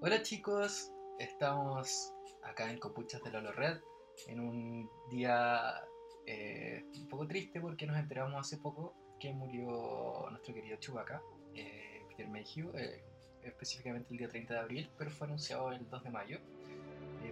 Hola 0.00 0.22
chicos, 0.22 0.92
estamos 1.18 2.14
acá 2.44 2.70
en 2.70 2.78
Copuchas 2.78 3.20
de 3.24 3.32
Lolo 3.32 3.50
Red 3.50 3.80
en 4.28 4.38
un 4.38 4.88
día 5.10 5.82
eh, 6.24 6.84
un 6.94 7.08
poco 7.08 7.26
triste 7.26 7.60
porque 7.60 7.84
nos 7.84 7.96
enteramos 7.96 8.38
hace 8.38 8.58
poco 8.58 8.94
que 9.18 9.32
murió 9.32 10.28
nuestro 10.30 10.54
querido 10.54 10.76
Chewbacca, 10.76 11.20
eh, 11.52 12.04
Peter 12.10 12.28
Mayhew, 12.28 12.70
eh, 12.76 13.02
específicamente 13.42 14.12
el 14.12 14.18
día 14.18 14.28
30 14.28 14.54
de 14.54 14.60
abril, 14.60 14.90
pero 14.96 15.10
fue 15.10 15.26
anunciado 15.26 15.72
el 15.72 15.90
2 15.90 16.04
de 16.04 16.10
mayo 16.10 16.38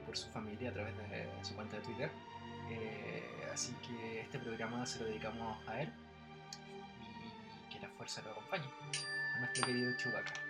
por 0.04 0.16
su 0.16 0.28
familia 0.30 0.70
a 0.70 0.72
través 0.72 0.96
de 0.96 1.28
su 1.42 1.54
cuenta 1.54 1.76
de 1.76 1.82
Twitter. 1.82 2.10
Así 3.52 3.72
que 3.74 4.22
este 4.22 4.40
programa 4.40 4.84
se 4.84 4.98
lo 4.98 5.04
dedicamos 5.06 5.56
a 5.68 5.82
él 5.82 5.92
y 7.70 7.72
que 7.72 7.78
la 7.78 7.88
fuerza 7.90 8.22
lo 8.22 8.32
acompañe, 8.32 8.66
a 9.36 9.38
nuestro 9.38 9.66
querido 9.66 9.96
Chewbacca. 9.98 10.45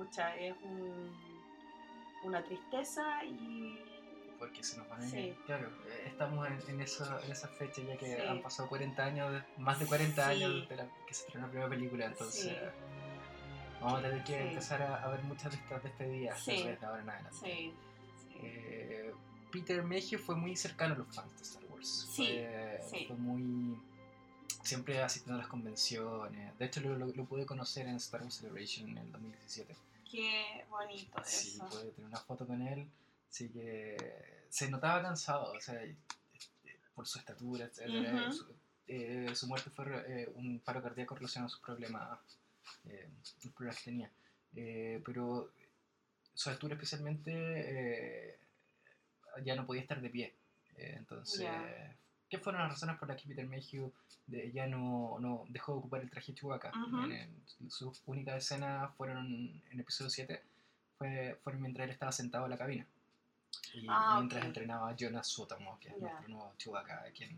Pucha, 0.00 0.34
es 0.36 0.54
un- 0.62 1.12
una 2.24 2.42
tristeza 2.42 3.22
y 3.22 3.78
porque 4.38 4.64
se 4.64 4.78
nos 4.78 4.88
van 4.88 5.02
a 5.02 5.06
Sí. 5.06 5.18
ir. 5.18 5.34
Claro, 5.44 5.68
eh, 5.86 6.04
estamos 6.06 6.46
en, 6.48 6.58
en, 6.70 6.80
eso, 6.80 7.04
en 7.22 7.30
esa 7.30 7.48
fecha 7.48 7.82
ya 7.82 7.98
que 7.98 8.16
Sí. 8.16 8.22
han 8.26 8.40
pasado 8.40 8.66
40 8.70 9.04
años, 9.04 9.42
más 9.58 9.78
de 9.78 9.84
40 9.84 10.24
Sí. 10.24 10.30
años 10.42 10.62
desde 10.62 10.76
la, 10.76 10.88
que 11.06 11.12
se 11.12 11.24
estrenó 11.26 11.46
la 11.48 11.50
primera 11.50 11.68
película, 11.68 12.06
entonces 12.06 12.56
vamos 13.78 13.98
a 13.98 14.02
tener 14.08 14.24
que 14.24 14.40
empezar 14.48 14.80
a, 14.80 15.04
a 15.04 15.08
ver 15.10 15.22
muchas 15.24 15.52
de 15.52 15.58
estas 15.58 15.82
despedidas 15.82 16.42
Sí. 16.42 16.54
tal 16.56 16.64
vez 16.68 16.80
de 16.80 16.86
ahora 16.86 17.02
en 17.02 17.10
adelante. 17.10 17.74
Eh, 18.42 19.12
Peter 19.52 19.82
Mayhew 19.82 20.18
fue 20.18 20.34
muy 20.34 20.56
cercano 20.56 20.94
a 20.94 20.98
los 20.98 21.14
fans 21.14 21.36
de 21.36 21.42
Star 21.42 21.64
Wars. 21.70 22.08
Sí, 22.10 22.42
Fue, 22.88 23.04
fue 23.06 23.16
muy... 23.16 23.78
Siempre 24.62 25.02
asistiendo 25.02 25.36
a 25.36 25.38
las 25.38 25.48
convenciones. 25.48 26.56
De 26.58 26.66
hecho, 26.66 26.80
lo, 26.82 26.94
lo- 26.96 27.06
lo 27.06 27.24
pude 27.24 27.46
conocer 27.46 27.86
en 27.86 27.96
Star 27.96 28.22
Wars 28.22 28.34
Celebration 28.36 28.88
en 28.90 28.98
el 28.98 29.10
2017. 29.12 29.74
Qué 30.10 30.64
bonito 30.68 31.22
Sí, 31.24 31.54
eso. 31.54 31.68
pude 31.68 31.90
tener 31.92 32.08
una 32.08 32.18
foto 32.18 32.46
con 32.46 32.60
él, 32.62 32.88
así 33.28 33.48
que 33.50 33.96
se 34.48 34.68
notaba 34.70 35.02
cansado, 35.02 35.52
o 35.52 35.60
sea, 35.60 35.82
eh, 35.84 35.96
por 36.94 37.06
su 37.06 37.18
estatura, 37.18 37.66
etc. 37.66 38.32
Su, 38.32 38.52
eh, 38.88 39.30
su 39.34 39.46
muerte 39.46 39.70
fue 39.70 39.84
eh, 40.08 40.28
un 40.34 40.58
paro 40.60 40.82
cardíaco 40.82 41.14
relacionado 41.14 41.46
a 41.46 41.50
sus 41.50 41.60
problemas, 41.60 42.18
eh, 42.86 43.08
los 43.44 43.52
problemas 43.54 43.78
que 43.78 43.84
tenía. 43.84 44.10
Eh, 44.56 45.00
pero 45.04 45.52
su 46.34 46.50
altura 46.50 46.74
especialmente 46.74 47.30
eh, 47.32 48.38
ya 49.44 49.54
no 49.54 49.64
podía 49.66 49.82
estar 49.82 50.00
de 50.00 50.10
pie. 50.10 50.34
Eh, 50.76 50.94
entonces. 50.96 51.46
¿Qué 52.30 52.38
fueron 52.38 52.62
las 52.62 52.70
razones 52.70 52.96
por 52.96 53.08
las 53.08 53.20
que 53.20 53.28
Peter 53.28 53.46
Mayhew 53.46 53.92
de- 54.26 54.50
ya 54.52 54.66
no, 54.66 55.18
no 55.20 55.44
dejó 55.48 55.72
de 55.72 55.78
ocupar 55.80 56.00
el 56.00 56.10
traje 56.10 56.32
Chewbacca? 56.32 56.70
Sus 57.68 58.00
únicas 58.06 58.36
escenas 58.44 58.94
fueron 58.96 59.60
en 59.70 59.80
episodio 59.80 60.08
7, 60.10 60.42
fue, 60.96 61.38
fueron 61.42 61.60
mientras 61.62 61.84
él 61.86 61.90
estaba 61.90 62.12
sentado 62.12 62.44
en 62.44 62.50
la 62.50 62.56
cabina. 62.58 62.86
Y 63.74 63.86
Ah, 63.88 64.14
mientras 64.18 64.44
entrenaba 64.44 64.90
a 64.90 64.96
Jonas 64.96 65.26
Sutomo, 65.26 65.78
que 65.80 65.88
es 65.88 65.94
nuestro 65.98 66.28
nuevo 66.28 66.54
Chewbacca, 66.56 67.04
quien, 67.16 67.36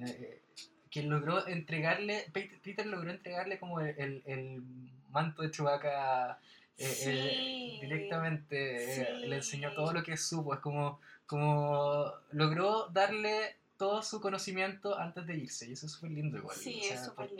eh, 0.00 0.42
quien 0.90 1.10
logró 1.10 1.46
entregarle, 1.46 2.30
Peter, 2.32 2.86
logró 2.86 3.10
entregarle 3.10 3.58
como 3.58 3.80
el, 3.80 3.94
el- 3.98 4.22
el 4.24 4.62
manto 5.10 5.42
de 5.42 5.50
Chewbacca 5.50 6.38
eh, 6.80 6.96
eh, 7.06 7.78
directamente, 7.82 9.02
eh, 9.02 9.26
le 9.26 9.36
enseñó 9.36 9.74
todo 9.74 9.92
lo 9.92 10.02
que 10.02 10.16
supo, 10.16 10.54
es 10.54 10.60
como, 10.60 11.00
como 11.26 12.10
logró 12.32 12.86
darle 12.88 13.56
todo 13.78 14.02
su 14.02 14.20
conocimiento 14.20 14.98
antes 14.98 15.26
de 15.26 15.36
irse, 15.36 15.68
y 15.68 15.72
eso 15.72 15.86
es 15.86 15.92
súper 15.92 16.10
lindo 16.10 16.36
igual, 16.36 16.56
Sí, 16.56 16.80
o 16.80 16.84
sea, 16.84 16.94
es 16.94 17.04
súper 17.06 17.30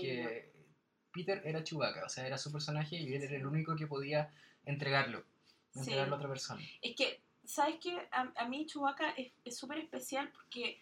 Peter 1.12 1.42
era 1.44 1.64
Chewbacca, 1.64 2.04
o 2.04 2.08
sea, 2.08 2.26
era 2.26 2.38
su 2.38 2.50
personaje 2.52 2.96
y 2.96 3.12
él 3.12 3.22
era 3.22 3.36
el 3.36 3.46
único 3.46 3.74
que 3.76 3.86
podía 3.86 4.32
entregarlo, 4.64 5.24
Sí. 5.72 5.80
entregarlo 5.80 6.14
a 6.14 6.18
otra 6.18 6.28
persona. 6.28 6.62
Es 6.80 6.94
que, 6.96 7.20
¿sabes 7.44 7.76
qué? 7.82 8.08
A, 8.12 8.32
a 8.36 8.48
mí 8.48 8.66
Chewbacca 8.66 9.10
es 9.10 9.32
es 9.44 9.56
súper 9.58 9.78
especial 9.78 10.30
porque 10.32 10.80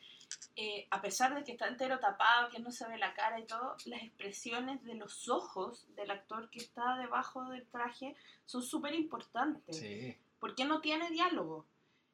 eh, 0.56 0.87
a 0.91 1.00
pesar 1.00 1.34
de 1.34 1.45
que 1.45 1.53
está 1.53 1.69
entero 1.69 1.99
tapado, 2.00 2.50
que 2.50 2.59
no 2.59 2.71
se 2.72 2.87
ve 2.89 2.99
la 2.99 3.15
cara 3.15 3.39
y 3.39 3.47
todo, 3.47 3.77
las 3.87 4.03
expresiones 4.03 4.83
de 4.84 4.95
los 4.95 5.28
ojos 5.28 5.87
del 5.95 6.11
actor 6.11 6.50
que 6.50 6.59
está 6.59 6.97
debajo 6.99 7.49
del 7.50 7.66
traje 7.69 8.15
son 8.45 8.62
súper 8.62 8.95
importantes. 8.95 9.77
Sí, 9.78 10.16
porque 10.41 10.65
no 10.65 10.81
tiene 10.81 11.11
diálogo. 11.11 11.66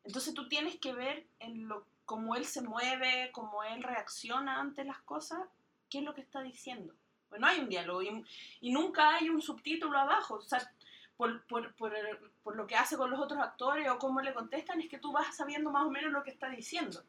Entonces 0.04 0.34
tú 0.34 0.48
tienes 0.48 0.76
que 0.78 0.92
ver 0.92 1.26
en 1.40 1.68
lo 1.68 1.86
cómo 2.04 2.34
él 2.36 2.44
se 2.44 2.60
mueve, 2.62 3.30
cómo 3.32 3.62
él 3.64 3.82
reacciona 3.82 4.60
ante 4.60 4.84
las 4.84 5.00
cosas, 5.02 5.40
qué 5.88 5.98
es 5.98 6.04
lo 6.04 6.14
que 6.14 6.20
está 6.22 6.42
diciendo. 6.42 6.94
Pues 7.28 7.40
no 7.40 7.46
hay 7.46 7.60
un 7.60 7.68
diálogo 7.68 8.02
y, 8.02 8.24
y 8.60 8.72
nunca 8.72 9.16
hay 9.16 9.28
un 9.30 9.40
subtítulo 9.40 9.96
abajo. 9.98 10.34
O 10.34 10.42
sea, 10.42 10.60
por, 11.16 11.42
por, 11.46 11.74
por, 11.76 11.94
el- 11.94 12.18
por 12.42 12.56
lo 12.56 12.66
que 12.66 12.74
hace 12.76 12.96
con 12.96 13.10
los 13.10 13.20
otros 13.20 13.40
actores 13.40 13.88
o 13.88 13.98
cómo 13.98 14.20
le 14.20 14.34
contestan, 14.34 14.80
es 14.80 14.88
que 14.88 14.98
tú 14.98 15.12
vas 15.12 15.36
sabiendo 15.36 15.70
más 15.70 15.84
o 15.86 15.90
menos 15.90 16.12
lo 16.12 16.22
que 16.22 16.30
está 16.30 16.48
diciendo. 16.48 17.02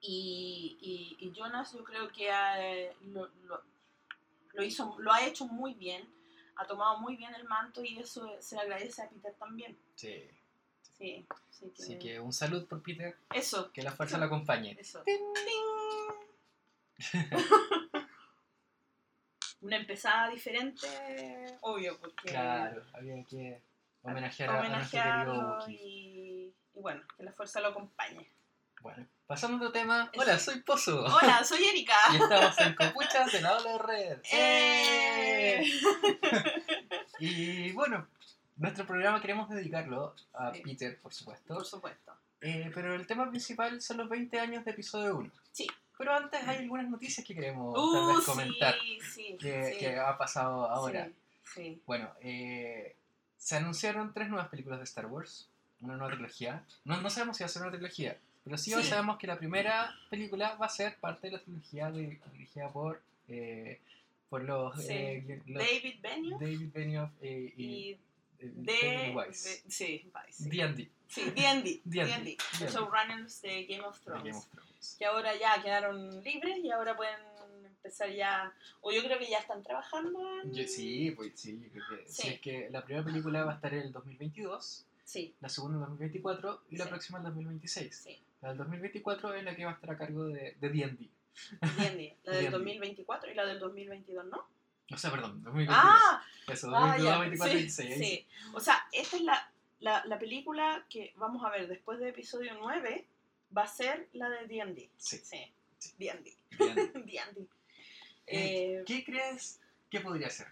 Y, 0.00 0.76
y, 1.20 1.26
y 1.26 1.32
Jonas 1.32 1.72
yo 1.72 1.82
creo 1.84 2.08
que 2.12 2.28
eh, 2.30 2.94
lo, 3.06 3.26
lo- 3.44 3.62
lo 4.52 4.62
hizo, 4.62 4.94
lo 4.98 5.12
ha 5.12 5.24
hecho 5.24 5.46
muy 5.46 5.74
bien, 5.74 6.06
ha 6.56 6.66
tomado 6.66 6.98
muy 6.98 7.16
bien 7.16 7.34
el 7.34 7.44
manto 7.44 7.82
y 7.82 7.98
eso 7.98 8.30
se 8.40 8.54
le 8.56 8.62
agradece 8.62 9.02
a 9.02 9.08
Peter 9.08 9.34
también. 9.34 9.76
sí. 9.96 10.28
Sí, 10.98 11.26
sí 11.50 11.72
que... 11.76 11.82
Así 11.82 11.98
que 11.98 12.20
un 12.20 12.32
saludo 12.32 12.66
por 12.66 12.82
Peter, 12.82 13.16
Eso, 13.34 13.72
que 13.72 13.82
la 13.82 13.92
fuerza 13.92 14.18
lo 14.18 14.26
acompañe. 14.26 14.76
eso. 14.78 15.02
Una 19.60 19.76
empezada 19.76 20.28
diferente, 20.28 20.86
obvio, 21.62 21.98
porque 21.98 22.28
Claro, 22.30 22.84
había 22.92 23.24
que 23.24 23.62
homenajear 24.02 24.50
a, 24.50 24.60
a 24.60 24.68
nuestro 24.68 25.00
querido 25.00 25.32
homenajearlo 25.32 25.70
y, 25.70 26.52
y 26.74 26.80
bueno, 26.80 27.00
que 27.16 27.22
la 27.22 27.32
fuerza 27.32 27.60
lo 27.60 27.68
acompañe. 27.68 28.28
Bueno, 28.82 29.06
pasando 29.26 29.56
a 29.56 29.60
otro 29.60 29.72
tema. 29.72 30.10
Hola, 30.18 30.38
soy 30.38 30.60
Pozo. 30.60 31.02
Hola, 31.06 31.42
soy 31.48 31.64
Erika. 31.64 31.96
Y 32.12 32.16
estamos 32.16 32.58
en 32.58 32.74
Copuchas 32.74 33.32
de 33.32 33.40
la 33.40 33.56
Ola 33.56 33.78
Red. 33.78 34.18
¡Eh! 34.32 35.64
Y 37.18 37.72
bueno, 37.72 38.06
nuestro 38.56 38.86
programa 38.86 39.20
queremos 39.20 39.48
dedicarlo 39.48 40.14
a 40.32 40.52
Sí. 40.54 40.62
Peter, 40.62 40.98
por 41.00 41.12
supuesto. 41.12 41.54
Por 41.54 41.64
supuesto. 41.64 42.12
Eh, 42.40 42.70
pero 42.74 42.94
el 42.94 43.06
tema 43.06 43.28
principal 43.30 43.80
son 43.80 43.96
los 43.98 44.08
20 44.08 44.38
años 44.38 44.64
de 44.64 44.70
episodio 44.72 45.16
1. 45.16 45.30
Sí. 45.52 45.66
Pero 45.96 46.12
antes 46.12 46.42
hay 46.46 46.58
algunas 46.58 46.88
noticias 46.90 47.24
que 47.26 47.34
queremos 47.34 47.72
tal 47.74 47.82
Uh, 47.84 48.16
vez 48.16 48.26
comentar 48.26 48.74
sí, 48.80 48.98
sí, 49.14 49.36
que, 49.40 49.72
sí, 49.72 49.78
que 49.78 49.96
ha 49.96 50.18
pasado 50.18 50.68
ahora. 50.68 51.06
Sí, 51.06 51.14
sí. 51.54 51.82
Bueno, 51.86 52.10
eh, 52.20 52.96
se 53.38 53.56
anunciaron 53.56 54.12
tres 54.12 54.28
nuevas 54.28 54.48
películas 54.48 54.78
de 54.80 54.84
Star 54.84 55.06
Wars, 55.06 55.48
una 55.80 55.96
nueva 55.96 56.12
trilogía. 56.12 56.64
No, 56.84 57.00
no 57.00 57.10
sabemos 57.10 57.36
si 57.36 57.44
va 57.44 57.46
a 57.46 57.48
ser 57.48 57.62
una 57.62 57.70
trilogía, 57.70 58.18
pero 58.42 58.58
sí, 58.58 58.72
Sí. 58.72 58.82
sabemos 58.82 59.18
que 59.18 59.26
la 59.28 59.38
primera 59.38 59.94
película 60.10 60.56
va 60.56 60.66
a 60.66 60.70
ser 60.70 60.96
parte 60.96 61.28
de 61.28 61.34
la 61.34 61.42
trilogía 61.42 61.90
de- 61.92 62.18
dirigida 62.32 62.70
por, 62.70 63.00
eh, 63.28 63.80
por 64.28 64.42
los, 64.42 64.74
Sí. 64.82 64.92
eh, 64.92 65.24
guion- 65.24 65.42
los- 65.46 65.62
David 65.64 66.00
Benioff 66.02 66.40
David 66.40 66.70
Benioff 66.72 67.10
eh, 67.22 67.54
y, 67.56 67.98
de, 68.38 68.72
David 68.82 69.16
Weiss. 69.16 69.44
de- 69.64 69.70
sí. 69.70 70.10
D&D, 70.38 70.90
Sí, 71.08 71.22
D&D, 71.30 71.34
D&D, 71.34 71.80
D&D, 71.84 72.36
D&D. 72.58 72.72
showrunners 72.72 73.40
de 73.42 73.66
Game 73.66 73.84
of 73.84 73.98
de 73.98 74.04
Thrones. 74.04 74.48
Que 74.98 75.04
ahora 75.06 75.34
ya 75.38 75.62
quedaron 75.62 76.22
libres 76.24 76.58
y 76.62 76.70
ahora 76.70 76.96
pueden 76.96 77.18
empezar 77.64 78.10
ya, 78.10 78.52
o 78.80 78.90
yo 78.92 79.02
creo 79.04 79.18
que 79.18 79.28
ya 79.28 79.38
están 79.38 79.62
trabajando 79.62 80.18
en... 80.42 80.52
Yo- 80.52 80.66
sí, 80.66 81.10
pues 81.12 81.32
sí, 81.36 81.60
yo 81.62 81.70
creo 81.70 82.00
que, 82.00 82.06
Sí. 82.10 82.22
si 82.22 82.28
es 82.28 82.40
que 82.40 82.68
la 82.70 82.84
primera 82.84 83.04
película 83.04 83.44
va 83.44 83.52
a 83.52 83.54
estar 83.56 83.72
en 83.74 83.80
el 83.82 83.92
2022, 83.92 84.86
Sí, 85.04 85.34
la 85.40 85.48
segunda 85.50 85.76
en 85.76 85.82
el 85.82 85.88
2024 85.90 86.62
y 86.70 86.76
la 86.78 86.88
próxima 86.88 87.18
en 87.18 87.26
el 87.26 87.32
2026. 87.34 87.94
sí, 87.96 88.18
La 88.40 88.48
del 88.48 88.58
2024 88.58 89.34
es 89.34 89.44
la 89.44 89.54
que 89.54 89.64
va 89.66 89.72
a 89.72 89.74
estar 89.74 89.90
a 89.90 89.98
cargo 89.98 90.24
de 90.24 90.56
de 90.60 90.68
D&D. 90.70 91.08
D&D, 91.76 92.16
la 92.24 92.32
del 92.32 92.44
D&D. 92.44 92.50
2024 92.50 93.30
y 93.30 93.34
la 93.34 93.44
del 93.46 93.58
2022, 93.60 94.24
¿no? 94.26 94.46
O 94.92 94.96
sea, 94.96 95.10
perdón, 95.10 95.42
2022. 95.42 95.76
Ah, 95.78 96.22
Eso, 96.48 96.68
ah, 96.74 96.96
2022, 96.98 97.04
ya, 97.04 97.12
2024, 97.16 97.48
sí, 97.48 97.56
26. 97.56 97.90
ahí 97.90 97.98
sí. 97.98 98.26
O 98.52 98.60
sea, 98.60 98.86
esta 98.92 99.16
es 99.16 99.22
la, 99.22 99.50
la, 99.80 100.04
la 100.04 100.18
película 100.18 100.84
que 100.90 101.12
vamos 101.16 101.44
a 101.44 101.50
ver 101.50 101.68
después 101.68 101.98
de 101.98 102.10
episodio 102.10 102.52
9, 102.58 103.06
va 103.56 103.62
a 103.62 103.66
ser 103.66 104.08
la 104.12 104.28
de 104.28 104.46
D&D. 104.46 104.90
Sí. 104.96 105.18
Sí. 105.18 105.52
D&D. 105.98 106.36
D&D. 106.58 107.46
Eh, 108.26 108.78
Eh, 108.78 108.84
¿Qué 108.86 109.04
crees 109.04 109.60
que 109.90 110.00
podría 110.00 110.30
ser? 110.30 110.46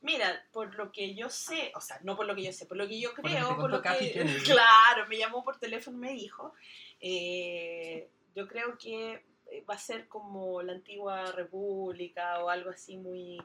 Mira, 0.00 0.46
por 0.50 0.74
lo 0.76 0.90
que 0.90 1.14
yo 1.14 1.28
sé, 1.28 1.72
o 1.74 1.80
sea, 1.82 2.00
no 2.02 2.16
por 2.16 2.24
lo 2.24 2.34
que 2.34 2.42
yo 2.44 2.52
sé, 2.54 2.64
por 2.64 2.78
lo 2.78 2.88
que 2.88 2.98
yo 2.98 3.10
Por 3.14 3.18
lo 3.18 3.28
que 3.28 3.34
creo, 3.36 3.56
por 3.56 3.70
lo 3.70 3.82
que, 3.82 4.24
claro, 4.44 5.06
me 5.08 5.18
llamó 5.18 5.44
por 5.44 5.58
teléfono 5.58 5.98
y 5.98 6.00
me 6.00 6.12
dijo, 6.14 6.54
eh, 7.00 8.08
yo 8.34 8.48
creo 8.48 8.78
que 8.78 9.22
va 9.68 9.74
a 9.74 9.78
ser 9.78 10.08
como 10.08 10.62
la 10.62 10.72
antigua 10.72 11.32
república 11.32 12.38
o 12.42 12.48
algo 12.48 12.70
así 12.70 12.96
muy 12.96 13.38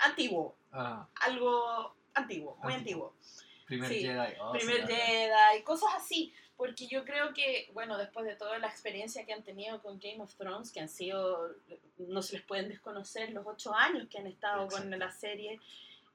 antiguo, 0.00 0.56
Ah, 0.72 1.06
algo 1.22 1.94
antiguo, 2.14 2.56
muy 2.62 2.72
Antiguo. 2.74 3.08
antiguo. 3.08 3.14
Primer 3.66 3.88
Sí, 3.90 4.00
Jedi. 4.00 4.34
oh, 4.40 4.52
primer 4.52 4.76
sí, 4.76 4.82
bacán. 4.82 4.96
Jedi, 4.98 5.62
cosas 5.64 5.90
así. 5.96 6.32
Porque 6.56 6.86
yo 6.86 7.04
creo 7.04 7.34
que, 7.34 7.68
bueno, 7.74 7.98
después 7.98 8.24
de 8.24 8.34
toda 8.34 8.58
la 8.58 8.66
experiencia 8.68 9.26
que 9.26 9.34
han 9.34 9.42
tenido 9.42 9.82
con 9.82 9.98
Game 9.98 10.22
of 10.22 10.34
Thrones, 10.36 10.72
que 10.72 10.80
han 10.80 10.88
sido, 10.88 11.50
no 11.98 12.22
se 12.22 12.36
les 12.36 12.42
pueden 12.46 12.68
desconocer 12.70 13.30
los 13.32 13.46
ocho 13.46 13.74
años 13.74 14.08
que 14.08 14.18
han 14.18 14.26
estado 14.26 14.66
con 14.68 14.90
la 14.98 15.10
serie, 15.12 15.60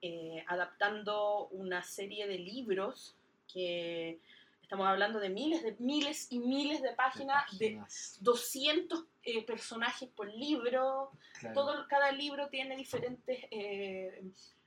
eh, 0.02 0.44
adaptando 0.48 1.48
una 1.52 1.84
serie 1.84 2.26
de 2.26 2.40
libros 2.40 3.16
que 3.54 4.20
estamos 4.72 4.88
hablando 4.88 5.20
de 5.20 5.28
miles, 5.28 5.64
de 5.64 5.76
miles 5.80 6.28
y 6.30 6.40
miles 6.40 6.82
de 6.82 6.92
De 6.92 6.96
páginas, 6.96 7.44
de, 7.60 7.72
páginas, 7.72 8.18
200 8.22 9.04
eh, 9.24 9.46
personajes 9.46 10.08
por 10.08 10.34
libro, 10.34 11.12
claro. 11.42 11.54
todo, 11.54 11.88
cada 11.90 12.14
libro 12.14 12.48
tiene 12.48 12.78
diferentes 12.78 13.38
eh, 13.52 14.24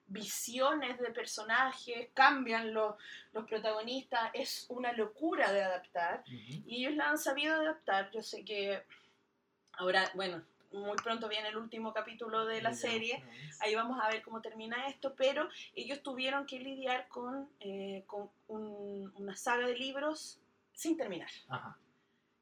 visiones 0.06 1.00
de 1.00 1.10
personajes, 1.10 2.10
cambian 2.12 2.74
los, 2.74 2.96
los 3.32 3.46
protagonistas, 3.46 4.30
es 4.34 4.66
una 4.68 4.92
locura 4.92 5.50
de 5.50 5.62
adaptar 5.62 6.22
y 6.26 6.84
ellos 6.84 6.96
la 6.96 7.08
han 7.08 7.16
sabido 7.16 7.54
adaptar. 7.54 8.10
Yo 8.10 8.20
sé 8.20 8.44
que 8.44 8.82
ahora, 9.72 10.10
bueno, 10.14 10.44
muy 10.74 10.96
pronto 10.96 11.28
viene 11.28 11.48
el 11.48 11.56
último 11.56 11.92
capítulo 11.92 12.44
de 12.46 12.60
la 12.62 12.74
serie, 12.74 13.18
nice. 13.24 13.56
ahí 13.60 13.74
vamos 13.74 13.98
a 14.02 14.08
ver 14.08 14.22
cómo 14.22 14.40
termina 14.40 14.86
esto, 14.88 15.14
pero 15.14 15.48
ellos 15.74 16.02
tuvieron 16.02 16.46
que 16.46 16.58
lidiar 16.60 17.08
con, 17.08 17.48
eh, 17.60 18.04
con 18.06 18.30
un- 18.48 19.12
una 19.16 19.36
saga 19.36 19.66
de 19.66 19.76
libros 19.76 20.38
sin 20.72 20.96
terminar, 20.96 21.30
Ajá. 21.48 21.76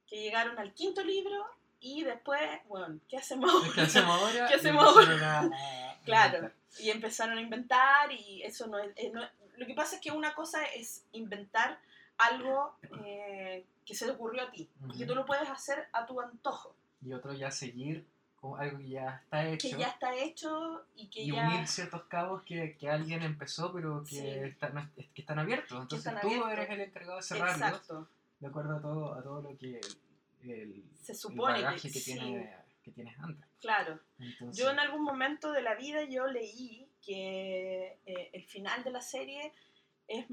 que 0.07 0.17
llegaron 0.23 0.59
al 0.59 0.73
quinto 0.73 1.03
libro 1.05 1.45
y 1.81 2.03
después, 2.05 2.41
bueno, 2.69 2.99
¿qué 3.09 3.19
hacemos 3.19 3.51
ahora? 3.53 3.73
¿Qué 3.75 3.81
hacemos 3.83 4.19
ahora? 4.23 4.47
¿Qué 4.49 4.55
hacemos 4.55 4.85
ahora? 4.85 5.41
a- 5.41 5.41
a 5.43 6.01
Claro. 6.05 6.37
inventar. 6.39 6.63
y 6.81 6.89
empezaron 6.91 7.37
a 7.37 7.41
inventar 7.43 8.11
y 8.13 8.43
eso 8.43 8.67
no 8.67 8.79
es, 8.79 8.91
eh, 8.97 9.11
no- 9.13 9.29
lo 9.59 9.67
que 9.67 9.75
pasa 9.75 9.97
es 9.97 10.01
que 10.01 10.11
una 10.11 10.35
cosa 10.35 10.65
es 10.65 11.05
inventar 11.13 11.79
algo 12.19 12.75
eh, 13.05 13.65
que 13.85 13.95
se 13.95 14.07
te 14.07 14.13
ocurrió 14.13 14.43
a 14.43 14.51
ti 14.51 14.69
y 14.89 14.93
que 14.97 15.05
Ujú. 15.05 15.07
tú 15.09 15.15
lo 15.15 15.27
puedes 15.27 15.49
hacer 15.51 15.89
a 15.93 16.07
tu 16.07 16.21
antojo 16.21 16.75
Y 17.05 17.13
otro 17.13 17.33
ya 17.35 17.51
seguir 17.51 18.07
con 18.43 18.61
algo 18.61 18.79
que 18.79 18.89
ya 18.89 19.21
está 19.23 19.47
hecho. 19.49 19.69
que 19.71 19.77
ya 19.79 19.87
está 19.87 20.17
hecho 20.17 20.85
y 20.97 21.07
que 21.09 21.23
y 21.23 21.31
ya 21.33 21.47
unir 21.49 21.69
ciertos 21.69 22.03
cabos 22.07 22.43
que, 22.43 22.77
que 22.77 22.91
alguien 22.91 23.23
empezó 23.23 23.73
pero 23.73 24.03
que, 24.03 24.17
Sí. 24.61 24.67
no- 24.75 24.91
que 25.15 25.21
están 25.23 25.39
abiertos. 25.39 25.81
Entonces 25.81 25.99
están 26.13 26.21
tú 26.21 26.27
abiertos. 26.27 26.51
eres 26.53 26.71
el 26.71 26.81
encargado 26.81 27.17
de 27.19 27.23
cerrarlos 27.23 27.57
exacto 27.69 28.09
de 28.41 28.47
acuerdo 28.49 28.77
a 28.77 28.83
todo, 28.83 29.15
a 29.15 29.23
todo 29.23 29.43
lo 29.43 29.57
que 29.57 29.79
el, 30.43 30.51
el- 30.51 30.85
se 31.01 31.13
el 31.13 31.19
supone 31.19 31.59
que, 31.59 31.63
bagaje 31.63 31.93
que, 31.93 32.01
sí, 32.01 32.15
tiene, 32.15 32.57
que 32.83 32.91
tienes 32.91 33.17
antes. 33.21 33.47
claro 33.61 34.01
Entonces, 34.19 34.61
yo 34.61 34.71
en 34.73 34.81
algún 34.81 35.05
momento 35.05 35.53
de 35.53 35.63
la 35.63 35.77
vida 35.77 36.03
yo 36.03 36.27
leí 36.27 36.89
que 37.01 37.97
eh, 38.07 38.31
el 38.33 38.43
final 38.45 38.83
de 38.83 38.91
la 38.91 39.01
serie 39.03 39.53
es 40.09 40.27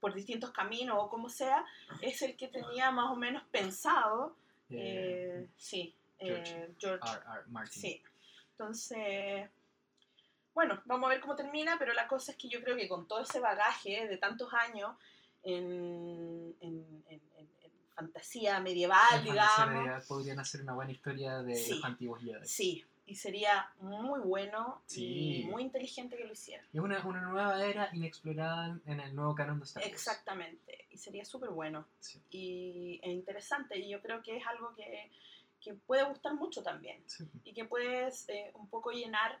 por 0.00 0.12
distintos 0.12 0.50
caminos 0.50 0.96
o 0.98 1.08
como 1.08 1.28
sea 1.28 1.64
es 2.00 2.20
el 2.22 2.36
que 2.36 2.48
tenía 2.48 2.90
más 2.90 3.12
o 3.12 3.14
menos 3.16 3.44
pensado 3.52 4.34
eh, 4.70 5.44
eh, 5.44 5.48
sí 5.56 5.94
George. 6.24 6.52
eh, 6.56 6.74
George 6.78 7.08
R. 7.10 7.20
R. 7.38 7.42
Martin. 7.48 7.82
Sí. 7.82 8.02
Entonces, 8.52 9.50
bueno, 10.54 10.80
vamos 10.84 11.06
a 11.06 11.10
ver 11.10 11.20
cómo 11.20 11.34
termina, 11.36 11.76
pero 11.78 11.92
la 11.94 12.06
cosa 12.08 12.32
es 12.32 12.38
que 12.38 12.48
yo 12.48 12.62
creo 12.62 12.76
que 12.76 12.88
con 12.88 13.06
todo 13.08 13.20
ese 13.22 13.40
bagaje 13.40 14.06
de 14.06 14.16
tantos 14.18 14.52
años 14.54 14.96
en, 15.42 16.54
en- 16.60 17.04
en- 17.08 17.22
en- 17.36 17.52
fantasía 17.94 18.58
medieval, 18.60 18.98
En 19.12 19.26
fantasía 19.26 19.32
digamos, 19.32 19.74
medieval 19.76 20.02
podrían 20.08 20.38
hacer 20.40 20.62
una 20.62 20.72
buena 20.74 20.92
historia 20.92 21.42
de 21.42 21.54
Sí. 21.54 21.74
los 21.74 21.84
antiguos 21.84 22.22
Jedi. 22.22 22.46
sí, 22.46 22.84
y 23.04 23.14
sería 23.16 23.70
muy 23.80 24.20
bueno 24.20 24.82
Sí. 24.86 25.42
y 25.42 25.44
muy 25.44 25.62
inteligente 25.62 26.16
que 26.16 26.24
lo 26.24 26.32
hiciera. 26.32 26.64
Es 26.72 26.80
una, 26.80 27.04
una 27.04 27.20
nueva 27.20 27.62
era 27.64 27.90
inexplorada 27.92 28.78
en 28.86 29.00
el 29.00 29.14
nuevo 29.14 29.34
canon 29.34 29.58
de 29.58 29.64
Star 29.66 29.82
Wars. 29.82 29.92
Exactamente, 29.92 30.86
y 30.90 30.96
sería 30.96 31.24
súper 31.24 31.50
bueno 31.50 31.86
Sí. 32.00 32.20
y, 32.30 33.00
e 33.02 33.10
interesante, 33.10 33.78
y 33.78 33.90
yo 33.90 34.00
creo 34.00 34.22
que 34.22 34.38
es 34.38 34.46
algo 34.46 34.74
que, 34.74 35.10
que 35.62 35.74
puede 35.74 36.04
gustar 36.04 36.34
mucho 36.34 36.62
también. 36.62 37.02
Sí. 37.06 37.24
y 37.44 37.54
que 37.54 37.64
puedes 37.64 38.28
eh, 38.28 38.50
un 38.54 38.68
poco 38.68 38.90
llenar 38.90 39.38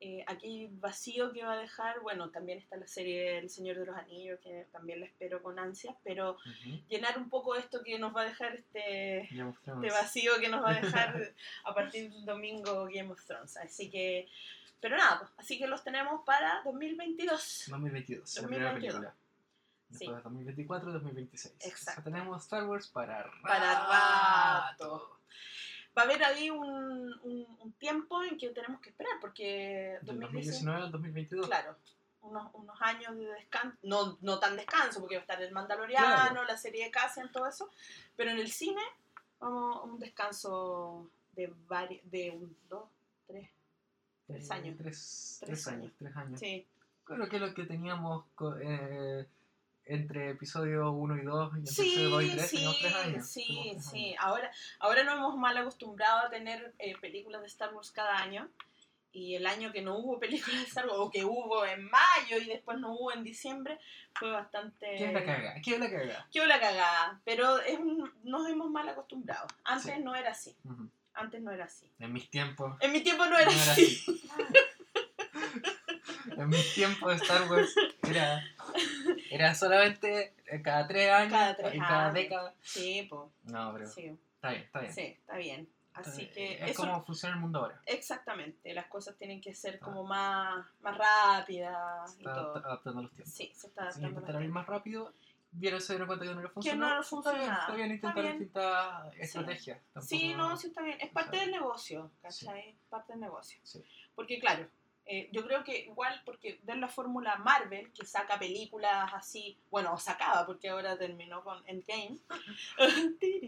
eh, 0.00 0.24
aquel 0.26 0.68
vacío 0.72 1.32
que 1.32 1.44
va 1.44 1.52
a 1.54 1.56
dejar. 1.58 2.00
Bueno, 2.00 2.30
también 2.30 2.58
está 2.58 2.76
la 2.76 2.86
serie 2.86 3.38
El 3.38 3.48
Señor 3.48 3.78
de 3.78 3.86
los 3.86 3.96
Anillos, 3.96 4.38
que 4.40 4.66
también 4.72 5.00
la 5.00 5.06
espero 5.06 5.42
con 5.42 5.58
ansias, 5.58 5.96
pero 6.04 6.32
Ujú. 6.32 6.82
llenar 6.88 7.16
un 7.18 7.30
poco 7.30 7.54
esto 7.54 7.82
que 7.82 7.98
nos 7.98 8.14
va 8.14 8.22
a 8.22 8.24
dejar 8.24 8.54
este, 8.54 9.20
este 9.22 9.90
vacío 9.90 10.32
que 10.40 10.48
nos 10.48 10.62
va 10.62 10.72
a 10.72 10.80
dejar 10.80 11.34
a 11.64 11.74
partir 11.74 12.10
del 12.10 12.24
domingo 12.26 12.84
Game 12.92 13.10
of 13.10 13.24
Thrones. 13.24 13.56
Así 13.56 13.88
que, 13.90 14.28
pero 14.80 14.96
nada, 14.96 15.20
pues, 15.20 15.30
así 15.38 15.58
que 15.58 15.66
los 15.66 15.82
tenemos 15.82 16.22
para 16.26 16.60
2022. 16.64 17.64
2022, 17.68 18.36
la 18.36 18.46
primera 18.48 18.72
2022. 18.72 18.94
película. 18.94 19.14
Después 19.88 20.24
2024 20.24 20.92
2026. 20.92 21.54
Exacto. 21.60 21.78
O 21.78 21.94
sea, 21.94 22.04
tenemos 22.04 22.42
Star 22.42 22.66
Wars 22.66 22.88
para 22.88 23.22
rato. 23.22 23.42
Para 23.42 23.86
rato. 23.86 25.13
Va 25.96 26.02
a 26.02 26.04
haber 26.06 26.24
ahí 26.24 26.50
un, 26.50 27.12
un- 27.22 27.56
un 27.60 27.72
tiempo 27.74 28.22
en 28.24 28.36
que 28.36 28.48
tenemos 28.50 28.80
que 28.80 28.90
esperar, 28.90 29.12
porque 29.20 29.98
Del 30.02 30.18
2019 30.20 30.80
2019 30.80 30.82
al 30.82 30.90
2022. 30.92 31.46
Claro, 31.46 31.76
unos, 32.22 32.50
unos 32.54 32.76
años 32.82 33.16
de 33.16 33.26
descanso, 33.26 33.76
no, 33.82 34.18
no 34.22 34.38
tan 34.38 34.56
descanso, 34.56 34.98
porque 35.00 35.16
va 35.16 35.20
a 35.20 35.22
estar 35.24 35.42
el 35.42 35.52
Mandaloriano, 35.52 36.06
Claro. 36.06 36.44
la 36.44 36.56
serie 36.56 36.84
de 36.84 36.90
Cassian, 36.90 37.30
todo 37.30 37.46
eso, 37.46 37.70
pero 38.16 38.30
en 38.30 38.38
el 38.38 38.50
cine 38.50 38.80
vamos 39.38 39.76
a 39.76 39.80
un 39.82 39.98
descanso 40.00 41.10
de 41.32 41.52
varios, 41.68 42.00
de 42.10 42.30
un, 42.30 42.56
dos, 42.68 42.88
tres, 43.26 43.50
tres 44.26 44.50
Eh, 44.50 44.52
años. 44.54 44.76
Tres, 44.78 45.36
Tres 45.40 45.48
tres 45.50 45.66
años, 45.68 45.82
años. 45.82 45.92
tres 45.98 46.16
años. 46.16 46.40
Sí, 46.40 46.66
Creo 47.04 47.28
que 47.28 47.38
lo 47.38 47.52
que 47.52 47.64
teníamos 47.66 48.24
eh, 48.62 49.26
entre 49.86 50.30
episodio 50.30 50.90
1 50.92 51.18
y 51.18 51.24
2 51.24 51.52
y 51.62 51.66
sí, 51.66 51.82
episodio 51.82 52.10
2 52.10 52.22
y 52.24 52.30
3 52.36 52.50
sí, 52.50 52.76
tres 52.80 52.94
años. 52.94 53.28
sí, 53.28 53.68
tres 53.72 53.86
sí. 53.90 54.06
años. 54.08 54.16
Ahora, 54.20 54.50
ahora 54.80 55.04
nos 55.04 55.14
hemos 55.16 55.36
mal 55.36 55.56
acostumbrado 55.56 56.26
a 56.26 56.30
tener 56.30 56.74
eh, 56.78 56.94
películas 57.00 57.40
de 57.42 57.46
Star 57.48 57.74
Wars 57.74 57.90
cada 57.90 58.16
año. 58.18 58.48
Y 59.16 59.36
el 59.36 59.46
año 59.46 59.70
que 59.70 59.80
no 59.80 59.96
hubo 59.98 60.18
películas 60.20 60.56
de 60.60 60.66
Star 60.66 60.86
Wars, 60.86 60.96
o 60.98 61.10
que 61.10 61.24
hubo 61.24 61.64
en 61.64 61.84
mayo 61.84 62.38
y 62.42 62.46
después 62.46 62.78
no 62.78 62.94
hubo 62.94 63.12
en 63.12 63.22
diciembre, 63.22 63.78
fue 64.14 64.30
bastante... 64.32 64.86
¿Qué 64.96 65.04
es 65.06 65.12
la 65.12 65.24
cagada? 65.24 65.54
¿Qué 65.62 65.74
es 65.74 65.78
la 65.80 65.90
cagada? 65.90 66.28
Qué 66.32 66.46
la 66.46 66.60
cagada, 66.60 67.20
pero 67.24 67.60
es 67.60 67.78
un- 67.78 68.12
nos 68.24 68.48
hemos 68.48 68.70
mal 68.70 68.88
acostumbrado. 68.88 69.46
Antes 69.64 69.94
Sí. 69.94 70.02
no 70.02 70.14
era 70.16 70.30
así, 70.32 70.56
Ujú. 70.64 70.88
antes 71.14 71.40
no 71.42 71.52
era 71.52 71.66
así. 71.66 71.88
En 72.00 72.12
mis 72.12 72.28
tiempos. 72.28 72.76
En 72.80 72.90
mi 72.90 73.02
tiempo 73.02 73.24
no 73.26 73.38
era, 73.38 73.50
no 73.52 73.56
era 73.62 73.72
así. 73.72 74.04
en 76.36 76.48
mis 76.48 76.74
tiempos 76.74 77.14
Star 77.22 77.48
Wars 77.50 77.72
era, 78.08 78.42
era 79.34 79.54
solamente 79.54 80.34
cada 80.62 80.86
tres 80.86 81.10
años 81.10 81.32
Cada 81.32 81.56
tres 81.56 81.74
y 81.74 81.78
cada 81.78 82.02
años. 82.04 82.14
década. 82.14 82.54
Sí, 82.62 83.06
po, 83.08 83.32
No, 83.44 83.72
pero 83.72 83.86
sí, 83.86 84.18
está 84.36 84.50
bien, 84.50 84.62
está 84.62 84.80
bien. 84.80 84.92
sí, 84.94 85.00
está 85.02 85.36
bien. 85.36 85.68
Así 85.94 86.26
que 86.28 86.54
es 86.54 86.70
eso, 86.72 86.82
como 86.82 87.04
funciona 87.04 87.36
el 87.36 87.40
mundo 87.40 87.60
ahora. 87.60 87.80
exactamente, 87.86 88.74
las 88.74 88.86
cosas 88.86 89.16
tienen 89.16 89.40
que 89.40 89.54
ser 89.54 89.78
como 89.78 90.02
más, 90.04 90.66
más 90.80 90.98
rápidas 90.98 92.10
Se 92.12 92.22
y 92.22 92.26
está 92.26 92.34
todo. 92.34 92.56
adaptando 92.56 92.98
a 92.98 93.02
los 93.04 93.12
tiempos. 93.12 93.32
Sí, 93.32 93.52
se 93.54 93.68
está 93.68 93.82
Si 93.92 94.00
adaptando. 94.00 94.08
intentar 94.20 94.36
a 94.40 94.44
ir 94.44 94.50
más 94.50 94.66
rápido, 94.66 95.12
vieron, 95.52 95.80
se 95.80 95.92
dieron 95.92 96.08
cuenta 96.08 96.24
que 96.24 96.34
no 96.34 96.40
le 96.40 96.48
Que 96.48 96.52
funcionó. 96.52 96.88
no 96.88 96.94
le 96.96 97.00
Está 97.00 97.32
bien. 97.32 97.52
Está 97.52 97.74
bien 97.74 97.90
Está 97.92 97.94
intentar 98.08 98.22
bien. 98.24 98.38
distintas 98.40 99.14
estrategias. 99.18 99.78
Sí, 100.00 100.34
no, 100.34 100.56
sí 100.56 100.66
está 100.66 100.82
bien. 100.82 100.98
Es 101.00 101.10
parte 101.12 101.30
o 101.30 101.32
sea, 101.34 101.40
del 101.42 101.50
negocio, 101.52 102.10
¿cachai? 102.20 102.70
Es 102.70 102.76
parte 102.88 103.12
del 103.12 103.20
negocio. 103.20 103.60
Sí. 103.62 103.84
Porque 104.16 104.40
claro, 104.40 104.66
eh, 105.06 105.28
yo 105.32 105.44
creo 105.46 105.62
que 105.64 105.80
igual 105.80 106.22
porque 106.24 106.58
de 106.62 106.76
la 106.76 106.88
fórmula 106.88 107.36
Marvel, 107.36 107.92
que 107.92 108.06
saca 108.06 108.38
películas 108.38 109.12
así, 109.12 109.58
bueno, 109.70 109.92
o 109.94 109.98
sacaba 109.98 110.46
porque 110.46 110.70
ahora 110.70 110.96
terminó 110.96 111.42
con 111.44 111.62
Endgame, 111.66 112.18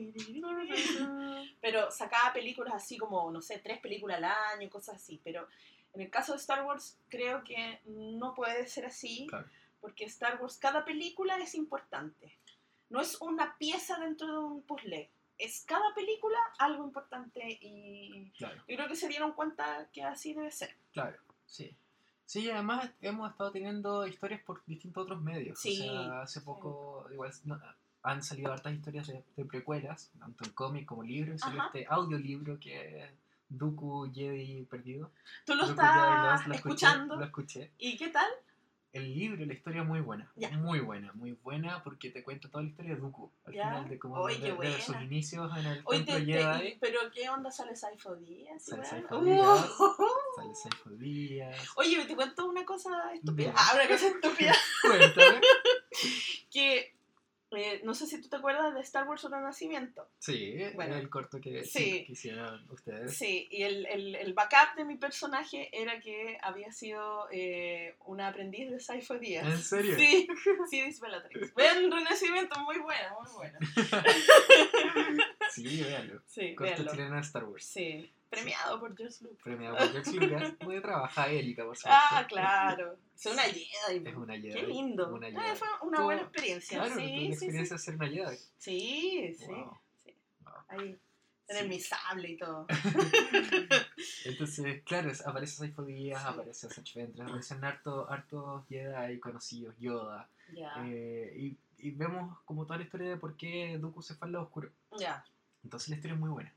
pero 1.61 1.91
sacaba 1.91 2.33
películas 2.33 2.75
así 2.75 2.97
como, 2.99 3.31
no 3.31 3.41
sé, 3.41 3.59
tres 3.59 3.79
películas 3.81 4.19
al 4.19 4.25
año, 4.25 4.71
cosas 4.71 4.97
así, 4.97 5.21
pero 5.25 5.49
en 5.95 6.03
el 6.03 6.11
caso 6.11 6.33
de 6.33 6.39
Star 6.39 6.65
Wars 6.65 6.99
creo 7.09 7.43
que 7.45 7.81
no 7.87 8.35
puede 8.35 8.67
ser 8.67 8.87
así, 8.87 9.27
Claro. 9.29 9.49
porque 9.81 10.05
Star 10.05 10.41
Wars, 10.41 10.59
cada 10.59 10.85
película 10.85 11.39
es 11.39 11.55
importante. 11.55 12.37
No 12.89 13.01
es 13.01 13.21
una 13.21 13.57
pieza 13.59 13.99
dentro 13.99 14.29
de 14.31 14.39
un 14.39 14.63
puzzle, 14.63 15.11
es 15.39 15.65
cada 15.67 15.93
película 15.95 16.39
algo 16.59 16.85
importante 16.85 17.59
y 17.61 18.31
Claro, 18.39 18.57
yo 18.69 18.77
creo 18.77 18.89
que 18.89 18.97
se 18.97 19.09
dieron 19.09 19.33
cuenta 19.33 19.89
que 19.93 20.03
así 20.03 20.35
debe 20.35 20.51
ser. 20.53 20.75
claro, 20.93 21.19
sí. 21.47 21.75
Sí, 22.25 22.41
y 22.41 22.51
además 22.51 22.91
hemos 23.03 23.31
estado 23.31 23.53
teniendo 23.53 24.05
historias 24.05 24.41
por 24.43 24.61
distintos 24.67 25.05
otros 25.05 25.23
medios. 25.23 25.61
Sí, 25.61 25.81
O 25.89 25.93
sea, 25.93 26.23
hace 26.23 26.41
poco 26.41 27.07
igual 27.13 27.31
no, 27.45 27.61
han 28.03 28.23
salido 28.23 28.53
hartas 28.53 28.75
historias 28.75 29.07
de, 29.07 29.23
de 29.37 29.45
precuelas, 29.45 30.11
tanto 30.19 30.45
en 30.45 30.51
cómic 30.51 30.87
como 30.87 31.05
libros. 31.05 31.41
Salió 31.41 31.63
este 31.65 31.87
audiolibro 31.89 32.59
que 32.59 33.05
es 33.05 33.11
Dooku 33.49 34.11
Jedi 34.13 34.65
Perdido. 34.65 35.13
Tú 35.45 35.55
lo 35.55 35.67
Dooku 35.67 35.81
estás 35.81 36.47
lo 36.49 36.55
escuchando 36.55 37.17
Lo 37.17 37.25
escuché. 37.25 37.71
y 37.79 37.97
qué 37.97 38.09
tal? 38.09 38.29
El 38.97 39.15
libro, 39.15 39.45
la 39.47 39.53
historia 39.53 39.83
es 39.83 39.89
muy 39.89 40.01
buena. 40.01 40.31
Ya. 40.37 40.51
Muy 40.59 40.81
buena, 40.81 41.13
muy 41.13 41.33
buena 41.33 41.83
porque 41.83 42.11
te 42.11 42.23
cuenta 42.23 42.49
toda 42.49 42.63
la 42.65 42.69
historia 42.71 42.95
de 42.95 43.01
Dooku. 43.01 43.31
Al 43.45 43.55
Ya. 43.55 43.65
final 43.69 43.89
de 43.89 43.99
cómo 43.99 44.27
de, 44.27 44.81
sus 44.81 44.97
inicios 45.03 45.51
en 45.59 45.67
el 45.67 45.83
Oye, 45.85 46.05
te- 46.05 46.21
te- 46.25 46.79
pero 46.81 46.99
¿qué 47.15 47.29
onda 47.31 47.51
sale 47.51 47.77
Saifo 47.77 48.17
Díaz? 48.17 48.65
Sale? 48.65 48.85
Saifo 48.85 49.21
Díaz. 49.23 49.71
Sale 50.37 50.55
Saifo 50.55 50.91
Díaz. 50.91 51.69
Oye, 51.77 52.05
te 52.07 52.17
cuento 52.17 52.47
una 52.47 52.65
cosa 52.65 52.91
estúpida. 53.15 53.53
Ah, 53.57 53.73
una 53.75 53.87
cosa 53.89 54.09
estúpida. 54.09 54.55
Cuéntame. 54.83 55.41
que 56.51 56.96
eh, 57.53 57.81
no 57.85 57.95
sé 57.95 58.07
si 58.07 58.21
tú 58.21 58.29
te 58.29 58.37
acuerdas 58.37 58.75
de 58.75 58.81
Star 58.81 59.07
Wars 59.09 59.23
Renacimiento. 59.23 60.09
Sí, 60.19 60.57
Bueno. 60.75 60.97
el 60.97 61.09
corto 61.09 61.41
que, 61.41 61.65
Sí. 61.65 62.05
que 62.05 62.13
hicieron 62.13 62.69
ustedes. 62.71 63.17
Sí, 63.17 63.47
y 63.51 63.63
el, 63.63 63.87
el, 63.87 64.15
el 64.17 64.35
backup 64.35 64.77
de 64.77 64.85
mi 64.85 64.97
personaje 64.97 65.69
era 65.73 66.01
que 66.01 66.39
había 66.43 66.73
sido 66.73 67.29
eh, 67.31 67.97
una 68.07 68.29
aprendiz 68.29 68.71
de 68.71 68.81
Saifo 68.81 69.19
Díaz. 69.19 69.47
¿En 69.47 69.59
serio? 69.59 69.97
Sí, 69.97 70.27
sí, 70.71 70.81
dice 70.83 71.01
Bellatrix. 71.01 71.55
Vean 71.55 71.91
Renacimiento, 71.91 72.59
muy 72.61 72.79
buena, 72.79 73.15
muy 73.21 73.33
buena. 73.33 73.59
Sí, 75.53 75.83
véanlo. 75.83 76.21
Sí, 76.27 76.55
Corto 76.55 76.73
véanlo. 76.75 76.91
chileno 76.93 77.15
de 77.17 77.21
Star 77.23 77.45
Wars. 77.45 77.65
Sí, 77.65 78.13
premiado 78.31 78.81
por 78.81 78.97
George 78.97 79.17
Lucas. 79.23 79.39
Premiado 79.43 79.77
por 79.77 79.93
George 79.93 80.13
Lucas. 80.13 80.55
Muy 80.65 80.81
trabaja 80.83 81.29
Erika, 81.29 81.65
por 81.65 81.77
supuesto. 81.77 82.01
Ah, 82.11 82.27
claro. 82.29 82.99
Es 83.15 83.27
una 83.27 83.43
Jedi. 83.43 84.07
Es 84.09 84.15
una 84.15 84.35
Jedi. 84.35 84.53
Qué 84.53 84.63
lindo. 84.67 85.15
Una 85.15 85.27
Jedi. 85.31 85.57
fue 85.57 85.69
una 85.83 86.01
buena 86.03 86.23
experiencia. 86.23 86.79
Claro, 86.79 86.95
sí, 86.95 87.01
la 87.01 87.07
sí, 87.09 87.19
sí, 87.27 87.33
experiencia 87.33 87.77
de 87.77 87.83
ser 87.83 87.95
una 87.95 88.09
Jedi. 88.09 88.37
sí, 88.59 89.35
sí. 89.39 89.47
Wow. 89.47 89.79
sí. 90.05 90.15
Wow. 90.41 90.53
Ahí, 90.69 90.99
tener 91.47 91.63
Sí. 91.63 91.69
mi 91.69 91.81
sable 91.81 92.31
y 92.31 92.37
todo. 92.37 92.67
Entonces, 94.25 94.83
claro, 94.85 95.11
aparece 95.27 95.57
Saifo 95.57 95.85
Díaz, 95.85 96.23
Sí. 96.23 96.29
aparece 96.29 96.69
Sach 96.71 96.95
Ventress, 96.95 97.27
aparecen 97.29 97.65
harto, 97.65 98.11
hartos 98.11 98.67
Jedi 98.69 99.19
conocidos, 99.21 99.75
Yoda. 99.79 100.29
Ya, 100.55 100.73
eh, 100.87 101.33
y, 101.37 101.59
y 101.79 101.91
vemos 101.91 102.39
como 102.45 102.65
toda 102.67 102.79
la 102.79 102.85
historia 102.85 103.09
de 103.11 103.17
por 103.17 103.37
qué 103.37 103.79
Dooku 103.79 104.01
se 104.03 104.15
fue 104.15 104.27
al 104.27 104.33
lado 104.33 104.45
oscuro. 104.45 104.71
ya. 104.99 105.25
Entonces 105.65 105.89
la 105.89 105.97
historia 105.97 106.15
es 106.15 106.21
muy 106.21 106.31
buena. 106.31 106.53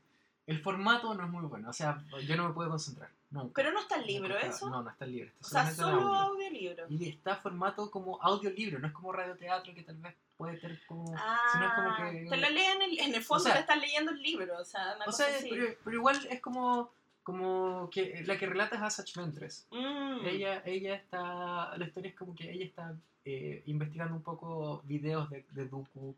El 0.50 0.58
formato 0.60 1.14
no 1.14 1.24
es 1.24 1.30
muy 1.30 1.44
bueno, 1.44 1.70
o 1.70 1.72
sea, 1.72 2.02
yo 2.26 2.36
no 2.36 2.48
me 2.48 2.54
puedo 2.54 2.70
concentrar. 2.70 3.10
Nunca. 3.30 3.52
Pero 3.54 3.70
no 3.70 3.78
está 3.80 3.94
el 3.94 4.06
libro, 4.06 4.36
¿eso? 4.36 4.68
No, 4.68 4.82
no 4.82 4.90
está 4.90 5.04
el 5.04 5.12
libro, 5.12 5.30
está 5.40 5.46
o 5.62 5.64
sea, 5.66 5.74
solo 5.74 6.00
audio. 6.00 6.32
audiolibro. 6.32 6.86
Y 6.88 7.08
está 7.08 7.36
formato 7.36 7.88
como 7.88 8.20
audiolibro, 8.20 8.80
no 8.80 8.88
es 8.88 8.92
como 8.92 9.12
radioteatro 9.12 9.72
que 9.72 9.82
tal 9.84 9.96
vez 9.98 10.16
puede 10.36 10.56
tener 10.56 10.80
como... 10.86 11.14
Ah, 11.16 11.38
sino 11.52 11.66
es 11.66 11.72
como 11.74 11.96
que... 12.10 12.26
te 12.28 12.36
lo 12.36 12.50
leen 12.50 12.82
en 12.82 12.90
el, 12.90 12.98
en 12.98 13.14
el 13.14 13.22
fondo, 13.22 13.44
sea, 13.44 13.54
te 13.54 13.60
están 13.60 13.80
leyendo 13.80 14.10
el 14.10 14.20
libro, 14.20 14.58
o 14.58 14.64
sea, 14.64 14.94
una 14.96 15.04
O 15.04 15.06
cosa 15.06 15.26
sea, 15.26 15.36
así. 15.36 15.48
pero, 15.48 15.74
pero 15.84 15.96
igual 15.96 16.26
es 16.28 16.40
como, 16.40 16.90
como 17.22 17.88
que 17.92 18.24
la 18.26 18.36
que 18.36 18.46
relata 18.46 18.74
es 18.74 18.82
a 18.82 18.90
Sach 18.90 19.14
Ventress. 19.14 19.68
Mm, 19.70 20.26
Ella, 20.26 20.62
ella 20.66 20.94
está, 20.96 21.76
la 21.76 21.84
historia 21.86 22.10
es 22.10 22.16
como 22.16 22.34
que 22.34 22.50
ella 22.50 22.64
está 22.64 22.96
eh, 23.24 23.62
investigando 23.66 24.14
un 24.16 24.22
poco 24.22 24.82
videos 24.86 25.30
de, 25.30 25.44
de 25.52 25.68
Dooku 25.68 26.16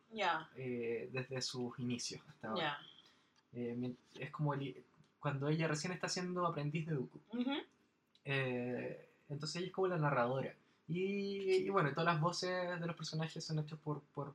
eh, 0.56 1.10
desde 1.12 1.42
sus 1.42 1.78
inicios 1.78 2.22
hasta 2.26 2.48
ahora. 2.48 2.78
Eh, 3.54 3.94
es 4.14 4.30
como 4.30 4.54
el- 4.54 4.84
cuando 5.20 5.48
ella 5.48 5.68
recién 5.68 5.92
está 5.92 6.08
siendo 6.08 6.46
aprendiz 6.46 6.86
de 6.86 6.94
Dooku. 6.94 7.20
Ujú, 7.32 7.52
Eh, 8.24 9.08
entonces 9.28 9.56
ella 9.56 9.66
es 9.66 9.72
como 9.72 9.88
la 9.88 9.98
narradora. 9.98 10.54
Y, 10.88 11.52
y 11.64 11.68
bueno, 11.70 11.90
todas 11.90 12.06
las 12.14 12.20
voces 12.20 12.78
de 12.80 12.86
los 12.86 12.96
personajes 12.96 13.44
son 13.44 13.58
hechas 13.60 13.78
por, 13.80 14.00
por, 14.14 14.34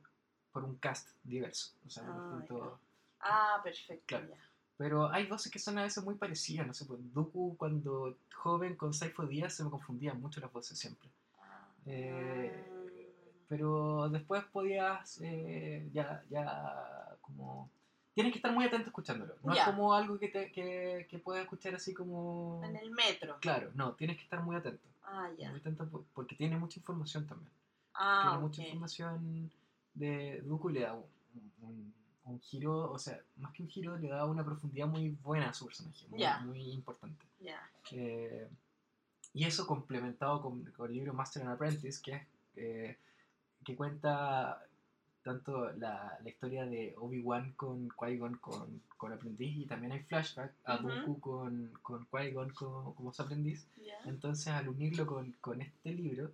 por 0.52 0.64
un 0.64 0.76
cast 0.76 1.10
diverso. 1.24 1.72
O 1.86 1.90
sea, 1.90 2.04
Ah, 2.06 2.36
distintos- 2.38 2.78
Ah, 3.20 3.60
perfecto, 3.62 4.04
Claro. 4.06 4.28
ya. 4.28 4.36
Pero 4.76 5.10
hay 5.10 5.26
voces 5.26 5.50
que 5.50 5.58
son 5.58 5.76
a 5.78 5.82
veces 5.82 6.04
muy 6.04 6.14
parecidas. 6.14 6.66
No 6.66 6.72
sé, 6.72 6.84
pues 6.84 7.00
Dooku 7.12 7.56
cuando 7.56 8.16
joven 8.34 8.76
con 8.76 8.94
Saifo 8.94 9.26
Díaz 9.26 9.54
se 9.54 9.64
me 9.64 9.70
confundían 9.70 10.20
mucho 10.20 10.40
las 10.40 10.52
voces 10.52 10.78
siempre. 10.78 11.08
Ah, 11.40 11.66
Eh, 11.86 13.12
pero 13.48 14.08
después 14.10 14.44
podías 14.52 15.20
eh, 15.22 15.88
ya, 15.92 16.22
ya 16.30 17.16
como... 17.20 17.70
Tienes 18.18 18.32
que 18.32 18.38
estar 18.40 18.52
muy 18.52 18.64
atento 18.64 18.88
escuchándolo. 18.88 19.36
No 19.44 19.52
es 19.54 19.62
como 19.62 19.94
algo 19.94 20.18
que, 20.18 20.26
te, 20.26 20.50
que, 20.50 21.06
que 21.08 21.18
puedes 21.20 21.44
escuchar 21.44 21.76
así 21.76 21.94
como... 21.94 22.60
en 22.64 22.74
el 22.74 22.90
metro. 22.90 23.36
Claro, 23.38 23.70
no, 23.76 23.92
tienes 23.92 24.16
que 24.16 24.24
estar 24.24 24.42
muy 24.42 24.56
atento. 24.56 24.82
Ah, 25.04 25.28
ya. 25.38 25.50
Muy 25.50 25.60
atento 25.60 25.88
por- 25.88 26.02
porque 26.14 26.34
tiene 26.34 26.56
mucha 26.58 26.80
información 26.80 27.28
también. 27.28 27.52
Ah, 27.94 28.22
tiene 28.30 28.38
mucha 28.42 28.62
información 28.64 29.52
de 29.94 30.40
Dooku 30.40 30.70
y 30.70 30.72
le 30.72 30.80
da 30.80 30.94
un, 30.94 31.04
un- 31.62 31.94
un 32.24 32.40
giro, 32.40 32.90
o 32.90 32.98
sea, 32.98 33.20
más 33.36 33.52
que 33.52 33.62
un 33.62 33.68
giro, 33.68 33.96
le 33.96 34.08
da 34.08 34.24
una 34.24 34.44
profundidad 34.44 34.88
muy 34.88 35.10
buena 35.22 35.50
a 35.50 35.54
su 35.54 35.66
personaje, 35.66 36.04
muy, 36.08 36.18
Ya. 36.18 36.40
muy 36.40 36.72
importante. 36.72 37.24
Ya. 37.38 37.70
Eh, 37.92 38.48
y 39.32 39.44
eso 39.44 39.64
complementado 39.64 40.42
con, 40.42 40.64
con 40.72 40.88
el 40.90 40.94
libro 40.96 41.14
Master 41.14 41.42
and 41.44 41.52
Apprentice, 41.52 42.02
que, 42.02 42.14
es, 42.16 42.22
eh, 42.56 42.98
que 43.64 43.76
cuenta 43.76 44.60
tanto 45.28 45.70
la, 45.74 46.18
la 46.22 46.28
historia 46.30 46.64
de 46.64 46.94
Obi-Wan 46.96 47.52
con 47.52 47.88
Qui-Gon 47.90 48.36
con, 48.38 48.80
con 48.96 49.12
aprendiz 49.12 49.58
y 49.58 49.66
también 49.66 49.92
hay 49.92 50.00
flashback 50.00 50.54
a 50.64 50.76
Ujú. 50.76 50.88
Dooku 50.88 51.20
con, 51.20 51.70
con 51.82 52.06
Qui-Gon 52.10 52.50
como, 52.54 52.94
como 52.94 53.12
su 53.12 53.20
aprendiz. 53.22 53.66
Ya. 53.76 53.98
Entonces 54.06 54.48
al 54.48 54.68
unirlo 54.68 55.06
con, 55.06 55.32
con 55.40 55.60
este 55.60 55.92
libro, 55.92 56.32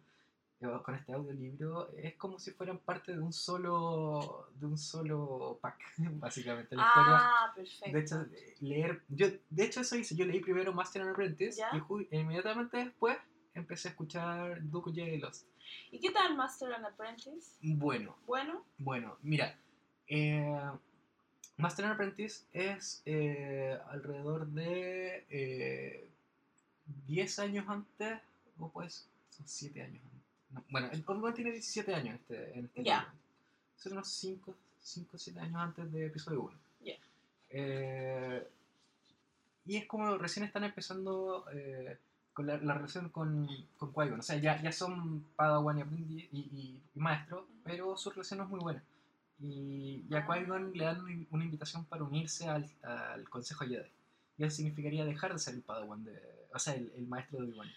eh, 0.61 0.69
con 0.85 0.95
este 0.95 1.13
audiolibro, 1.13 1.91
es 1.97 2.15
como 2.15 2.39
si 2.39 2.53
fueran 2.53 2.79
parte 2.79 3.13
de 3.17 3.21
un 3.21 3.33
solo, 3.33 4.49
de 4.61 4.67
un 4.67 4.79
solo 4.79 5.59
pack, 5.61 5.79
básicamente. 6.21 6.77
La 6.77 6.83
historia 6.83 7.19
Ah, 7.21 7.53
perfecto. 7.53 7.93
de 7.93 8.01
hecho, 8.01 8.27
leer. 8.61 9.03
Yo, 9.09 9.27
de 9.51 9.65
hecho, 9.65 9.81
eso 9.81 9.97
hice. 9.97 10.15
Yo 10.15 10.25
leí 10.25 10.39
primero 10.39 10.73
Master 10.73 11.03
and 11.03 11.11
Apprentice 11.11 11.59
¿Ya? 11.59 11.71
y 11.77 12.17
inmediatamente 12.17 12.77
después 12.77 13.19
empecé 13.55 13.89
a 13.89 13.91
escuchar 13.91 14.63
Dooku 14.71 14.93
Jedi 14.95 15.19
Lost. 15.19 15.49
¿Y 15.91 15.99
qué 16.01 16.11
tal 16.11 16.37
Master 16.37 16.73
and 16.75 16.87
Apprentice? 16.87 17.53
Bueno, 17.63 18.17
Bueno, 18.27 18.65
bueno, 18.79 19.17
mira. 19.23 19.57
eh, 20.09 20.71
Master 21.57 21.85
and 21.87 21.95
Apprentice 21.95 22.45
es 22.53 23.03
eh, 23.07 23.79
alrededor 23.89 24.47
de 24.49 25.25
eh, 25.31 26.09
10 27.07 27.39
años 27.39 27.65
antes, 27.69 28.19
o 28.59 28.69
pues, 28.71 29.09
son 29.31 29.47
7 29.47 29.83
años 29.83 30.03
antes. 30.05 30.21
No, 30.51 30.65
bueno, 30.71 30.89
el 30.93 31.03
Obi-Wan 31.07 31.35
tiene 31.35 31.53
17 31.53 31.95
años 31.95 32.15
en 32.15 32.15
este, 32.21 32.59
en 32.59 32.65
este 32.67 32.83
Ya. 32.85 33.01
libro. 33.01 33.15
Son 33.77 33.93
unos 33.93 34.09
5 34.09 34.51
o 35.13 35.19
7 35.19 35.41
años 35.41 35.57
antes 35.57 35.93
de 35.93 36.07
episodio 36.07 36.43
1. 36.43 36.59
Ya. 36.81 36.95
Eh, 37.51 38.47
y 39.67 39.77
es 39.77 39.87
como 39.87 40.17
recién 40.19 40.45
están 40.45 40.65
empezando 40.65 41.47
eh, 41.53 41.99
con 42.35 42.47
la, 42.47 42.57
la 42.59 42.75
relación 42.75 43.09
con, 43.11 43.49
con 43.79 43.93
Qui-Gon. 43.95 44.19
O 44.19 44.23
sea, 44.23 44.37
ya, 44.37 44.61
ya 44.61 44.73
son 44.73 45.25
Padawan 45.37 45.79
y 45.79 45.83
aprendiz 45.83 46.29
y, 46.33 46.39
y- 46.39 46.81
y 46.95 46.99
maestro, 47.01 47.47
pero 47.65 47.97
su 47.97 48.11
relación 48.11 48.39
no 48.39 48.45
es 48.45 48.51
muy 48.51 48.61
buena. 48.61 48.83
Y, 49.41 50.05
y 50.09 50.15
a 50.15 50.27
Qui-Gon 50.27 50.73
le 50.75 50.85
dan 50.85 51.01
una, 51.31 51.45
invitación 51.45 51.85
para 51.87 52.05
unirse 52.05 52.49
al, 52.49 52.69
al 52.83 53.29
Consejo 53.31 53.65
Jedi. 53.65 53.89
Y 54.37 54.45
eso 54.45 54.57
significaría 54.57 55.05
dejar 55.05 55.33
de 55.33 55.39
ser 55.39 55.55
el 55.55 55.63
Padawan, 55.63 56.05
de, 56.05 56.21
o 56.53 56.59
sea, 56.59 56.75
el, 56.75 56.93
el 56.97 57.07
maestro 57.07 57.39
de 57.39 57.45
Obi-Wan. 57.45 57.69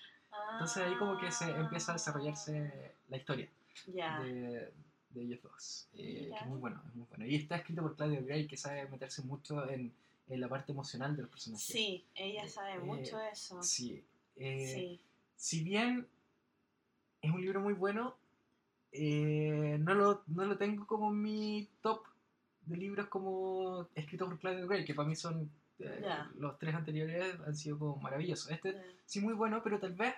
Entonces 0.54 0.84
ahí 0.84 0.96
como 0.96 1.18
que 1.20 1.32
se 1.32 1.50
empieza 1.52 1.92
a 1.92 1.96
desarrollarse 1.96 2.94
la 3.10 3.18
historia 3.18 3.48
Ya. 3.88 4.20
de, 4.22 4.72
de 5.12 5.22
ellos 5.22 5.40
dos. 5.44 5.88
eh, 5.94 5.98
que 5.98 6.22
Mira. 6.26 6.40
es 6.40 6.48
muy 6.48 6.60
bueno, 6.60 6.82
es 6.88 6.96
muy 6.96 7.06
bueno. 7.10 7.26
Y 7.26 7.36
está 7.36 7.58
escrito 7.58 7.82
por 7.82 7.96
Claudio 7.96 8.24
Gray, 8.26 8.48
que 8.48 8.56
sabe 8.58 8.88
meterse 8.88 9.22
mucho 9.24 9.68
en, 9.70 9.92
en 10.30 10.40
la 10.42 10.48
parte 10.48 10.72
emocional 10.72 11.16
de 11.16 11.24
los 11.24 11.32
personajes. 11.32 11.66
Sí, 11.66 12.06
ella 12.16 12.48
sabe 12.48 12.76
Eh, 12.76 12.80
mucho 12.80 13.18
de 13.18 13.30
eso. 13.30 13.62
Sí. 13.64 14.04
Eh, 14.40 14.74
Sí. 14.74 15.02
Si 15.36 15.64
bien 15.64 16.08
es 17.22 17.32
un 17.32 17.42
libro 17.42 17.62
muy 17.62 17.74
bueno, 17.74 18.16
eh, 18.92 19.78
no, 19.80 19.94
lo, 19.94 20.24
no 20.28 20.46
lo 20.46 20.58
tengo 20.58 20.88
como 20.88 21.12
mi 21.12 21.68
top 21.82 22.04
de 22.66 22.78
libros 22.78 23.08
como 23.08 23.88
escritos 23.96 24.28
por 24.28 24.40
Claudio 24.40 24.68
Gray, 24.68 24.86
que 24.86 24.94
para 24.94 25.08
mí 25.08 25.16
son... 25.16 25.50
eh. 25.80 26.02
Los 26.38 26.58
tres 26.60 26.74
anteriores 26.76 27.36
han 27.46 27.56
sido 27.56 27.78
como 27.80 27.98
maravillosos. 27.98 28.52
Este 28.52 28.76
sí 29.06 29.22
muy 29.22 29.34
bueno, 29.34 29.62
pero 29.64 29.80
tal 29.80 29.94
vez 29.94 30.14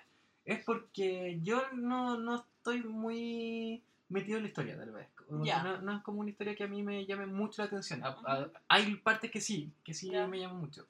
es 0.45 0.63
porque 0.63 1.39
yo 1.43 1.61
no, 1.73 2.17
no 2.17 2.35
estoy 2.57 2.81
muy 2.83 3.83
metido 4.07 4.37
en 4.37 4.43
la 4.43 4.49
historia, 4.49 4.77
tal 4.77 4.91
vez. 4.91 5.07
No, 5.29 5.81
no 5.81 5.97
es 5.97 6.01
como 6.03 6.21
una 6.21 6.29
historia 6.31 6.55
que 6.55 6.63
a 6.63 6.67
mí 6.67 6.81
me 6.81 7.05
llame 7.05 7.27
mucho 7.27 7.61
la 7.61 7.67
atención. 7.67 8.03
A- 8.03 8.07
a- 8.25 8.39
Ujú. 8.41 8.51
hay 8.67 8.95
partes 8.95 9.29
que 9.29 9.41
sí, 9.41 9.71
que 9.83 9.93
sí 9.93 10.09
me 10.09 10.39
llaman 10.39 10.59
mucho. 10.59 10.87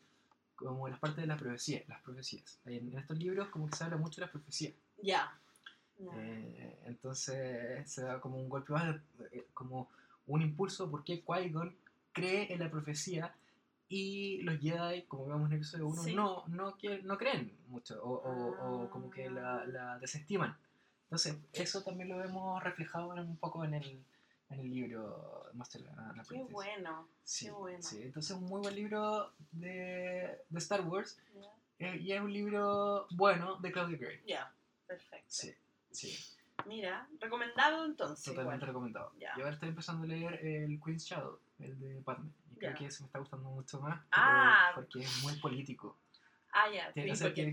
Como 0.68 0.88
las 0.90 1.00
partes 1.00 1.22
de 1.22 1.28
la 1.28 1.38
profecía, 1.38 1.84
las 1.88 2.02
profecías. 2.02 2.60
En, 2.66 2.90
en 2.92 2.98
estos 3.00 3.18
libros 3.18 3.48
como 3.50 3.68
que 3.68 3.76
se 3.78 3.84
habla 3.86 3.98
mucho 3.98 4.16
de 4.22 4.22
las 4.28 4.32
profecías. 4.32 4.74
Ya. 5.02 5.32
Ya. 5.98 6.12
Eh, 6.16 6.80
entonces 6.86 7.90
se 7.92 8.04
da 8.04 8.20
como 8.22 8.38
un 8.40 8.50
golpe 8.50 8.74
más, 8.74 8.96
eh, 9.32 9.48
como 9.54 9.90
un 10.28 10.42
impulso 10.42 10.90
porque 10.92 11.24
Qui-Gon 11.24 11.76
cree 12.12 12.54
en 12.54 12.60
la 12.60 12.70
profecía 12.70 13.34
y 13.88 14.42
los 14.44 14.60
Jedi, 14.60 15.04
como 15.04 15.26
vemos 15.26 15.48
en 15.48 15.54
el 15.54 15.58
episodio 15.58 15.88
1, 15.88 16.04
Sí. 16.04 16.14
no, 16.14 16.44
no, 16.48 16.76
quieren- 16.78 17.06
no 17.06 17.18
creen 17.18 17.58
mucho 17.68 18.02
o, 18.04 18.12
o- 18.22 18.84
o 18.84 18.90
como 18.90 19.10
que 19.10 19.30
la, 19.30 19.62
Ah. 19.62 19.66
la 19.66 20.00
desestiman. 20.00 20.56
Entonces 21.06 21.38
eso 21.54 21.82
también 21.84 22.10
lo 22.10 22.18
vemos 22.18 22.62
reflejado 22.64 23.10
un 23.16 23.38
poco 23.38 23.64
en 23.66 23.74
el, 23.74 24.04
en 24.52 24.60
el 24.60 24.70
libro 24.70 25.39
And 25.54 26.28
Qué 26.28 26.44
bueno. 26.44 27.08
Sí, 27.24 27.46
qué 27.46 27.52
bueno. 27.52 27.82
sí, 27.82 28.02
entonces 28.02 28.36
un 28.38 28.46
muy 28.46 28.62
buen 28.62 28.76
libro 28.76 29.34
de, 29.52 30.40
de 30.50 30.60
Star 30.60 30.82
Wars 30.82 31.20
eh, 31.80 31.98
y 32.02 32.12
es 32.12 32.22
un 32.22 32.32
libro 32.34 33.08
bueno 33.12 33.56
de 33.58 33.72
Claudio 33.72 33.98
Gray. 33.98 34.22
Ya. 34.28 34.52
Perfecto. 34.88 35.26
Sí, 35.28 35.54
sí. 35.92 36.18
mira, 36.66 37.08
recomendado 37.20 37.86
entonces. 37.86 38.26
Totalmente 38.26 38.58
igual. 38.66 38.68
recomendado. 38.68 39.14
Ya. 39.20 39.34
Yo 39.38 39.44
ahora 39.44 39.54
estoy 39.54 39.70
empezando 39.70 40.04
a 40.04 40.08
leer 40.08 40.34
el 40.46 40.80
Queen's 40.84 41.06
Shadow, 41.06 41.40
el 41.60 41.80
de 41.80 42.02
Padme. 42.02 42.32
Y 42.52 42.56
creo 42.58 42.74
que 42.76 42.86
ese 42.88 43.04
me 43.04 43.08
está 43.08 43.20
gustando 43.20 43.50
mucho 43.50 43.80
más. 43.80 44.02
Ah. 44.12 44.72
Porque 44.76 45.00
es 45.00 45.24
muy 45.24 45.34
político. 45.40 45.96
Ah, 46.52 46.70
ya, 46.74 46.92
Tiene- 46.92 47.16
sí, 47.16 47.24
porque 47.24 47.48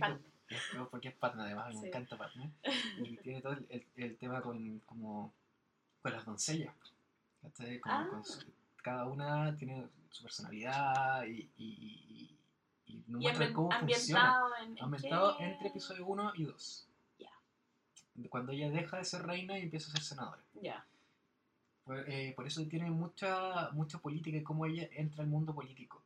es 0.49 0.75
no, 0.75 0.89
porque 0.89 1.09
es 1.09 1.15
Padme 1.15 1.43
además, 1.43 1.73
Sí. 1.75 1.81
me 1.83 1.89
encanta 1.89 2.17
Padme. 2.17 2.51
Y 2.99 3.17
tiene 3.19 3.43
todo 3.43 3.53
el, 3.53 3.67
el- 3.69 3.87
el 3.97 4.17
tema 4.17 4.41
con, 4.41 4.81
como, 4.81 5.33
con 6.03 6.13
las 6.13 6.25
doncellas. 6.25 6.75
¿Cachai? 7.47 7.81
Como 7.81 7.95
Ah. 7.95 8.07
con 8.11 8.25
su- 8.25 8.53
cada 8.83 9.07
una 9.07 9.57
tiene 9.57 9.89
su 10.11 10.23
personalidad 10.23 11.25
y, 11.27 11.51
y, 11.57 12.39
y, 12.87 12.93
y 12.93 13.05
nos 13.09 13.21
muestran 13.23 13.53
cómo 13.53 13.71
funciona. 13.73 14.41
en, 14.63 14.77
en 14.79 14.85
Ambientado 14.85 15.41
entre 15.41 15.69
episodio 15.69 16.07
1 16.07 16.33
y 16.37 16.45
2. 16.45 16.89
Ya. 17.19 17.31
Cuando 18.31 18.53
ella 18.53 18.71
deja 18.71 18.99
de 18.99 19.05
ser 19.05 19.23
reina 19.27 19.59
y 19.59 19.63
empieza 19.63 19.89
a 19.89 19.93
ser 19.93 20.03
senadora. 20.03 20.43
Ya. 20.63 20.87
Por, 21.85 22.09
eh, 22.09 22.33
por 22.37 22.47
eso 22.47 22.67
tiene 22.69 22.91
mucha, 22.91 23.71
mucha 23.73 23.99
política 23.99 24.37
y 24.39 24.43
cómo 24.43 24.67
ella 24.67 24.89
entra 24.93 25.23
al 25.23 25.29
mundo 25.31 25.55
político. 25.55 26.03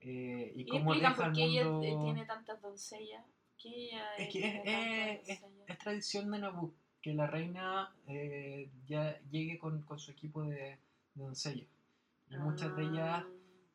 Eh, 0.00 0.52
y 0.54 0.66
cómo 0.66 0.94
deja 0.94 1.14
por 1.14 1.32
qué 1.32 1.44
ella 1.44 1.64
mundo... 1.64 1.86
eh, 1.86 1.96
tiene 2.04 2.26
tantas 2.26 2.60
doncellas. 2.60 3.24
Que 3.60 3.68
ella 3.68 4.14
Es 4.18 4.32
que 4.32 5.18
es, 5.24 5.28
es- 5.28 5.42
es- 5.68 5.78
tradición 5.78 6.30
de 6.30 6.38
Naboo 6.40 6.72
que 7.06 7.14
la 7.14 7.28
reina 7.28 7.92
eh, 8.08 8.68
ya 8.88 9.16
llegue 9.30 9.58
con, 9.58 9.80
con 9.82 9.96
su 9.96 10.10
equipo 10.10 10.42
de, 10.42 10.76
de 11.14 11.22
doncellas. 11.24 11.68
Y 12.30 12.36
muchas 12.36 12.74
de 12.76 12.82
ellas 12.82 13.22
Ah, 13.24 13.26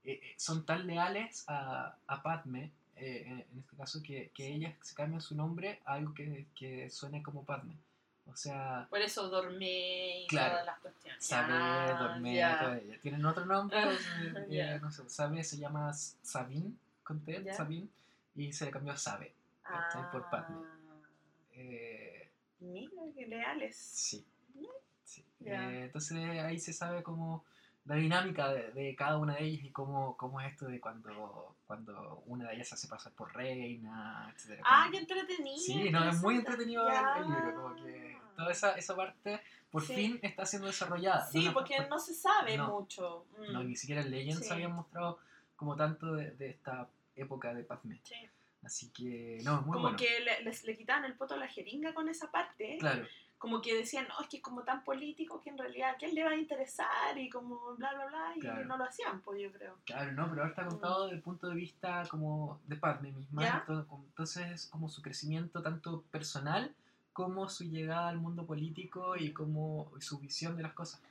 eh, 0.04 0.20
eh, 0.22 0.34
son 0.36 0.66
tan 0.66 0.86
leales 0.86 1.46
a, 1.48 1.96
a 2.08 2.22
Padme, 2.22 2.72
eh, 2.98 3.24
en, 3.26 3.40
en 3.40 3.60
este 3.60 3.78
caso, 3.78 4.04
que, 4.04 4.32
que 4.36 4.48
Sí. 4.48 4.52
ellas 4.56 4.76
se 4.82 4.96
cambian 4.96 5.22
su 5.22 5.34
nombre 5.34 5.80
a 5.86 5.94
algo 5.94 6.14
que, 6.14 6.46
que 6.56 6.90
suene 6.90 7.24
como 7.24 7.46
Padme. 7.46 7.78
O 8.28 8.36
sea, 8.36 8.86
Por 8.90 9.00
eso 9.00 9.30
dormé 9.30 10.24
y 10.24 10.28
Claro. 10.28 10.52
todas 10.56 10.66
las 10.66 10.80
cuestiones. 10.80 11.24
Sabe, 11.26 11.54
Ah, 11.54 11.98
Dormé, 12.02 12.36
ya. 12.36 12.60
todas 12.60 12.82
ellas. 12.82 13.00
Tienen 13.02 13.26
otro 13.26 13.46
nombre, 13.46 13.78
Ah, 13.80 13.96
eh, 14.50 14.80
no 14.82 14.92
sé, 14.92 15.08
Sabe 15.08 15.42
se 15.46 15.58
llama 15.58 15.94
Sabine, 15.94 16.74
con 17.04 17.22
T, 17.22 17.42
Ya. 17.46 17.54
Sabine, 17.54 17.88
y 18.36 18.52
se 18.52 18.66
le 18.66 18.72
cambió 18.72 18.92
a 18.92 18.98
Sabe. 18.98 19.34
¿cachai? 19.64 20.12
por 20.12 20.30
Padme. 20.30 20.58
Ah, 20.60 20.78
Eh, 21.54 22.01
Mira, 22.62 22.92
qué 23.16 23.26
leales. 23.28 23.76
sí. 23.76 24.26
sí. 25.04 25.26
Eh, 25.46 25.82
entonces 25.86 26.18
ahí 26.18 26.60
se 26.60 26.72
sabe 26.74 27.02
como 27.04 27.44
la 27.86 27.96
dinámica 27.96 28.54
de, 28.54 28.72
de 28.72 28.96
cada 28.96 29.18
una 29.18 29.36
de 29.36 29.44
ellas 29.46 29.66
y 29.66 29.72
cómo, 29.72 30.16
cómo 30.16 30.40
es 30.40 30.52
esto 30.52 30.68
de 30.68 30.80
cuando, 30.80 31.56
cuando 31.66 32.22
una 32.28 32.48
de 32.50 32.56
ellas 32.56 32.70
se 32.70 32.76
hace 32.76 32.88
pasar 32.88 33.12
por 33.14 33.34
reina, 33.34 34.32
etc. 34.36 34.62
Ah, 34.64 34.88
qué 34.92 35.00
entretenido. 35.00 35.58
Sí, 35.58 35.90
no, 35.90 36.08
es 36.08 36.22
muy 36.22 36.36
entretenido 36.36 36.84
el, 36.88 36.94
Ya. 36.94 37.16
el 37.18 37.28
libro, 37.28 37.56
como 37.56 37.76
que 37.76 38.18
toda 38.38 38.52
esa, 38.52 38.74
esa 38.78 38.96
parte 38.96 39.42
por 39.72 39.84
Sí. 39.84 39.96
fin 39.96 40.20
está 40.22 40.46
siendo 40.46 40.68
desarrollada. 40.68 41.26
Sí, 41.32 41.46
No, 41.46 41.54
porque 41.54 41.76
no 41.90 41.98
se 42.00 42.14
sabe 42.14 42.56
no. 42.58 42.68
mucho. 42.70 43.26
Mm, 43.40 43.52
No, 43.52 43.64
ni 43.64 43.76
siquiera 43.76 44.02
en 44.02 44.12
Legends 44.12 44.46
Sí. 44.46 44.54
habían 44.54 44.74
mostrado 44.74 45.18
como 45.56 45.76
tanto 45.76 46.14
de, 46.14 46.32
de 46.32 46.50
esta 46.52 46.88
época 47.16 47.54
de 47.54 47.64
Padme. 47.64 48.00
sí. 48.04 48.16
Así 48.64 48.90
que, 48.92 49.40
no, 49.44 49.60
es 49.60 49.66
muy 49.66 49.74
Como 49.74 49.82
bueno. 49.84 49.98
que 49.98 50.20
le, 50.20 50.44
les- 50.44 50.64
le 50.64 50.78
quitaban 50.78 51.06
el 51.06 51.14
poto 51.16 51.34
a 51.34 51.38
la 51.38 51.48
jeringa 51.48 51.94
con 51.94 52.08
esa 52.10 52.30
parte. 52.32 52.78
Claro, 52.80 53.06
Como 53.40 53.60
que 53.60 53.76
decían, 53.76 54.08
no, 54.08 54.22
es 54.22 54.28
que 54.30 54.38
es 54.38 54.44
como 54.44 54.62
tan 54.64 54.84
político 54.84 55.42
que 55.42 55.50
en 55.50 55.58
realidad, 55.58 55.96
¿qué 56.00 56.10
le 56.14 56.24
va 56.24 56.30
a 56.30 56.36
interesar? 56.36 57.18
Y 57.18 57.28
como 57.28 57.76
bla, 57.76 57.92
bla, 57.96 58.06
bla. 58.06 58.34
Y 58.36 58.40
Claro. 58.40 58.66
no 58.66 58.78
lo 58.78 58.84
hacían, 58.84 59.20
pues 59.22 59.42
yo 59.42 59.52
creo. 59.52 59.78
claro, 59.84 60.12
no, 60.12 60.30
pero 60.30 60.42
ahora 60.44 60.52
está 60.52 60.68
contado 60.68 61.06
desde 61.06 61.16
el 61.18 61.24
punto 61.24 61.48
de 61.50 61.56
vista 61.56 62.04
como 62.08 62.62
de 62.68 62.76
Padme 62.76 63.12
misma. 63.12 63.64
Mm. 63.68 63.72
Entonces, 64.10 64.68
como- 64.68 64.90
su 64.90 65.02
crecimiento 65.02 65.64
tanto 65.64 66.04
personal 66.12 66.72
como 67.14 67.50
su 67.50 67.64
llegada 67.64 68.10
al 68.10 68.20
mundo 68.20 68.46
político 68.46 69.16
y 69.18 69.34
como 69.34 69.92
su 70.00 70.20
visión 70.20 70.56
de 70.56 70.62
las 70.64 70.74
cosas. 70.74 71.02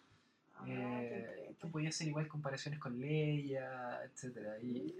Ah, 0.56 0.64
Eh, 0.68 1.54
tú 1.58 1.68
podías 1.70 1.94
hacer 1.96 2.06
igual 2.08 2.28
comparaciones 2.28 2.78
con 2.78 2.98
Leia, 3.00 4.04
etcétera 4.04 4.56
y, 4.62 4.94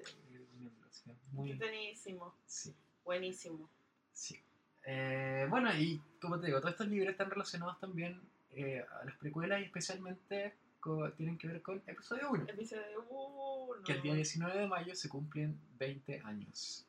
Muy, 1.33 1.52
Buenísimo, 1.54 2.35
sí. 2.47 2.75
buenísimo. 3.04 3.69
Sí. 4.12 4.38
Eh, 4.87 5.47
bueno, 5.50 5.73
y 5.76 6.00
como 6.21 6.38
te 6.40 6.47
digo, 6.47 6.59
todos 6.61 6.73
estos 6.73 6.88
libros 6.88 7.11
están 7.12 7.30
relacionados 7.30 7.78
también 7.80 8.21
eh, 8.52 8.85
a 9.00 9.04
las 9.04 9.16
precuelas 9.16 9.61
y 9.61 9.64
especialmente 9.64 10.54
co- 10.80 11.11
tienen 11.12 11.38
que 11.38 11.49
ver 11.49 11.62
con 11.62 11.83
episodio 11.87 12.30
1, 12.30 12.45
Episodio 12.49 13.02
uno. 13.11 13.83
que 13.85 13.92
el 13.92 14.02
día 14.02 14.14
19 14.14 14.59
de 14.61 14.66
mayo 14.66 14.95
se 14.95 15.09
cumplen 15.09 15.59
20 15.78 16.21
años. 16.25 16.87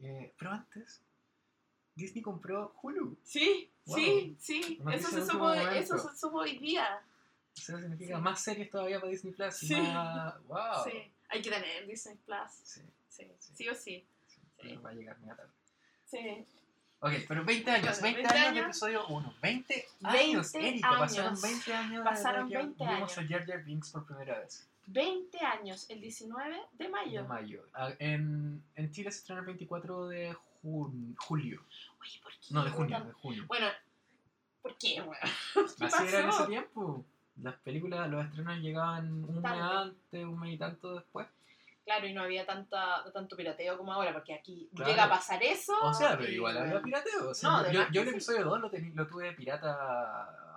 Eh, 0.00 0.32
pero 0.38 0.52
antes, 0.52 1.02
Disney 1.94 2.22
compró 2.22 2.74
Hulu. 2.82 3.16
Sí, 3.24 3.70
Wow. 3.86 3.96
sí, 3.96 4.36
sí. 4.38 4.78
Eso 4.92 5.08
se, 5.10 5.26
supo, 5.26 5.50
eso 5.52 5.98
se 5.98 6.16
supo 6.16 6.38
hoy 6.38 6.58
día. 6.58 7.02
Eso 7.56 7.78
significa 7.80 8.16
Sí. 8.16 8.22
más 8.22 8.40
series 8.44 8.70
todavía 8.70 9.00
para 9.00 9.10
Disney 9.10 9.32
Plus. 9.32 9.54
Sí. 9.56 9.74
más- 9.74 10.40
¡Wow! 10.46 10.84
Sí. 10.84 11.10
Hay 11.28 11.42
que 11.42 11.50
tener 11.50 11.86
Disney 11.86 12.16
Plus. 12.24 12.50
Sí, 12.64 12.80
Sí, 13.08 13.24
Sí. 13.40 13.52
sí 13.54 13.68
o 13.68 13.74
sí. 13.74 14.06
sí, 14.62 14.76
va 14.76 14.90
a 14.90 14.92
llegar 14.94 15.18
muy 15.18 15.28
tarde. 15.34 15.50
Sí. 16.06 16.44
Ok, 17.00 17.12
pero 17.28 17.44
20 17.44 17.70
años, 17.70 18.00
Bueno, 18.00 18.16
20, 18.16 18.22
20 18.22 18.38
años 18.38 18.54
de 18.54 18.60
episodio 18.62 19.06
1. 19.08 19.34
20 19.42 19.88
20 20.00 20.18
años, 20.18 20.54
Erika, 20.54 20.88
pasaron 20.98 21.26
años. 21.28 21.42
20 21.42 21.72
años 21.74 22.04
Pasaron 22.04 22.48
que 22.48 22.56
20 22.56 22.84
vimos 22.84 23.18
años. 23.18 23.18
a 23.18 23.26
Jar 23.38 23.46
Jar 23.46 23.64
Binks 23.64 23.90
por 23.90 24.06
primera 24.06 24.38
vez. 24.40 24.68
20 24.86 25.38
años, 25.40 25.90
el 25.90 26.00
19 26.00 26.60
de 26.72 26.88
mayo. 26.88 27.22
De 27.22 27.28
mayo. 27.28 27.68
Ah, 27.74 27.92
En, 27.98 28.62
en 28.74 28.90
Chile 28.90 29.12
se 29.12 29.18
estrena 29.18 29.40
el 29.40 29.46
24 29.46 30.08
de 30.08 30.34
jun- 30.62 31.14
julio. 31.18 31.62
Oye, 32.00 32.20
¿por 32.22 32.32
qué? 32.32 32.46
No, 32.50 32.64
de 32.64 32.70
junio, 32.70 33.00
de 33.04 33.12
junio. 33.12 33.44
Bueno, 33.46 33.66
¿por 34.62 34.76
qué, 34.78 35.00
weón? 35.02 35.14
¿Qué 35.78 35.84
Así 35.84 36.06
era 36.08 36.20
en 36.20 36.28
ese 36.30 36.46
tiempo. 36.46 37.04
Las 37.42 37.54
películas, 37.56 38.08
los 38.10 38.24
estrenos 38.24 38.58
llegaban 38.58 39.24
un 39.24 39.40
mes 39.42 39.52
antes, 39.60 40.24
un 40.24 40.40
mes 40.40 40.54
y 40.54 40.58
tanto 40.58 40.94
después. 40.94 41.26
Claro, 41.84 42.06
y 42.06 42.12
no 42.12 42.22
había 42.22 42.44
tanta, 42.44 43.02
tanto 43.14 43.34
pirateo 43.34 43.78
como 43.78 43.92
ahora, 43.92 44.12
porque 44.12 44.34
aquí 44.34 44.68
Claro. 44.74 44.90
llega 44.90 45.04
a 45.04 45.08
pasar 45.08 45.42
eso. 45.42 45.72
O 45.82 45.94
sea, 45.94 46.18
pero 46.18 46.30
y, 46.30 46.34
igual 46.34 46.58
había 46.58 46.82
pirateo. 46.82 47.30
o 47.30 47.34
sea, 47.34 47.48
No, 47.48 47.62
de 47.62 47.72
yo, 47.72 48.02
el 48.02 48.08
episodio 48.08 48.44
2 48.44 48.60
lo, 48.94 49.06
tuve 49.06 49.32
pirata 49.32 50.47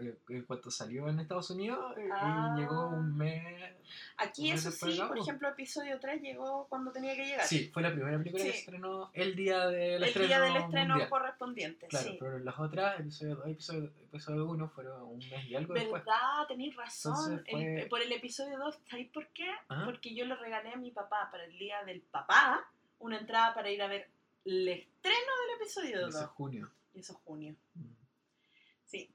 en 0.00 0.42
cuanto 0.44 0.70
salió 0.70 1.08
en 1.08 1.20
Estados 1.20 1.50
Unidos 1.50 1.96
eh, 1.96 2.08
Ah. 2.12 2.54
y 2.56 2.60
llegó 2.60 2.88
un 2.88 3.16
mes. 3.16 3.72
Aquí 4.16 4.50
un 4.50 4.56
eso 4.58 4.70
mes 4.70 4.78
sí, 4.78 4.98
por 4.98 5.16
po. 5.16 5.22
ejemplo, 5.22 5.48
episodio 5.48 5.98
3 6.00 6.20
llegó 6.22 6.66
cuando 6.68 6.90
tenía 6.92 7.14
que 7.14 7.24
llegar. 7.26 7.46
Sí, 7.46 7.70
fue 7.72 7.82
la 7.82 7.92
primera 7.92 8.18
película 8.18 8.42
que 8.44 8.50
Sí. 8.50 8.56
se 8.56 8.58
estrenó 8.64 9.10
el 9.12 9.36
día 9.36 9.66
del 9.68 10.02
el 10.02 10.04
estreno. 10.04 10.26
día 10.28 10.40
del 10.40 10.56
estreno 10.56 10.88
mundial. 10.94 11.08
correspondiente, 11.10 11.86
Claro, 11.88 12.10
sí. 12.10 12.16
pero 12.18 12.38
las 12.38 12.58
otras, 12.58 13.00
episodio 13.00 13.36
2 13.36 13.46
episodio, 13.48 13.92
episodio 14.12 14.46
1, 14.46 14.68
fueron 14.68 15.02
un 15.02 15.18
mes 15.18 15.44
y 15.46 15.54
algo 15.54 15.74
después. 15.74 16.04
¿Verdad? 16.04 16.46
Tenéis 16.48 16.74
razón. 16.76 17.42
Fue- 17.48 17.82
El- 17.82 17.88
por 17.88 18.00
el 18.02 18.12
episodio 18.12 18.58
2, 18.58 18.78
¿sabéis 18.88 19.10
por 19.10 19.26
qué? 19.28 19.50
Porque 19.84 20.14
yo 20.14 20.24
le 20.24 20.34
regalé 20.36 20.70
a 20.72 20.76
mi 20.76 20.90
papá 20.90 21.28
para 21.30 21.44
el 21.44 21.56
día 21.58 21.84
del 21.84 22.00
papá 22.00 22.68
una 22.98 23.18
entrada 23.18 23.54
para 23.54 23.70
ir 23.70 23.82
a 23.82 23.86
ver 23.88 24.08
el 24.44 24.66
estreno 24.68 25.32
del 25.46 25.56
episodio 25.60 26.00
2. 26.00 26.14
Ese 26.14 26.24
es 26.24 26.30
junio. 26.30 26.70
Y 26.94 27.00
eso 27.00 27.12
es 27.12 27.18
junio. 27.24 27.54
Mm. 27.74 27.84
Sí, 28.84 29.10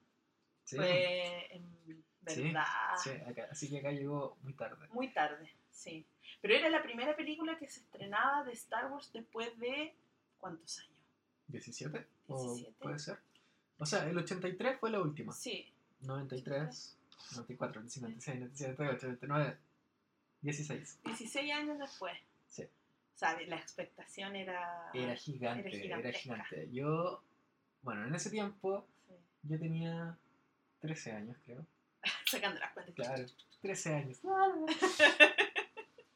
Sí, 0.69 0.75
fue 0.77 1.55
en 1.55 1.79
Sí, 2.27 2.43
verdad. 2.43 2.65
sí, 3.03 3.09
acá- 3.27 3.47
así 3.51 3.69
que 3.69 3.79
acá 3.79 3.91
llegó 3.91 4.37
muy 4.43 4.53
tarde. 4.53 4.87
Muy 4.91 5.11
tarde, 5.11 5.51
sí. 5.71 6.05
Pero 6.41 6.53
era 6.53 6.69
la 6.69 6.83
primera 6.83 7.15
película 7.15 7.57
que 7.57 7.67
se 7.67 7.79
estrenaba 7.79 8.43
de 8.43 8.53
Star 8.53 8.91
Wars 8.91 9.11
después 9.11 9.57
de. 9.59 9.95
¿Cuántos 10.39 10.79
años? 10.79 10.93
¿17? 11.51 12.05
¿O 12.27 12.53
17. 12.53 12.75
puede 12.79 12.99
ser? 12.99 13.17
O 13.79 13.85
sea, 13.85 14.07
el 14.07 14.17
83 14.17 14.79
fue 14.79 14.91
la 14.91 15.01
última. 15.01 15.33
Sí, 15.33 15.71
93, 16.01 16.97
94, 17.35 17.81
95, 17.81 18.07
96, 18.07 18.39
97, 18.39 18.83
98, 18.83 19.27
99, 19.27 19.57
16. 20.41 20.99
16 21.05 21.51
años 21.53 21.79
después. 21.79 22.17
Sí. 22.47 22.63
O 22.63 23.17
sea, 23.17 23.37
la 23.47 23.55
expectación 23.57 24.35
era. 24.35 24.91
Era 24.93 25.15
gigante, 25.15 25.85
Era 25.85 25.97
era, 25.99 26.11
gigante. 26.19 26.69
Yo, 26.71 27.21
bueno, 27.81 28.05
en 28.07 28.13
ese 28.15 28.29
tiempo 28.29 28.85
Sí. 29.07 29.15
yo 29.43 29.59
tenía 29.59 30.17
13 30.79 31.11
años, 31.11 31.37
creo. 31.45 31.65
Sacando 32.25 32.59
las 32.59 32.71
cuentas. 32.73 32.95
Claro, 32.95 33.25
13 33.61 33.93
años. 33.95 34.19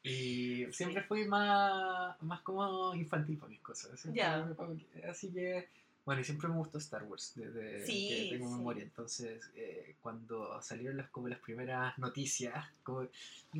Y 0.06 0.66
siempre 0.72 1.02
fui 1.04 1.24
más, 1.26 2.20
más 2.22 2.42
como 2.42 2.94
infantil 2.94 3.38
para 3.38 3.48
mis 3.48 3.60
cosas. 3.60 4.04
me- 4.04 4.12
que- 4.12 5.06
Así 5.06 5.32
que, 5.32 5.66
bueno, 6.04 6.20
y 6.20 6.24
siempre 6.24 6.48
me 6.48 6.56
gustó 6.56 6.76
Star 6.76 7.04
Wars 7.04 7.32
desde 7.34 7.86
Sí, 7.86 8.08
que 8.30 8.36
tengo 8.36 8.48
sí. 8.50 8.54
memoria. 8.54 8.82
Entonces, 8.82 9.50
eh, 9.56 9.96
cuando 10.02 10.60
salieron 10.60 10.98
las, 10.98 11.08
como 11.08 11.28
las 11.28 11.38
primeras 11.38 11.96
noticias, 11.98 12.66
como, 12.82 13.08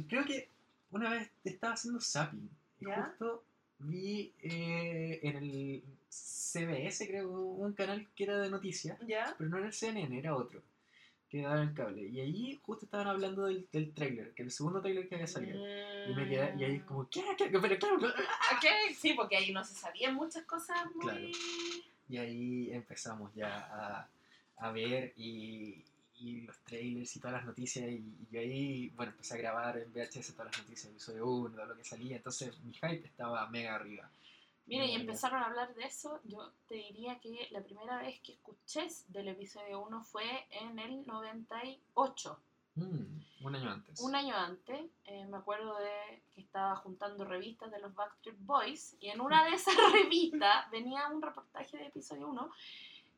creo 0.07 0.25
que 0.27 0.49
una 0.91 1.09
vez 1.11 1.31
estaba 1.45 1.73
haciendo 1.73 2.01
zapping 2.03 2.51
y 2.81 2.85
justo 2.85 3.43
vi 3.79 4.35
eh, 4.43 5.21
en 5.23 5.37
el 5.37 5.83
CBS, 6.11 7.07
creo, 7.09 7.31
un 7.31 7.73
canal 7.73 8.07
que 8.15 8.25
era 8.25 8.39
de 8.39 8.51
noticias, 8.51 8.99
pero 9.39 9.49
no 9.49 9.57
era 9.57 9.67
el 9.69 9.73
CNN, 9.73 10.19
era 10.19 10.37
otro, 10.37 10.63
que 11.35 11.43
daba 11.43 11.63
el 11.63 11.75
cable. 11.75 12.07
Y 12.07 12.21
ahí 12.21 12.61
justo 12.65 12.85
estaban 12.85 13.09
hablando 13.09 13.47
del, 13.47 13.67
del 13.73 13.93
tráiler, 13.93 14.33
que 14.35 14.45
el 14.45 14.53
segundo 14.53 14.81
tráiler 14.81 15.09
que 15.09 15.17
había 15.17 15.27
salido. 15.27 15.59
Y 16.09 16.15
me 16.15 16.29
quedé, 16.29 16.55
y 16.57 16.63
ahí 16.63 16.79
como, 16.81 17.09
¿qué? 17.09 17.25
¿Qué? 17.37 17.47
Pero 17.49 17.77
claro, 17.77 17.99
claro. 17.99 18.15
Ok, 18.15 18.95
sí, 18.97 19.15
porque 19.15 19.37
ahí 19.37 19.53
no 19.53 19.65
se 19.65 19.75
sabían 19.75 20.15
muchas 20.15 20.45
cosas 20.45 20.77
muy. 20.95 21.03
Claro. 21.03 21.27
Y 22.09 22.19
ahí 22.19 22.71
empezamos 22.71 23.35
ya 23.35 23.49
a, 23.49 24.09
a 24.59 24.71
ver 24.71 25.13
y, 25.17 25.83
y 26.21 26.43
los 26.43 26.57
trailers 26.59 27.17
y 27.17 27.19
todas 27.19 27.39
las 27.39 27.47
noticias 27.47 27.85
y, 27.91 27.97
y 27.97 28.29
yo 28.31 28.39
ahí, 28.39 28.93
bueno, 28.95 29.11
empecé 29.11 29.35
a 29.35 29.39
grabar 29.39 29.79
en 29.79 29.93
VHS 29.93 30.35
todas 30.35 30.53
las 30.53 30.59
noticias, 30.65 30.93
episodio 30.93 31.27
1, 31.27 31.57
todo 31.57 31.67
lo 31.67 31.77
que 31.77 31.83
salía, 31.83 32.17
entonces 32.17 32.57
mi 32.63 32.73
hype 32.75 33.07
estaba 33.07 33.49
mega 33.51 33.75
arriba. 33.75 34.09
Mira, 34.67 34.87
y 34.87 34.95
empezaron 34.95 35.43
a 35.43 35.47
hablar 35.47 35.75
de 35.75 35.85
eso. 35.85 36.21
Yo 36.25 36.51
te 36.69 36.77
diría 36.77 37.19
que 37.21 37.49
la 37.51 37.63
primera 37.63 37.99
vez 37.99 38.21
que 38.21 38.33
escuché 38.33 38.89
del 39.09 39.29
episodio 39.29 39.81
1 39.81 40.03
fue 40.03 40.47
en 40.51 40.79
el 40.79 41.07
98. 41.07 42.41
Mm, 42.77 43.45
un 43.45 43.55
año 43.55 43.71
antes. 43.71 44.01
Un 44.01 44.15
año 44.15 44.35
antes, 44.35 44.91
eh, 45.05 45.27
me 45.27 45.37
acuerdo 45.37 45.79
de 45.79 46.23
que 46.35 46.41
estaba 46.41 46.75
juntando 46.77 47.25
revistas 47.25 47.71
de 47.71 47.79
los 47.79 47.95
Backstreet 47.95 48.37
Boys 48.41 48.97
y 49.01 49.11
en 49.11 49.21
una 49.21 49.45
de 49.45 49.51
esas 49.55 49.77
revistas 49.93 50.71
venía 50.71 51.09
un 51.09 51.23
reportaje 51.23 51.77
de 51.77 51.87
episodio 51.87 52.29
1 52.29 52.51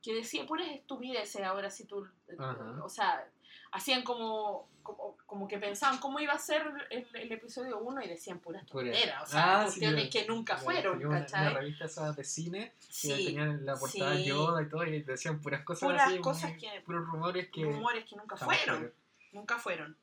que 0.02 0.14
decía 0.14 0.46
puras 0.46 0.68
estupideces 0.68 1.42
ahora 1.42 1.70
si 1.70 1.85
tú, 1.85 2.06
Ajá. 2.38 2.85
o 2.85 2.88
sea, 2.88 3.28
hacían 3.76 4.02
como, 4.02 4.68
como, 4.82 5.16
como 5.26 5.48
que 5.48 5.58
pensaban 5.58 5.98
cómo 5.98 6.18
iba 6.20 6.32
a 6.32 6.38
ser 6.38 6.62
el, 6.90 7.06
el 7.14 7.32
episodio 7.32 7.78
1 7.78 8.02
y 8.02 8.08
decían 8.08 8.38
puras 8.40 8.64
Pura- 8.70 8.84
tonteras, 8.90 9.22
o 9.22 9.26
sea, 9.26 9.42
Ah, 9.44 9.58
sí, 9.68 9.80
cuestiones 9.80 10.04
yo- 10.04 10.10
que 10.20 10.26
nunca 10.26 10.56
fueron, 10.56 11.04
una, 11.06 11.20
¿cachai? 11.20 11.40
una 11.48 11.58
revista 11.60 11.84
esa 11.86 12.12
de 12.12 12.24
cine 12.24 12.72
que 12.80 12.92
Sí, 12.92 13.26
tenían 13.26 13.64
la 13.66 13.76
portada 13.76 14.16
sí. 14.16 14.24
Yoda 14.24 14.62
y 14.62 14.68
todo 14.68 14.84
y 14.84 15.02
decían 15.02 15.40
puras 15.40 15.62
cosas 15.64 15.88
Puras 15.88 16.08
así, 16.08 16.18
cosas 16.20 16.50
muy- 16.50 16.60
que- 16.60 16.80
puros 16.82 17.06
rumores 17.06 17.48
que 17.50 17.64
rumores 17.64 18.04
que 18.04 18.16
nunca 18.16 18.36
fueron. 18.36 18.92
Nunca 19.32 19.58
fueron. 19.58 19.96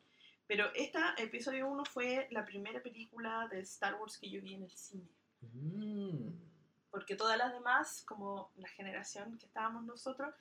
Pero 0.45 0.69
esta, 0.75 1.15
episodio 1.17 1.67
1, 1.67 1.85
fue 1.85 2.27
la 2.31 2.45
primera 2.45 2.81
película 2.83 3.47
de 3.49 3.61
Star 3.61 3.95
Wars 3.95 4.17
que 4.17 4.29
yo 4.29 4.41
vi 4.41 4.53
en 4.55 4.63
el 4.63 4.71
cine. 4.71 5.07
Mm. 5.41 6.29
Porque 6.91 7.15
todas 7.15 7.37
las 7.37 7.51
demás, 7.53 8.03
como 8.05 8.51
la 8.57 8.67
generación 8.67 9.37
que 9.39 9.45
estábamos 9.47 9.83
nosotros, 9.85 10.33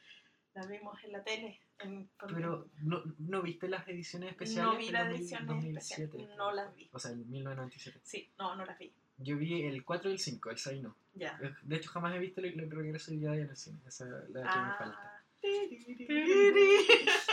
las 0.54 0.68
vimos 0.68 1.02
en 1.04 1.12
la 1.12 1.22
tele. 1.22 1.60
En, 1.78 2.08
Pero 2.28 2.68
¿no, 2.82 3.02
¿no 3.18 3.42
viste 3.42 3.68
las 3.68 3.86
ediciones 3.88 4.30
especiales? 4.30 4.72
no 4.72 4.78
vi 4.78 4.90
las 4.90 5.08
2000 5.08 5.20
ediciones 5.20 5.48
2007? 5.48 6.02
especiales. 6.02 6.36
No 6.36 6.52
las 6.52 6.74
vi. 6.74 6.88
O 6.92 6.98
sea, 6.98 7.10
en 7.12 7.30
1997. 7.30 8.00
Sí, 8.02 8.30
no, 8.38 8.54
no 8.54 8.64
las 8.64 8.78
vi. 8.78 8.92
Yo 9.18 9.36
vi 9.36 9.62
el 9.62 9.84
4 9.84 10.10
y 10.10 10.12
el 10.14 10.18
5, 10.18 10.50
el 10.50 10.58
6 10.58 10.82
no. 10.82 10.96
Ya. 11.14 11.38
De 11.62 11.76
hecho, 11.76 11.90
jamás 11.90 12.14
he 12.14 12.18
visto 12.18 12.40
el, 12.40 12.58
el 12.58 12.70
regreso 12.70 13.10
de 13.10 13.18
Jedi 13.18 13.40
en 13.40 13.50
el 13.50 13.56
cine. 13.56 13.78
Esa 13.86 14.04
es 14.04 14.30
la 14.30 14.52
que 14.52 14.60
me 14.60 14.74
falta. 14.74 15.24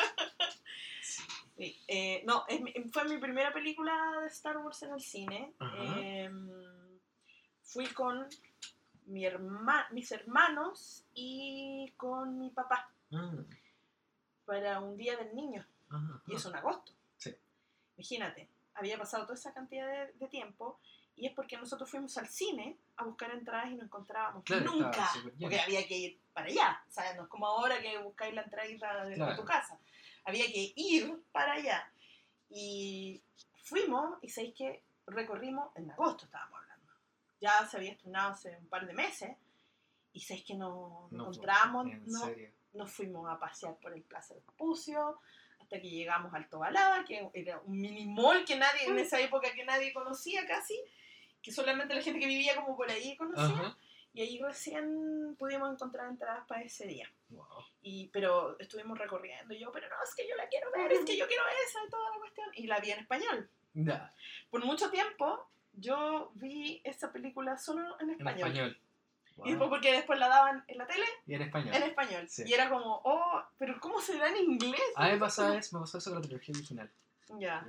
Sí, 1.59 1.77
eh, 1.89 2.23
no, 2.25 2.45
es 2.47 2.61
fue 2.93 3.03
mi 3.03 3.17
primera 3.17 3.51
película 3.51 4.21
de 4.21 4.27
Star 4.27 4.59
Wars 4.59 4.81
en 4.83 4.93
el 4.93 5.01
cine. 5.01 5.51
Em, 5.59 6.49
fui 7.63 7.85
con 7.87 8.25
mi 9.07 9.25
herma 9.25 9.85
mis 9.91 10.09
hermanos 10.13 11.03
y 11.13 11.91
con 11.97 12.39
mi 12.39 12.49
papá 12.51 12.89
Ah, 13.11 13.31
para 14.45 14.79
un 14.79 14.97
día 14.97 15.15
del 15.17 15.35
niño. 15.35 15.65
ajá, 15.89 16.21
Y 16.27 16.35
es 16.35 16.45
ajá. 16.45 16.49
en 16.49 16.55
agosto. 16.65 16.91
Sí. 17.17 17.35
Imagínate, 17.97 18.49
había 18.75 18.97
pasado 18.97 19.23
toda 19.23 19.35
esa 19.35 19.53
cantidad 19.53 19.87
de, 19.87 20.13
de 20.13 20.27
tiempo 20.27 20.79
y 21.15 21.25
es 21.27 21.33
porque 21.33 21.57
nosotros 21.57 21.89
fuimos 21.89 22.17
al 22.17 22.27
cine 22.29 22.77
a 22.95 23.03
buscar 23.03 23.31
entradas 23.31 23.71
y 23.71 23.75
no 23.75 23.83
encontrábamos 23.83 24.43
Claro, 24.45 24.71
nunca. 24.71 25.09
Porque 25.39 25.59
había 25.59 25.85
que 25.87 25.97
ir 25.97 26.19
para 26.33 26.47
allá. 26.47 26.81
O 26.87 26.91
sea, 26.91 27.13
no 27.15 27.23
es 27.23 27.27
como 27.29 27.45
ahora 27.45 27.81
que 27.81 27.97
buscáis 27.97 28.33
la 28.33 28.43
entrada 28.43 29.03
de, 29.03 29.09
de 29.09 29.15
Claro. 29.15 29.35
tu 29.35 29.43
casa. 29.45 29.77
Había 30.23 30.45
que 30.45 30.73
ir 30.75 31.21
para 31.31 31.53
allá. 31.53 31.91
Y 32.49 33.21
fuimos 33.63 34.17
y 34.21 34.29
sabéis 34.29 34.55
que 34.55 34.83
recorrimos, 35.07 35.69
en 35.75 35.91
agosto 35.91 36.25
estábamos 36.25 36.59
hablando. 36.61 36.91
Ya 37.41 37.65
se 37.67 37.77
había 37.77 37.91
estrenado 37.91 38.31
hace 38.31 38.55
un 38.57 38.67
par 38.67 38.87
de 38.87 38.93
meses. 38.93 39.35
Y 40.13 40.21
sabéis 40.21 40.45
que 40.45 40.55
no, 40.55 41.07
no 41.11 41.17
No, 41.17 41.23
encontramos, 41.31 41.85
En 41.87 42.05
no, 42.07 42.25
serio. 42.25 42.51
Nos 42.73 42.91
fuimos 42.91 43.29
a 43.29 43.39
pasear 43.39 43.75
por 43.79 43.93
el 43.93 44.03
Plaza 44.03 44.33
del 44.33 44.43
Pucio 44.57 45.19
hasta 45.59 45.81
que 45.81 45.89
llegamos 45.89 46.33
al 46.33 46.49
Tobalaba, 46.49 47.03
que 47.05 47.29
era 47.33 47.59
un 47.59 47.79
mini 47.79 48.07
mall 48.07 48.45
que 48.45 48.55
nadie, 48.55 48.85
en 48.87 48.97
esa 48.97 49.19
época 49.19 49.53
que 49.53 49.65
nadie 49.65 49.93
conocía 49.93 50.47
casi, 50.47 50.79
que 51.41 51.51
solamente 51.51 51.93
la 51.93 52.01
gente 52.01 52.19
que 52.19 52.27
vivía 52.27 52.55
como 52.55 52.75
por 52.75 52.89
ahí 52.89 53.15
conocía, 53.15 53.45
Ajá. 53.45 53.77
y 54.13 54.21
ahí 54.21 54.39
recién 54.41 55.35
pudimos 55.37 55.71
encontrar 55.71 56.09
entradas 56.09 56.45
para 56.47 56.63
ese 56.63 56.87
día. 56.87 57.11
Wow. 57.29 57.45
Y, 57.81 58.07
pero 58.07 58.57
estuvimos 58.59 58.97
recorriendo 58.97 59.53
y 59.53 59.59
yo, 59.59 59.71
pero 59.71 59.87
no, 59.89 59.95
es 60.03 60.15
que 60.15 60.27
yo 60.27 60.35
la 60.35 60.47
quiero 60.47 60.71
ver, 60.71 60.91
es 60.91 61.05
que 61.05 61.17
yo 61.17 61.27
quiero 61.27 61.43
esa 61.67 61.79
y 61.85 61.89
toda 61.89 62.09
la 62.09 62.17
cuestión, 62.17 62.47
y 62.53 62.67
la 62.67 62.79
vi 62.79 62.91
en 62.91 62.99
español. 62.99 63.49
Ya, 63.73 64.11
Por 64.49 64.65
mucho 64.65 64.89
tiempo 64.89 65.47
yo 65.73 66.31
vi 66.33 66.81
esa 66.83 67.11
película 67.11 67.57
solo 67.57 67.99
en 67.99 68.09
en 68.09 68.15
español. 68.15 68.77
Y 69.45 69.49
después 69.51 69.69
porque 69.69 69.91
después 69.91 70.19
la 70.19 70.27
daban 70.27 70.63
en 70.67 70.77
la 70.77 70.87
tele 70.87 71.05
Y 71.27 71.35
en 71.35 71.41
español. 71.43 71.75
en 71.75 71.83
español. 71.83 72.25
Sí. 72.29 72.43
Y 72.45 72.53
era 72.53 72.69
como, 72.69 73.01
oh, 73.03 73.41
pero 73.57 73.79
¿cómo 73.79 74.01
se 74.01 74.17
da 74.17 74.29
en 74.29 74.37
inglés? 74.37 74.81
A 74.95 75.05
mí 75.07 75.13
me 75.13 75.17
pasó 75.19 75.53
eso, 75.53 75.77
me 75.77 75.81
pasó 75.83 75.97
eso 75.97 76.09
con 76.11 76.19
la 76.21 76.25
trilogía 76.27 76.55
original. 76.55 76.89
Ya. 77.39 77.65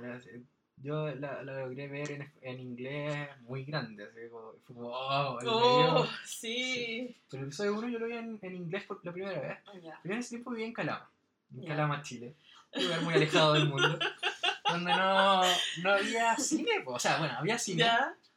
Yo 0.77 1.07
la, 1.13 1.43
la 1.43 1.53
logré 1.61 1.87
ver 1.87 2.09
en, 2.11 2.33
en 2.41 2.59
inglés 2.59 3.29
muy 3.41 3.63
grande, 3.65 4.03
así 4.03 4.27
como, 4.31 4.53
fue 4.65 4.75
como, 4.75 4.89
oh, 4.89 5.37
Oh, 5.45 6.07
sí. 6.25 7.15
Pero 7.29 7.43
el 7.43 7.47
episodio 7.49 7.75
1 7.75 7.89
yo 7.89 7.99
lo 7.99 8.07
vi 8.07 8.13
en, 8.17 8.39
en 8.41 8.55
inglés 8.55 8.83
por 8.85 8.99
la 9.05 9.11
primera 9.11 9.39
vez. 9.39 9.59
Ya. 9.83 9.99
Yo 10.03 10.11
en 10.13 10.19
ese 10.19 10.29
tiempo 10.29 10.49
vivía 10.49 10.65
en 10.65 10.73
Calama, 10.73 11.07
en. 11.55 11.67
Calama, 11.67 12.01
Chile. 12.01 12.33
Un 12.73 12.83
lugar 12.85 13.01
muy 13.01 13.13
alejado 13.13 13.53
del 13.53 13.67
mundo. 13.67 13.99
Donde 14.71 14.91
no, 14.91 15.41
no 15.83 15.91
había 15.91 16.35
cine, 16.37 16.71
o 16.85 16.97
sea, 16.97 17.17
bueno, 17.19 17.35
había 17.37 17.59
cine. 17.59 17.83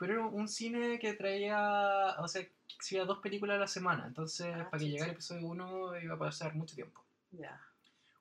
Pero 0.06 0.12
era 0.20 0.26
un 0.26 0.48
cine 0.48 0.98
que 0.98 1.14
traía, 1.14 2.16
o 2.18 2.28
sea, 2.28 2.42
que 2.44 2.52
exhibía 2.76 3.04
dos 3.06 3.18
películas 3.20 3.56
a 3.56 3.60
la 3.60 3.66
semana. 3.66 4.06
Entonces, 4.06 4.48
Ah, 4.54 4.68
para 4.70 4.78
que 4.82 4.90
llegara 4.90 5.06
el 5.10 5.14
episodio 5.14 5.46
1 5.46 5.98
iba 6.00 6.14
a 6.14 6.18
pasar 6.18 6.54
mucho 6.54 6.74
tiempo. 6.74 7.02
Ya. 7.32 7.58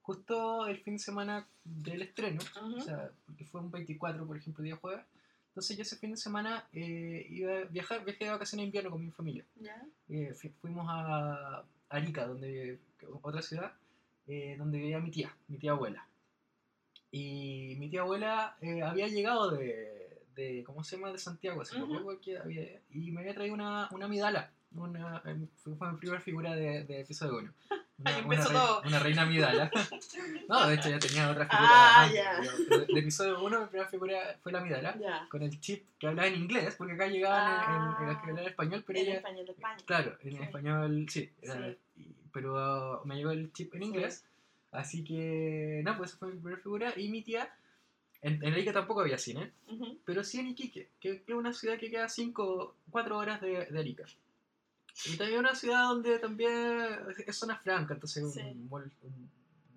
Justo 0.01 0.67
el 0.67 0.77
fin 0.79 0.93
de 0.95 0.99
semana 0.99 1.47
del 1.63 2.01
estreno, 2.03 2.41
Ujú. 2.61 2.77
o 2.77 2.81
sea, 2.81 3.09
porque 3.25 3.45
fue 3.45 3.59
un 3.61 3.71
24, 3.71 4.25
por 4.25 4.37
ejemplo, 4.37 4.63
día 4.63 4.75
jueves. 4.77 5.03
Entonces 5.49 5.77
yo 5.77 5.83
ese 5.83 5.97
fin 5.97 6.11
de 6.11 6.17
semana 6.17 6.65
eh, 6.73 7.27
iba 7.29 7.57
a 7.59 7.63
viajar, 7.65 8.03
viajé 8.05 8.25
de 8.25 8.31
vacaciones 8.31 8.63
de 8.63 8.67
invierno 8.67 8.91
con 8.91 9.05
mi 9.05 9.11
familia. 9.11 9.45
Ya. 9.59 9.81
Eh, 10.09 10.33
fu- 10.33 10.49
fuimos 10.61 10.85
a 10.89 11.63
Arica, 11.89 12.25
donde, 12.25 12.79
otra 13.21 13.41
ciudad, 13.41 13.73
eh, 14.27 14.55
donde 14.57 14.77
vivía 14.79 14.99
mi 14.99 15.11
tía, 15.11 15.35
mi 15.47 15.57
tía 15.57 15.71
abuela. 15.71 16.07
Y 17.11 17.75
mi 17.77 17.89
tía 17.89 18.01
abuela 18.01 18.57
eh, 18.61 18.81
había 18.81 19.07
llegado 19.07 19.51
de, 19.51 20.02
de, 20.35 20.63
¿cómo 20.65 20.83
se 20.83 20.95
llama?, 20.97 21.11
de 21.11 21.17
Santiago, 21.19 21.61
hace 21.61 21.77
Ujú. 21.81 21.97
poco, 21.99 22.19
que 22.21 22.37
había- 22.37 22.79
y 22.91 23.11
me 23.11 23.21
había 23.21 23.33
traído 23.33 23.53
una, 23.55 23.87
una 23.91 24.07
midala. 24.07 24.51
Una, 24.75 25.21
em, 25.25 25.47
fue, 25.63 25.91
mi 25.91 25.97
primera 25.97 26.19
figura 26.19 26.55
de, 26.55 26.83
de 26.85 27.01
episodio 27.01 27.37
1. 27.37 27.53
Una, 27.99 28.09
Ahí 28.09 28.23
una 28.25 28.33
empezó 28.35 28.49
rei- 28.49 28.53
todo. 28.59 28.81
una 28.87 28.99
reina 28.99 29.25
midala. 29.27 29.71
no, 30.49 30.67
de 30.67 30.73
hecho 30.75 30.89
ya 30.89 30.97
tenía 30.97 31.29
otra 31.29 31.45
figura. 31.45 31.69
Ah, 31.71 32.09
pero- 32.11 32.51
pero 32.67 32.85
de 32.93 32.99
episodio 32.99 33.43
1 33.43 33.59
mi 33.61 33.67
primera 33.67 33.87
figura 33.87 34.17
fue 34.41 34.51
la 34.51 34.61
midala 34.61 34.97
Ya. 34.99 35.27
con 35.29 35.43
el 35.43 35.59
chip 35.59 35.85
que 35.99 36.07
hablaba 36.07 36.27
en 36.27 36.35
inglés, 36.35 36.73
porque 36.75 36.93
acá 36.93 37.05
llegaban 37.07 37.69
en, 37.69 37.81
en, 37.97 38.01
en 38.01 38.07
las 38.07 38.17
que 38.17 38.23
Ah. 38.25 38.29
hablaban 38.29 38.49
español, 38.49 38.83
pero 38.87 38.99
En 38.99 39.05
ella, 39.05 39.15
español 39.17 39.45
de 39.45 39.51
España. 39.51 39.77
claro, 39.85 40.17
en 40.23 40.31
Sí. 40.37 40.43
español 40.43 41.05
sí, 41.09 41.29
era- 41.43 41.75
Sí. 41.95 42.15
pero 42.33 43.01
uh, 43.03 43.05
me 43.07 43.15
llegó 43.15 43.29
el 43.29 43.53
chip 43.53 43.75
en 43.75 43.81
Sí. 43.81 43.87
inglés, 43.87 44.25
así 44.71 45.03
que, 45.03 45.81
no, 45.85 45.95
pues 45.95 46.09
esa 46.09 46.17
fue 46.19 46.29
mi 46.29 46.39
primera 46.39 46.61
figura, 46.61 46.93
y 46.97 47.09
mi 47.09 47.21
tía, 47.21 47.47
en, 48.23 48.43
en 48.43 48.53
Arica 48.53 48.73
tampoco 48.73 49.01
había 49.01 49.17
cine, 49.17 49.51
Ujú. 49.69 49.99
pero 50.05 50.23
sí 50.23 50.39
en 50.39 50.47
Iquique, 50.47 50.89
que, 50.99 51.21
que 51.23 51.31
es 51.33 51.37
una 51.37 51.53
ciudad 51.53 51.77
que 51.77 51.91
queda 51.91 52.09
5, 52.09 52.75
4 52.89 53.17
horas 53.17 53.39
de, 53.41 53.65
de 53.67 53.79
Arica. 53.79 54.05
Y 55.05 55.17
también 55.17 55.39
una 55.39 55.55
ciudad 55.55 55.83
donde 55.89 56.19
también 56.19 56.97
es 57.27 57.35
zona 57.35 57.57
franca, 57.57 57.93
entonces 57.93 58.33
Sí. 58.33 58.39
un, 58.41 58.69
mall, 58.69 58.91
un 59.03 59.29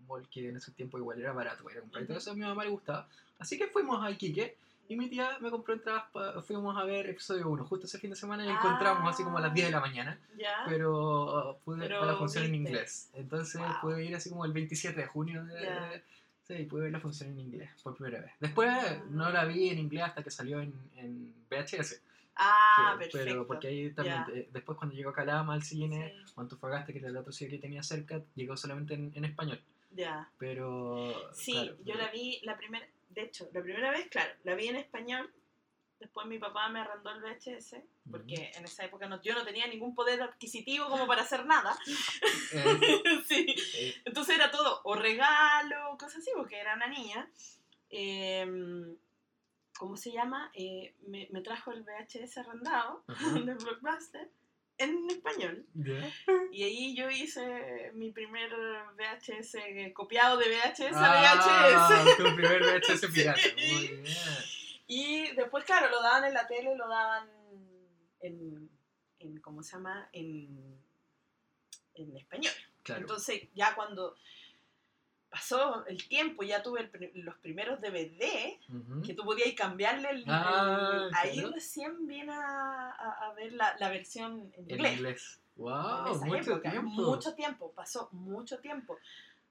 mall 0.06 0.28
que 0.28 0.48
en 0.48 0.56
ese 0.56 0.72
tiempo 0.72 0.98
igual 0.98 1.18
era 1.20 1.32
barato 1.32 1.64
para 1.64 1.74
ir 1.74 1.78
a 1.78 1.82
comprar. 1.82 2.10
Eso 2.18 2.30
a 2.30 2.34
mi 2.34 2.40
mamá 2.40 2.64
le 2.64 2.70
gustaba. 2.70 3.08
Así 3.38 3.58
que 3.58 3.66
fuimos 3.68 4.02
a 4.04 4.10
Iquique 4.10 4.56
y 4.88 4.96
mi 4.96 5.08
tía 5.08 5.38
me 5.40 5.50
compró 5.50 5.74
entradas, 5.74 6.04
fuimos 6.46 6.76
a 6.76 6.84
ver 6.84 7.08
episodio 7.08 7.48
1, 7.48 7.64
justo 7.64 7.86
ese 7.86 7.98
fin 7.98 8.10
de 8.10 8.16
semana 8.16 8.44
y 8.44 8.48
Ah. 8.48 8.58
encontramos 8.62 9.12
así 9.12 9.24
como 9.24 9.38
a 9.38 9.40
las 9.40 9.52
10 9.54 9.66
de 9.68 9.72
la 9.72 9.80
mañana, 9.80 10.20
Ya. 10.38 10.64
pero 10.68 11.52
uh, 11.52 11.58
pude 11.64 11.80
Pero 11.80 12.00
ver 12.00 12.08
la 12.12 12.16
función 12.16 12.44
en 12.44 12.52
viste. 12.52 12.68
inglés. 12.70 13.10
Entonces 13.14 13.60
Wow. 13.60 13.68
pude 13.80 14.04
ir 14.04 14.14
así 14.14 14.28
como 14.30 14.44
el 14.44 14.52
27 14.52 15.00
de 15.00 15.06
junio. 15.08 15.44
de- 15.46 16.02
sí, 16.46 16.64
pude 16.64 16.82
ver 16.84 16.92
la 16.92 17.00
función 17.00 17.30
en 17.30 17.40
inglés 17.40 17.70
por 17.82 17.94
primera 17.96 18.20
vez. 18.20 18.32
Después 18.40 18.68
Ah. 18.70 19.02
no 19.10 19.30
la 19.30 19.44
vi 19.44 19.70
en 19.70 19.78
inglés 19.78 20.04
hasta 20.04 20.22
que 20.22 20.30
salió 20.30 20.60
en, 20.60 20.72
en 20.96 21.34
VHS. 21.50 22.02
Ah, 22.36 22.92
que- 22.98 23.04
perfecto. 23.06 23.18
pero 23.26 23.46
porque 23.46 23.68
ahí 23.68 23.90
también, 23.92 24.22
eh, 24.34 24.48
después 24.52 24.76
cuando 24.76 24.94
llegó 24.94 25.10
a 25.10 25.14
Calama 25.14 25.54
al 25.54 25.62
cine, 25.62 26.12
Sí. 26.26 26.32
o 26.36 26.40
Antofagasta, 26.42 26.92
que 26.92 26.98
era 26.98 27.08
el 27.08 27.16
otro 27.16 27.32
cine 27.32 27.50
que 27.50 27.58
tenía 27.58 27.82
cerca, 27.82 28.20
llegó 28.34 28.56
solamente 28.56 28.94
en, 28.94 29.10
en 29.14 29.24
español. 29.24 29.60
Ya. 29.92 30.28
Pero. 30.38 31.14
Sí, 31.32 31.52
claro, 31.52 31.76
yo 31.78 31.94
pero- 31.94 31.98
la 31.98 32.10
vi 32.10 32.40
la 32.42 32.56
primera, 32.58 32.86
de 33.10 33.22
hecho, 33.22 33.48
la 33.54 33.62
primera 33.62 33.90
vez, 33.90 34.08
claro, 34.08 34.30
la 34.44 34.54
vi 34.54 34.68
en 34.68 34.76
español. 34.76 35.30
Después 35.98 36.26
mi 36.26 36.38
papá 36.38 36.68
me 36.68 36.80
arrendó 36.80 37.10
el 37.10 37.22
VHS, 37.22 37.76
porque 38.10 38.52
en 38.54 38.64
esa 38.64 38.84
época 38.84 39.08
no, 39.08 39.20
yo 39.22 39.32
no 39.34 39.44
tenía 39.44 39.66
ningún 39.66 39.94
poder 39.94 40.20
adquisitivo 40.22 40.88
como 40.90 41.06
para 41.06 41.22
hacer 41.22 41.46
nada. 41.46 41.76
Eh, 42.52 43.02
sí. 43.28 43.46
eh, 43.76 43.94
Entonces 44.04 44.36
era 44.36 44.50
todo, 44.50 44.82
o 44.84 44.94
regalo, 44.94 45.96
cosas 45.98 46.16
así, 46.18 46.30
porque 46.36 46.58
era 46.58 46.74
una 46.74 46.86
niña. 46.88 47.28
Eh, 47.88 48.46
¿Cómo 49.78 49.96
se 49.96 50.10
llama? 50.12 50.50
Eh, 50.54 50.94
me, 51.06 51.28
me 51.32 51.40
trajo 51.42 51.72
el 51.72 51.82
VHS 51.82 52.38
arrendado 52.38 53.04
de 53.44 53.54
Blockbuster 53.54 54.28
en 54.78 55.08
español. 55.10 55.64
Y 56.52 56.62
ahí 56.64 56.94
yo 56.94 57.10
hice 57.10 57.90
mi 57.94 58.12
primer 58.12 58.50
VHS, 58.96 59.56
copiado 59.94 60.36
de 60.36 60.46
VHS 60.50 60.92
Ah, 60.94 61.32
a 61.32 62.04
VHS. 62.04 62.16
tu 62.18 62.36
primer 62.36 62.62
VHS 62.62 63.06
pirata. 63.12 63.40
Sí. 63.56 63.72
Muy 63.72 63.86
bien. 64.02 64.14
Y 64.86 65.32
después, 65.34 65.64
claro, 65.64 65.88
lo 65.90 66.00
daban 66.02 66.24
en 66.24 66.34
la 66.34 66.46
tele, 66.46 66.74
lo 66.76 66.88
daban 66.88 67.28
en, 68.20 68.70
en 69.18 69.40
¿cómo 69.40 69.62
se 69.62 69.72
llama? 69.76 70.08
En, 70.12 70.78
en 71.94 72.16
español. 72.16 72.52
Claro. 72.82 73.00
Entonces, 73.00 73.48
ya 73.54 73.74
cuando 73.74 74.14
pasó 75.28 75.84
el 75.86 76.06
tiempo, 76.08 76.44
ya 76.44 76.62
tuve 76.62 76.80
el 76.92 77.24
los 77.24 77.34
primeros 77.38 77.80
DVD, 77.80 78.58
que 79.04 79.14
tú 79.14 79.24
podías 79.24 79.52
cambiarle 79.54 80.10
el... 80.10 80.24
Ah, 80.28 81.08
el- 81.08 81.14
ahí 81.14 81.38
claro. 81.40 81.52
recién 81.54 82.06
vine 82.06 82.32
a, 82.32 82.90
a- 82.90 83.26
a 83.28 83.32
ver 83.34 83.52
la, 83.52 83.76
la 83.78 83.88
versión 83.88 84.52
en 84.56 84.64
En 84.64 84.70
inglés. 84.70 84.92
inglés. 84.96 85.40
En 85.56 85.62
Wow, 85.62 86.12
esa 86.14 86.26
mucho 86.26 86.52
época, 86.52 86.70
tiempo. 86.70 86.90
Mucho 86.90 87.34
tiempo, 87.34 87.72
pasó 87.72 88.08
mucho 88.12 88.58
tiempo. 88.60 88.98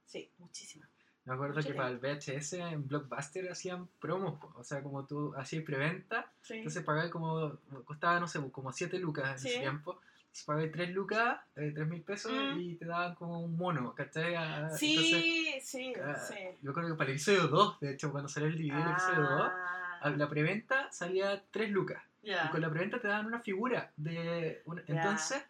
Sí, 0.06 0.30
muchísimo. 0.38 0.86
Me 1.26 1.34
acuerdo 1.34 1.56
mucho 1.56 1.68
que 1.70 1.74
para 1.74 1.90
el 1.90 1.98
VHS 1.98 2.54
en 2.54 2.88
Blockbuster 2.88 3.50
hacían 3.52 3.88
promos, 4.00 4.40
o 4.56 4.64
sea, 4.64 4.84
como 4.84 5.06
tú 5.06 5.34
hacías 5.36 5.64
preventa, 5.64 6.32
Sí. 6.42 6.56
entonces 6.58 6.84
pagabas 6.84 7.10
como, 7.10 7.58
costaba, 7.84 8.20
no 8.20 8.28
sé, 8.28 8.40
como 8.52 8.72
7 8.72 9.00
lucas 9.00 9.32
en 9.32 9.40
Sí. 9.40 9.48
ese 9.50 9.60
tiempo. 9.62 10.00
Entonces 10.20 10.44
pagabas 10.46 10.72
3 10.72 10.90
lucas, 10.92 11.38
eh, 11.56 11.72
3 11.74 11.88
mil 11.88 12.02
pesos 12.04 12.32
Mm. 12.32 12.60
y 12.60 12.76
te 12.76 12.86
daban 12.86 13.16
como 13.16 13.40
un 13.42 13.58
mono, 13.58 13.96
¿cachai? 13.96 14.36
Ah, 14.36 14.58
Entonces, 14.64 14.80
sí, 14.80 15.54
sí, 15.64 15.94
ah, 16.04 16.16
sí. 16.16 16.36
yo 16.62 16.74
creo 16.74 16.90
que 16.90 16.94
para 16.94 17.10
el 17.10 17.16
episodio 17.16 17.48
2, 17.48 17.80
de 17.80 17.94
hecho, 17.94 18.12
cuando 18.12 18.30
salió 18.30 18.50
el 18.50 18.58
DVD 18.58 18.76
del 18.84 18.92
episodio 18.92 19.22
2, 19.22 19.52
Ah, 19.52 20.00
a 20.02 20.10
la 20.12 20.30
preventa 20.30 20.92
salía 20.92 21.42
3 21.52 21.72
lucas. 21.72 22.04
Y 22.22 22.34
con 22.52 22.60
la 22.62 22.70
preventa 22.70 23.00
te 23.00 23.08
daban 23.08 23.26
una 23.28 23.40
figura 23.40 23.92
de... 23.98 24.62
una-. 24.66 24.84
Entonces, 24.88 25.44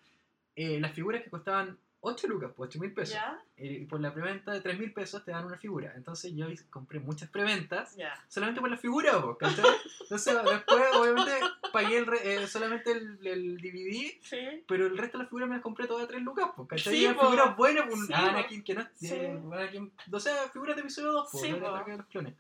eh, 0.56 0.80
las 0.80 0.94
figuras 0.94 1.22
que 1.24 1.30
costaban 1.30 1.78
8 2.08 2.28
lucas, 2.28 2.52
pues 2.56 2.70
8 2.70 2.80
mil 2.80 2.94
pesos. 2.94 3.16
¿Ya? 3.16 3.40
eh, 3.58 3.80
Y 3.82 3.86
por 3.86 4.00
la 4.00 4.14
preventa 4.14 4.52
de 4.52 4.62
3 4.62 4.80
mil 4.80 4.94
pesos 4.94 5.24
te 5.26 5.32
dan 5.32 5.46
una 5.46 5.58
figura. 5.58 5.94
Entonces 5.96 6.32
yo 6.36 6.46
compré 6.70 7.00
muchas 7.00 7.30
preventas 7.30 7.96
Ya. 7.96 8.14
solamente 8.28 8.62
por 8.62 8.70
la 8.70 8.78
figura, 8.78 9.12
¿cachai? 9.40 9.66
Entonces 10.02 10.38
después 10.46 10.84
obviamente 10.96 11.32
pagué 11.72 11.98
el 11.98 12.06
re- 12.06 12.36
eh, 12.44 12.48
solamente 12.48 12.92
el, 12.92 13.20
el 13.26 13.58
DVD, 13.58 14.18
Sí. 14.22 14.64
pero 14.68 14.86
el 14.88 14.98
resto 14.98 15.18
de 15.18 15.24
las 15.24 15.30
figuras 15.30 15.50
me 15.50 15.56
las 15.56 15.64
compré 15.64 15.88
todas 15.88 16.06
a 16.06 16.08
3 16.08 16.22
lucas, 16.22 16.50
po, 16.56 16.68
¿cachai? 16.68 16.94
Sí, 16.94 17.02
y 17.02 17.06
eran 17.06 17.20
figuras 17.20 17.58
buenas, 17.58 17.92
un 17.94 18.06
Sí, 18.08 18.14
Anakin 18.14 18.64
que 18.64 18.74
no 18.76 18.82
eh, 19.02 19.40
Anakin, 19.52 19.92
o 20.12 20.20
sea, 20.20 20.50
figuras 20.54 20.76
de 20.76 20.82
episodio 20.84 21.12
2, 21.12 21.30
po, 21.32 21.38
Sí, 21.40 21.52
de 21.52 21.60
los 21.98 22.06
clones. 22.08 22.34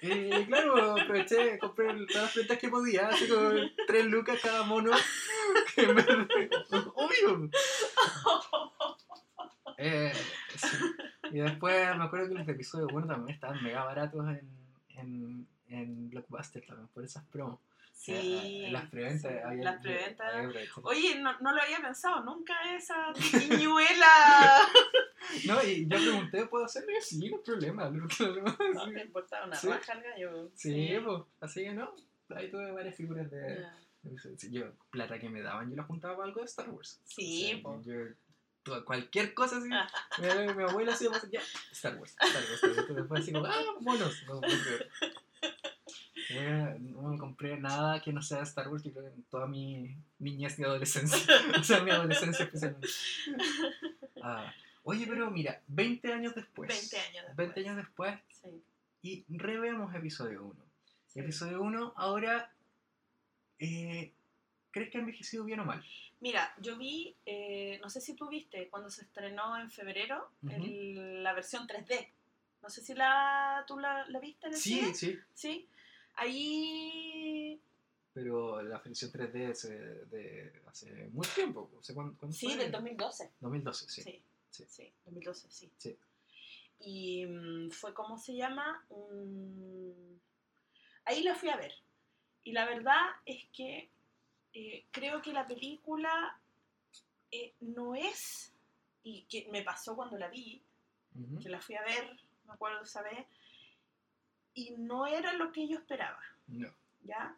Y 0.00 0.46
claro, 0.46 0.96
aproveché, 1.00 1.58
compré 1.60 1.86
todas 1.86 2.22
las 2.22 2.32
preventas 2.32 2.58
que 2.58 2.68
podía, 2.68 3.08
así 3.08 3.28
como 3.28 3.50
3 3.86 4.06
lucas 4.06 4.38
cada 4.42 4.62
mono. 4.64 4.90
Que 5.74 5.86
me... 5.86 6.02
Obvio. 6.94 7.50
Eh, 9.84 10.12
sí. 10.56 10.76
Y 11.32 11.38
después 11.40 11.96
me 11.96 12.04
acuerdo 12.04 12.28
que 12.28 12.34
los 12.34 12.48
episodios 12.48 12.90
bueno 12.92 13.06
también 13.08 13.34
estaban 13.34 13.62
mega 13.62 13.84
baratos 13.84 14.26
en, 14.28 14.48
en, 14.96 15.46
en 15.68 16.10
Blockbuster 16.10 16.64
también, 16.66 16.88
por 16.88 17.04
esas 17.04 17.24
promos. 17.24 17.58
Sí. 17.94 18.12
Eh, 18.14 18.68
las 18.72 18.88
preventas. 18.90 19.30
sí, 19.32 19.38
había- 19.44 19.64
Las 19.64 19.80
preventas. 19.82 20.34
Oye, 20.82 21.20
no, 21.20 21.38
no 21.40 21.52
lo 21.52 21.62
había 21.62 21.78
pensado 21.80 22.24
nunca 22.24 22.54
esa 22.74 23.12
triquiñuela. 23.12 24.60
No, 25.46 25.62
y 25.62 25.86
yo 25.86 25.96
pregunté, 25.98 26.46
¿puedo 26.46 26.64
hacerlo? 26.64 26.90
Sí, 27.00 27.30
no 27.30 27.36
hay 27.36 27.42
problema. 27.42 27.88
No. 27.90 28.06
No 28.74 28.86
me 28.88 29.02
importaba 29.02 29.46
una 29.46 29.54
Sí. 29.56 29.68
raja 29.68 29.92
al 29.92 30.02
gallo. 30.02 30.50
Sí, 30.54 30.90
pues, 31.02 31.22
así 31.40 31.62
que 31.62 31.72
no. 31.72 31.94
Ahí 32.34 32.50
tuve 32.50 32.72
varias 32.72 32.96
figuras 32.96 33.30
de... 33.30 33.64
Sí, 34.36 34.50
Yo, 34.50 34.64
plata 34.90 35.18
que 35.20 35.28
me 35.30 35.40
daban, 35.40 35.70
yo 35.70 35.76
la 35.76 35.84
juntaba 35.84 36.16
para 36.16 36.26
algo 36.28 36.40
de 36.40 36.46
Star 36.46 36.68
Wars. 36.70 37.00
Sí, 37.04 37.52
O 37.52 37.54
sea, 37.54 37.62
po. 37.62 37.82
yo, 37.84 38.14
tu- 38.14 38.14
cualquier 38.84 39.34
cosa 39.34 39.58
así, 39.58 39.68
mi, 40.48 40.54
mi 40.54 40.62
abuela 40.64 40.92
así, 40.92 41.08
pues, 41.08 41.30
ya, 41.30 41.40
Star 41.72 41.96
Wars, 41.96 42.14
Star 42.20 42.42
Wars. 42.42 42.62
Entonces 42.62 42.96
después 42.96 43.22
así 43.22 43.32
como, 43.32 43.46
ah, 43.46 43.60
monos. 43.80 44.22
No, 44.26 44.40
no 46.78 47.08
me 47.10 47.18
compré 47.18 47.58
nada 47.58 48.00
que 48.00 48.12
no 48.12 48.22
sea 48.22 48.42
Star 48.42 48.68
Wars, 48.68 48.82
yo 48.84 48.92
creo 48.92 49.04
que 49.04 49.14
en 49.14 49.22
toda 49.24 49.46
mi 49.46 49.96
niñez 50.18 50.58
y 50.58 50.64
adolescencia. 50.64 51.18
o 51.60 51.64
sea, 51.64 51.80
mi 51.80 51.90
adolescencia 51.90 52.44
especialmente. 52.44 52.88
Ah, 54.22 54.52
oye, 54.84 55.06
pero 55.06 55.30
mira, 55.30 55.60
20 55.68 56.12
años 56.12 56.34
después. 56.34 56.68
20 56.68 56.96
años 56.98 57.24
después. 57.26 57.36
20 57.36 57.60
años 57.60 57.76
después 57.76 58.18
Sí. 59.02 59.24
y 59.28 59.38
revemos 59.38 59.94
episodio 59.94 60.44
1. 60.44 60.64
sí. 61.08 61.20
Episodio 61.20 61.60
1 61.60 61.92
ahora, 61.96 62.52
eh, 63.58 64.12
¿crees 64.72 64.90
que 64.90 64.98
ha 64.98 65.00
envejecido 65.00 65.44
bien 65.44 65.60
o 65.60 65.64
mal? 65.64 65.84
Mira, 66.20 66.54
yo 66.58 66.76
vi, 66.76 67.14
eh, 67.26 67.78
no 67.82 67.90
sé 67.90 68.00
si 68.00 68.14
tú 68.14 68.28
viste, 68.28 68.68
cuando 68.68 68.90
se 68.90 69.02
estrenó 69.02 69.56
en 69.58 69.70
febrero 69.70 70.30
Ujú. 70.42 70.54
el- 70.54 71.22
la 71.22 71.32
versión 71.32 71.66
3D. 71.66 72.10
No 72.62 72.70
sé 72.70 72.80
si 72.80 72.94
la, 72.94 73.64
tú 73.66 73.78
la, 73.78 74.06
la 74.08 74.20
viste 74.20 74.46
en 74.46 74.52
el 74.54 74.58
Sí, 74.58 74.74
cine. 74.80 74.94
sí. 74.94 75.18
Sí. 75.34 75.68
Ahí. 76.14 77.60
Pero 78.14 78.62
la 78.62 78.78
versión 78.78 79.10
3D 79.10 79.50
es 79.50 79.62
de 80.10 80.52
hace 80.66 81.08
mucho 81.12 81.30
tiempo. 81.34 81.70
O 81.78 81.82
sea, 81.82 81.94
¿cuándo, 81.94 82.16
cuándo 82.18 82.36
Sí, 82.36 82.46
fue? 82.46 82.56
del 82.56 82.70
2012. 82.70 83.30
2012, 83.40 83.88
sí. 83.88 84.02
Sí. 84.02 84.22
Sí. 84.50 84.64
Sí, 84.68 84.92
2012, 85.06 85.46
sí. 85.50 85.70
Sí. 85.78 85.96
Y 86.80 87.24
mm, 87.26 87.70
fue, 87.70 87.94
¿cómo 87.94 88.18
se 88.18 88.34
llama? 88.36 88.84
Un- 88.90 90.20
Ahí 91.04 91.22
la 91.22 91.34
fui 91.34 91.48
a 91.48 91.56
ver. 91.56 91.72
Y 92.44 92.52
la 92.52 92.64
verdad 92.66 93.00
es 93.26 93.44
que 93.52 93.88
eh, 94.54 94.84
creo 94.90 95.22
que 95.22 95.32
la 95.32 95.46
película 95.46 96.38
eh, 97.30 97.54
no 97.60 97.94
es, 97.94 98.52
y 99.04 99.22
que 99.22 99.48
me 99.50 99.62
pasó 99.62 99.96
cuando 99.96 100.18
la 100.18 100.28
vi, 100.28 100.62
que 101.42 101.48
la 101.48 101.60
fui 101.60 101.74
a 101.76 101.82
ver, 101.82 102.16
me 102.46 102.52
acuerdo 102.54 102.82
esa 102.82 103.02
vez, 103.02 103.26
y 104.54 104.72
no 104.72 105.06
era 105.06 105.32
lo 105.34 105.52
que 105.52 105.66
yo 105.68 105.78
esperaba, 105.78 106.20
No. 106.46 106.68
¿ya? 107.02 107.36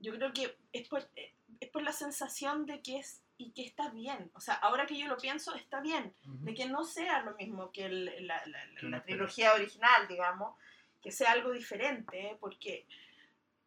Yo 0.00 0.12
creo 0.14 0.32
que 0.32 0.56
es 0.72 0.86
por, 0.88 1.08
eh, 1.16 1.32
es 1.60 1.70
por 1.70 1.82
la 1.82 1.92
sensación 1.92 2.66
de 2.66 2.82
que 2.82 2.98
es, 2.98 3.22
y 3.38 3.50
que 3.52 3.64
está 3.66 3.88
bien, 3.90 4.30
o 4.34 4.40
sea, 4.40 4.54
ahora 4.54 4.86
que 4.86 4.98
yo 4.98 5.06
lo 5.08 5.16
pienso, 5.16 5.54
está 5.54 5.80
bien, 5.80 6.14
Ujú. 6.26 6.44
de 6.44 6.54
que 6.54 6.66
no 6.66 6.84
sea 6.84 7.22
lo 7.22 7.34
mismo 7.36 7.70
que 7.72 7.86
el- 7.86 8.26
la, 8.26 8.44
la- 8.46 8.64
la- 8.66 8.88
la 8.88 9.02
trilogía 9.02 9.54
original, 9.54 10.06
digamos, 10.08 10.54
que 11.02 11.10
sea 11.12 11.32
algo 11.32 11.52
diferente, 11.52 12.30
¿eh? 12.30 12.36
porque 12.40 12.86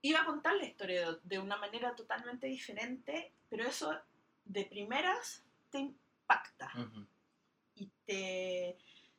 iba 0.01 0.21
a 0.21 0.25
contar 0.25 0.55
la 0.55 0.65
historia 0.65 1.12
de, 1.12 1.17
de 1.23 1.39
una 1.39 1.57
manera 1.57 1.95
totalmente 1.95 2.47
diferente, 2.47 3.31
pero 3.49 3.63
eso 3.67 3.95
de 4.45 4.65
primeras 4.65 5.43
te 5.69 5.79
impacta 5.79 6.71
y 7.75 7.89
te, 8.05 8.77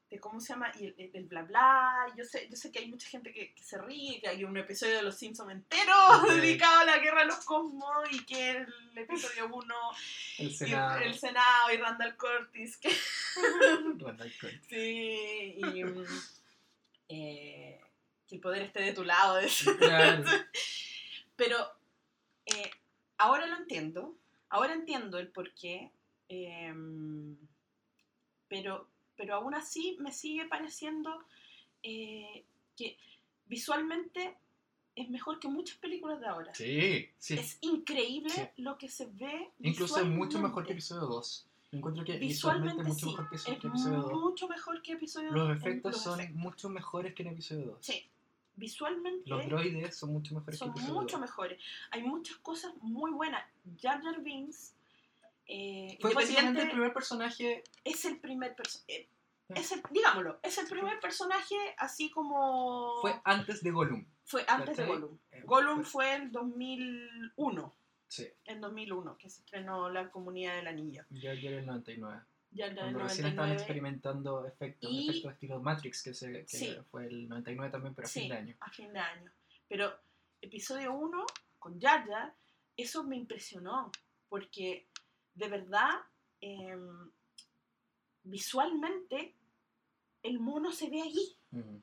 te- 0.09 0.19
¿cómo 0.21 0.41
se 0.41 0.53
llama? 0.55 0.73
Y 0.79 0.87
el, 0.87 0.95
el- 0.99 1.11
el 1.15 1.25
bla 1.27 1.43
bla, 1.43 2.07
yo 2.17 2.25
sé, 2.25 2.49
yo 2.51 2.57
sé 2.57 2.73
que 2.73 2.79
hay 2.81 2.89
mucha 2.89 3.09
gente 3.09 3.33
que, 3.33 3.55
que 3.55 3.63
se 3.63 3.79
ríe, 3.79 4.21
que 4.21 4.29
hay 4.29 4.43
un 4.45 4.57
episodio 4.57 4.97
de 4.97 5.03
Los 5.03 5.17
Simpsons 5.17 5.53
entero 5.53 5.95
dedicado 6.29 6.81
a 6.81 6.85
la 6.85 6.99
guerra 6.99 7.21
de 7.21 7.27
los 7.27 7.45
cosmos 7.45 7.93
y 8.11 8.25
que 8.25 8.51
el 8.51 8.67
episodio 8.97 9.49
1 9.53 9.75
El 10.39 10.47
y 10.49 10.55
Senado. 10.55 10.99
el 11.01 11.19
Senado 11.19 11.73
y 11.73 11.77
Randall 11.77 12.17
Curtis, 12.17 12.77
que 12.79 12.89
Randall 13.99 14.33
Curtis. 14.41 14.67
Sí, 14.69 15.55
y 15.59 15.85
mm, 15.85 16.05
eh, 17.09 17.81
que 18.31 18.37
el 18.37 18.41
poder 18.41 18.63
esté 18.63 18.81
de 18.83 18.93
tu 18.93 19.05
lado. 19.05 19.39
Claro. 19.79 20.25
Pero 21.37 21.57
eh, 22.47 22.71
ahora 23.19 23.47
lo 23.47 23.57
entiendo, 23.57 24.15
ahora 24.49 24.73
entiendo 24.75 25.19
el 25.19 25.29
porqué, 25.29 25.91
eh, 26.29 26.73
pero, 28.49 28.89
pero 29.17 29.37
aún 29.37 29.55
así 29.55 29.97
me 30.01 30.13
sigue 30.13 30.45
pareciendo 30.47 31.25
eh, 31.83 32.45
que 32.77 32.99
visualmente 33.47 34.37
es 34.97 35.09
mejor 35.09 35.39
que 35.41 35.49
muchas 35.49 35.79
películas 35.79 36.21
de 36.21 36.27
ahora. 36.27 36.55
Sí, 36.55 37.09
sí. 37.19 37.35
Es 37.35 37.59
increíble 37.63 38.31
Sí. 38.35 38.63
lo 38.63 38.77
que 38.77 38.89
se 38.89 39.07
ve. 39.07 39.51
Incluso 39.61 39.99
es 40.01 40.07
mucho 40.07 40.41
mejor 40.41 40.67
que 40.67 40.73
episodio 40.73 41.07
2. 41.07 41.47
Encuentro 41.73 42.05
que 42.05 42.19
visualmente 42.19 42.83
Visualmente 42.83 42.83
es 42.83 42.89
mucho 42.89 43.07
sí, 43.07 43.13
mejor 43.13 43.31
que, 43.31 43.37
es 43.37 43.45
que 43.45 43.67
episodio 43.69 44.03
2. 44.03 44.13
mucho 44.13 44.49
mejor 44.49 44.83
que 44.83 44.93
episodio 44.93 45.31
Los 45.31 45.51
en 45.51 45.57
efectos 45.57 45.93
los 45.93 46.03
son 46.03 46.35
mucho 46.35 46.69
mejores 46.69 47.15
que 47.15 47.23
en 47.23 47.29
episodio 47.29 47.67
2. 47.67 47.79
Sí, 47.81 48.11
visualmente 48.61 49.29
Los 49.29 49.45
droides 49.47 49.97
son 49.97 50.13
mucho 50.13 50.35
mejores 50.35 50.59
son 50.59 50.73
que 50.73 50.81
mucho 50.83 51.17
2. 51.17 51.21
mejores. 51.23 51.61
Hay 51.91 52.03
muchas 52.03 52.37
cosas 52.39 52.73
muy 52.81 53.11
buenas. 53.11 53.43
Jar 53.81 54.01
Jar 54.03 54.21
Binks 54.23 54.77
eh, 55.47 55.99
Fue 56.01 56.15
básicamente 56.15 56.63
el 56.63 56.71
primer 56.71 56.93
personaje. 56.93 57.65
es 57.83 58.05
el 58.05 58.21
primer 58.21 58.55
personaje. 58.55 59.09
Es 59.49 59.73
el, 59.73 59.83
digámoslo, 59.91 60.39
es 60.45 60.57
el 60.59 60.69
primer 60.69 61.01
personaje 61.01 61.57
así 61.77 62.09
como 62.11 63.01
Fue 63.01 63.21
antes 63.25 63.65
de 63.65 63.73
Gollum. 63.73 64.07
fue 64.25 64.45
antes 64.47 64.77
de. 64.77 64.87
Gollum. 64.87 65.19
Eh, 65.33 65.43
Gollum 65.45 65.83
fue- 65.83 66.05
fue 66.05 66.15
en 66.15 66.31
2001, 66.31 67.75
Sí, 68.07 68.29
en 68.45 68.61
2001 68.61 69.17
que 69.19 69.29
se 69.29 69.41
estrenó 69.41 69.89
La 69.91 70.09
Comunidad 70.11 70.55
del 70.55 70.69
Anillo. 70.69 71.05
ya 71.11 71.35
ya 71.35 71.51
era 71.51 71.59
el 71.61 71.67
99. 71.67 72.21
Jar 72.55 72.69
Jar 72.75 72.79
Cuando 72.81 72.99
recién 73.01 73.27
estaban 73.29 73.51
99. 73.51 73.55
experimentando 73.55 74.47
efectos, 74.47 74.91
Y- 74.91 75.09
efectos 75.11 75.33
estilo 75.33 75.61
Matrix, 75.63 76.03
que, 76.03 76.15
se, 76.15 76.33
que 76.33 76.47
Sí. 76.49 76.77
fue 76.91 77.07
el 77.07 77.29
99 77.29 77.71
también, 77.71 77.95
pero 77.95 78.07
a 78.07 78.09
Sí, 78.09 78.21
fin 78.21 78.29
de 78.31 78.37
año. 78.37 78.57
a 78.61 78.71
fin 78.71 78.93
de 78.93 78.99
año. 78.99 79.33
Pero 79.69 79.93
episodio 80.41 80.93
1 80.95 81.25
con 81.59 81.81
Jar, 81.81 82.35
eso 82.77 83.05
me 83.05 83.17
impresionó, 83.17 83.93
porque 84.29 84.89
de 85.35 85.49
verdad, 85.49 85.91
em, 86.41 87.11
visualmente, 88.23 89.37
el 90.23 90.39
mono 90.41 90.73
se 90.73 90.91
ve 90.91 91.03
allí, 91.03 91.37
Ujú. 91.53 91.83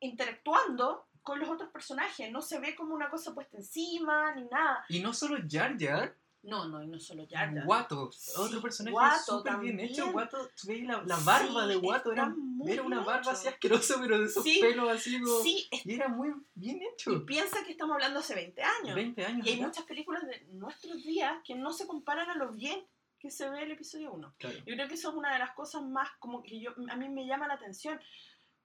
interactuando 0.00 1.08
con 1.22 1.38
los 1.38 1.48
otros 1.48 1.70
personajes. 1.70 2.32
No 2.32 2.42
se 2.42 2.58
ve 2.58 2.74
como 2.74 2.94
una 2.94 3.08
cosa 3.10 3.32
puesta 3.34 3.56
encima, 3.56 4.34
ni 4.34 4.44
nada. 4.44 4.84
Y 4.88 5.00
no 5.00 5.12
solo 5.12 5.36
Jar 5.48 5.76
Jar, 5.78 6.16
No, 6.44 6.66
no, 6.68 6.82
y 6.82 6.88
no 6.88 6.98
solo 6.98 7.24
Jar 7.30 7.54
Jar. 7.54 7.64
Guato, 7.64 8.10
otro 8.36 8.60
personaje 8.60 9.20
súper 9.24 9.58
bien 9.58 9.78
hecho. 9.78 10.10
Guato, 10.10 10.50
veis 10.66 10.84
la, 10.84 11.00
la 11.04 11.16
barba 11.18 11.62
Sí, 11.62 11.68
de 11.68 11.76
Guato, 11.76 12.12
era, 12.12 12.34
era 12.66 12.82
una 12.82 12.98
barba 13.00 13.20
hecho. 13.20 13.30
así 13.30 13.46
asquerosa, 13.48 13.96
pero 14.00 14.18
de 14.18 14.26
esos 14.26 14.42
Sí, 14.42 14.58
pelos 14.60 14.90
así 14.90 15.20
como... 15.20 15.38
Sí, 15.40 15.68
es- 15.70 15.86
Y 15.86 15.94
era 15.94 16.08
muy 16.08 16.30
bien 16.54 16.82
y 16.82 16.86
hecho. 16.86 17.24
piensa 17.24 17.62
que 17.64 17.70
estamos 17.72 17.94
hablando 17.94 18.18
hace 18.18 18.34
20 18.34 18.60
años. 18.62 18.94
20 18.94 19.24
años. 19.24 19.46
Y 19.46 19.50
hay 19.50 19.60
muchas 19.60 19.84
películas 19.84 20.26
de 20.26 20.44
nuestros 20.50 20.96
días 21.04 21.32
que 21.44 21.54
no 21.54 21.72
se 21.72 21.86
comparan 21.86 22.28
a 22.28 22.34
lo 22.34 22.50
bien 22.52 22.84
que 23.20 23.30
se 23.30 23.48
ve 23.48 23.62
el 23.62 23.70
episodio 23.70 24.12
1. 24.12 24.34
Claro. 24.36 24.56
Yo 24.66 24.74
creo 24.74 24.88
que 24.88 24.94
eso 24.94 25.10
es 25.10 25.14
una 25.14 25.32
de 25.32 25.38
las 25.38 25.52
cosas 25.52 25.82
más 25.82 26.08
como 26.18 26.42
que 26.42 26.58
yo, 26.58 26.72
a 26.88 26.96
mí 26.96 27.08
me 27.08 27.24
llama 27.24 27.46
la 27.46 27.54
atención, 27.54 28.00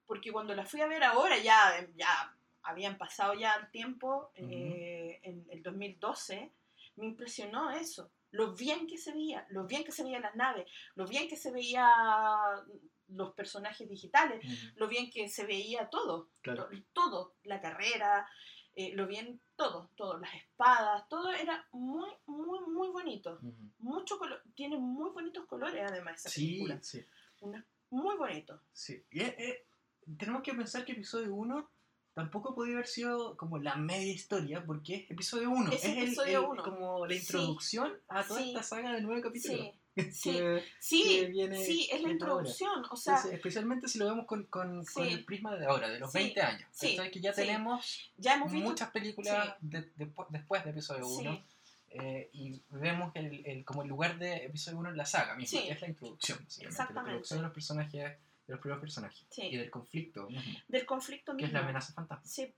porque 0.04 0.32
cuando 0.32 0.52
la 0.56 0.64
fui 0.66 0.80
a 0.80 0.88
ver 0.88 1.04
ahora, 1.04 1.38
ya, 1.38 1.86
ya 1.94 2.34
habían 2.62 2.98
pasado 2.98 3.34
ya 3.34 3.54
el 3.54 3.70
tiempo, 3.70 4.32
eh, 4.34 5.20
en 5.22 5.46
el 5.50 5.62
2012, 5.62 6.50
me 6.98 7.06
impresionó 7.06 7.70
eso, 7.70 8.10
lo 8.32 8.54
bien 8.54 8.86
que 8.86 8.98
se 8.98 9.12
veía, 9.12 9.46
lo 9.50 9.66
bien 9.66 9.84
que 9.84 9.92
se 9.92 10.02
veían 10.04 10.22
las 10.22 10.34
naves, 10.34 10.70
lo 10.94 11.06
bien 11.06 11.28
que 11.28 11.36
se 11.36 11.50
veía 11.50 11.88
los 13.08 13.32
personajes 13.34 13.88
digitales, 13.88 14.44
lo 14.76 14.88
bien 14.88 15.10
que 15.10 15.28
se 15.28 15.46
veía 15.46 15.88
todo, 15.88 16.30
Claro. 16.42 16.68
todo, 16.92 17.36
la 17.44 17.60
carrera, 17.60 18.28
eh, 18.74 18.92
lo 18.94 19.06
bien, 19.06 19.40
todo, 19.56 19.90
todo, 19.96 20.18
las 20.18 20.34
espadas, 20.34 21.08
todo 21.08 21.30
era 21.32 21.66
muy, 21.72 22.10
muy, 22.26 22.60
muy 22.66 22.88
bonito. 22.90 23.38
Mucho 23.78 24.18
color, 24.18 24.42
tiene 24.54 24.76
muy 24.76 25.10
bonitos 25.10 25.46
colores 25.46 25.82
además 25.88 26.20
esa 26.20 26.28
Sí, 26.28 26.46
película. 26.46 26.82
sí, 26.82 27.04
Una- 27.40 27.64
muy 27.90 28.16
bonito. 28.16 28.60
sí. 28.72 29.02
Y, 29.10 29.22
eh, 29.22 29.64
tenemos 30.18 30.42
que 30.42 30.52
pensar 30.54 30.84
que 30.84 30.92
episodio 30.92 31.34
1 31.34 31.70
tampoco 32.18 32.54
podía 32.54 32.74
haber 32.74 32.86
sido 32.88 33.36
como 33.36 33.58
la 33.58 33.76
media 33.76 34.12
historia, 34.12 34.64
porque 34.66 34.96
es 34.96 35.10
episodio 35.10 35.50
1. 35.50 35.70
Es 35.72 35.84
el- 35.84 35.98
episodio 35.98 36.40
el- 36.40 36.46
uno. 36.46 36.62
como 36.64 37.06
la 37.06 37.14
Sí. 37.14 37.20
introducción 37.20 37.92
a 38.08 38.24
toda 38.24 38.40
Sí. 38.40 38.48
esta 38.48 38.62
saga 38.64 38.92
de 38.92 39.00
nueve 39.02 39.22
capítulos. 39.22 39.60
Sí, 39.60 39.72
que- 39.96 40.12
sí, 40.12 40.32
que 40.32 40.64
sí, 40.80 41.26
viene- 41.30 41.64
sí, 41.64 41.84
es 41.84 41.92
la 41.92 41.98
ahora. 42.08 42.12
introducción. 42.12 42.82
O 42.90 42.96
sea, 42.96 43.14
Entonces, 43.14 43.34
especialmente 43.36 43.86
si 43.88 43.98
lo 44.00 44.06
vemos 44.06 44.26
con, 44.26 44.44
con- 44.46 44.84
con 44.84 45.06
el 45.06 45.24
prisma 45.24 45.54
de 45.56 45.66
ahora, 45.66 45.88
de 45.88 46.00
los 46.00 46.10
Sí, 46.10 46.18
20 46.18 46.40
años. 46.42 46.68
¿cachai? 46.80 47.10
que 47.12 47.20
ya 47.20 47.32
tenemos 47.32 48.10
ya 48.16 48.34
hemos 48.34 48.50
visto. 48.50 48.68
muchas 48.68 48.90
películas 48.90 49.54
de- 49.60 49.90
después- 49.96 50.64
de 50.64 50.70
episodio 50.70 51.06
1 51.06 51.34
Sí, 51.90 51.98
y 52.32 52.62
vemos 52.70 53.12
el, 53.14 53.46
el- 53.46 53.64
como 53.64 53.82
el 53.82 53.88
lugar 53.88 54.18
de 54.18 54.44
episodio 54.46 54.78
1 54.78 54.90
en 54.90 54.96
la 54.96 55.06
saga 55.06 55.34
misma, 55.36 55.60
Sí. 55.60 55.66
que 55.66 55.72
es 55.72 55.80
la 55.80 55.88
introducción, 55.88 56.38
la 56.60 56.68
introducción 56.68 57.38
de 57.38 57.42
los 57.44 57.52
personajes, 57.52 58.16
de 58.48 58.54
los 58.54 58.60
primeros 58.60 58.80
personajes 58.80 59.24
Sí. 59.30 59.42
y 59.42 59.56
del 59.56 59.70
conflicto 59.70 60.26
mismo, 60.28 60.58
del 60.66 60.84
conflicto 60.86 61.32
que 61.32 61.36
mismo. 61.36 61.46
es 61.48 61.52
la 61.52 61.60
amenaza 61.60 61.92
fantasma. 61.92 62.24
Sí, 62.26 62.52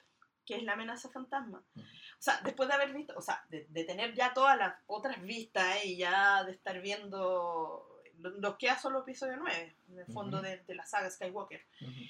que 0.46 0.56
es 0.56 0.62
la 0.62 0.72
amenaza 0.72 1.10
fantasma. 1.10 1.62
Ujú. 1.74 1.84
O 1.84 2.22
sea, 2.22 2.40
después 2.42 2.68
de 2.68 2.74
haber 2.76 2.92
visto, 2.94 3.14
o 3.16 3.20
sea, 3.20 3.44
de, 3.50 3.66
de 3.68 3.84
tener 3.84 4.14
ya 4.14 4.32
todas 4.32 4.56
las 4.56 4.74
otras 4.86 5.20
vistas 5.22 5.76
eh, 5.82 5.88
y 5.88 5.96
ya 5.98 6.42
de 6.44 6.52
estar 6.52 6.80
viendo, 6.80 8.00
lo- 8.18 8.30
nos 8.38 8.56
queda 8.56 8.78
solo 8.78 9.00
episodio 9.02 9.36
9, 9.36 9.76
en 9.90 9.98
el 9.98 10.06
fondo 10.06 10.38
Ujú. 10.38 10.46
de, 10.46 10.58
de 10.64 10.74
la 10.74 10.86
saga 10.86 11.10
Skywalker. 11.10 11.66
Ujú. 11.82 12.00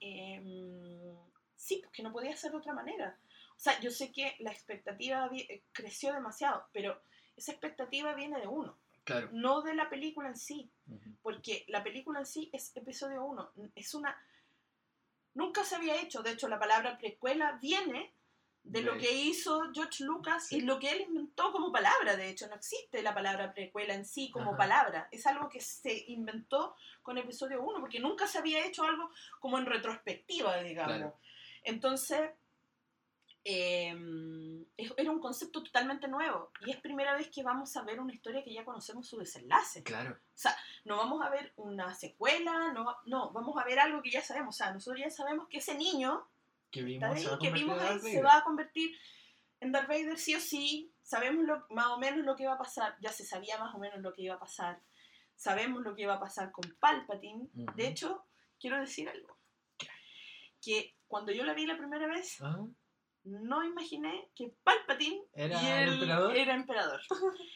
Em, 0.00 1.16
sí, 1.56 1.80
porque 1.84 2.02
no 2.02 2.12
podía 2.12 2.36
ser 2.36 2.50
de 2.52 2.56
otra 2.58 2.72
manera. 2.72 3.18
O 3.56 3.60
sea, 3.60 3.78
yo 3.80 3.90
sé 3.90 4.10
que 4.12 4.36
la 4.40 4.50
expectativa 4.52 5.28
eh, 5.34 5.62
creció 5.72 6.12
demasiado, 6.14 6.66
pero 6.72 7.00
esa 7.36 7.52
expectativa 7.52 8.14
viene 8.14 8.40
de 8.40 8.46
uno, 8.48 8.78
Claro. 9.12 9.28
no 9.32 9.62
de 9.62 9.74
la 9.74 9.88
película 9.90 10.28
en 10.28 10.36
sí, 10.36 10.70
porque 11.22 11.64
la 11.68 11.82
película 11.82 12.20
en 12.20 12.26
sí 12.26 12.50
es 12.52 12.74
episodio 12.76 13.24
1, 13.24 13.52
es 13.74 13.94
una... 13.94 14.16
Nunca 15.34 15.62
se 15.64 15.76
había 15.76 16.00
hecho, 16.00 16.22
de 16.22 16.32
hecho 16.32 16.48
la 16.48 16.58
palabra 16.58 16.98
precuela 16.98 17.58
viene 17.62 18.12
de 18.62 18.82
lo 18.82 18.98
que 18.98 19.10
hizo 19.10 19.70
George 19.72 20.04
Lucas 20.04 20.48
Sí. 20.48 20.58
y 20.58 20.60
lo 20.60 20.78
que 20.78 20.90
él 20.90 21.00
inventó 21.08 21.50
como 21.50 21.72
palabra, 21.72 22.16
de 22.16 22.28
hecho 22.28 22.46
no 22.48 22.56
existe 22.56 23.02
la 23.02 23.14
palabra 23.14 23.54
precuela 23.54 23.94
en 23.94 24.04
sí 24.04 24.30
como 24.30 24.50
Ajá. 24.50 24.56
palabra, 24.58 25.08
es 25.10 25.26
algo 25.26 25.48
que 25.48 25.60
se 25.60 26.04
inventó 26.08 26.74
con 27.02 27.16
episodio 27.16 27.62
1, 27.62 27.80
porque 27.80 28.00
nunca 28.00 28.26
se 28.26 28.38
había 28.38 28.64
hecho 28.66 28.84
algo 28.84 29.10
como 29.38 29.56
en 29.58 29.66
retrospectiva, 29.66 30.58
digamos. 30.62 30.96
Claro. 30.96 31.18
Entonces, 31.62 32.30
eh, 33.44 34.66
era 34.96 35.10
un 35.10 35.20
concepto 35.20 35.62
totalmente 35.62 36.08
nuevo 36.08 36.50
y 36.66 36.70
es 36.70 36.76
primera 36.80 37.14
vez 37.14 37.30
que 37.30 37.42
vamos 37.42 37.74
a 37.76 37.82
ver 37.82 37.98
una 38.00 38.12
historia 38.12 38.44
que 38.44 38.52
ya 38.52 38.64
conocemos 38.64 39.08
su 39.08 39.18
desenlace. 39.18 39.82
Claro. 39.82 40.18
No 40.84 40.96
vamos 40.96 41.22
a 41.24 41.30
ver 41.30 41.52
una 41.56 41.94
secuela, 41.94 42.72
no, 42.72 42.84
va- 42.84 43.00
no, 43.06 43.30
vamos 43.32 43.56
a 43.58 43.64
ver 43.64 43.78
algo 43.78 44.02
que 44.02 44.10
ya 44.10 44.22
sabemos. 44.22 44.54
O 44.54 44.58
sea, 44.58 44.72
nosotros 44.72 45.00
ya 45.00 45.10
sabemos 45.10 45.48
que 45.48 45.58
ese 45.58 45.74
niño 45.74 46.26
Que 46.70 46.82
vimos, 46.82 47.08
ahí, 47.10 47.22
se 47.22 47.28
va 47.28 47.34
a 47.34 47.38
que 47.38 47.46
convertir 47.48 47.64
vimos 47.64 47.76
en 47.78 47.82
ahí, 47.82 47.88
Darth 47.92 48.02
se 48.02 48.08
Vader. 48.08 48.24
va 48.24 48.36
a 48.36 48.44
convertir 48.44 48.96
en 49.60 49.72
Darth 49.72 49.88
Vader 49.88 50.18
sí 50.18 50.34
o 50.34 50.40
sí. 50.40 50.92
Sabemos 51.02 51.44
lo- 51.44 51.66
más 51.70 51.86
o 51.88 51.98
menos 51.98 52.24
lo 52.24 52.36
que 52.36 52.44
iba 52.44 52.54
a 52.54 52.58
pasar, 52.58 52.96
ya 53.00 53.10
se 53.10 53.24
sabía 53.24 53.58
más 53.58 53.74
o 53.74 53.78
menos 53.78 54.00
lo 54.00 54.12
que 54.14 54.22
iba 54.22 54.34
a 54.34 54.38
pasar. 54.40 54.80
Sabemos 55.36 55.82
lo 55.82 55.94
que 55.96 56.02
iba 56.02 56.14
a 56.14 56.20
pasar 56.20 56.52
con 56.52 56.64
Palpatine. 56.78 57.48
Ujú. 57.54 57.74
De 57.74 57.88
hecho, 57.88 58.24
quiero 58.60 58.78
decir 58.78 59.08
algo. 59.08 59.36
Que 60.62 60.94
cuando 61.08 61.32
yo 61.32 61.44
la 61.44 61.54
vi 61.54 61.66
la 61.66 61.78
primera 61.78 62.06
vez, 62.06 62.36
Ah, 62.42 62.58
no 63.24 63.62
imaginé 63.64 64.28
que 64.34 64.52
Palpatine 64.64 65.20
¿Era 65.34 65.62
y 65.62 65.66
el 65.66 65.92
emperador? 65.94 66.36
era 66.36 66.54
emperador. 66.54 67.00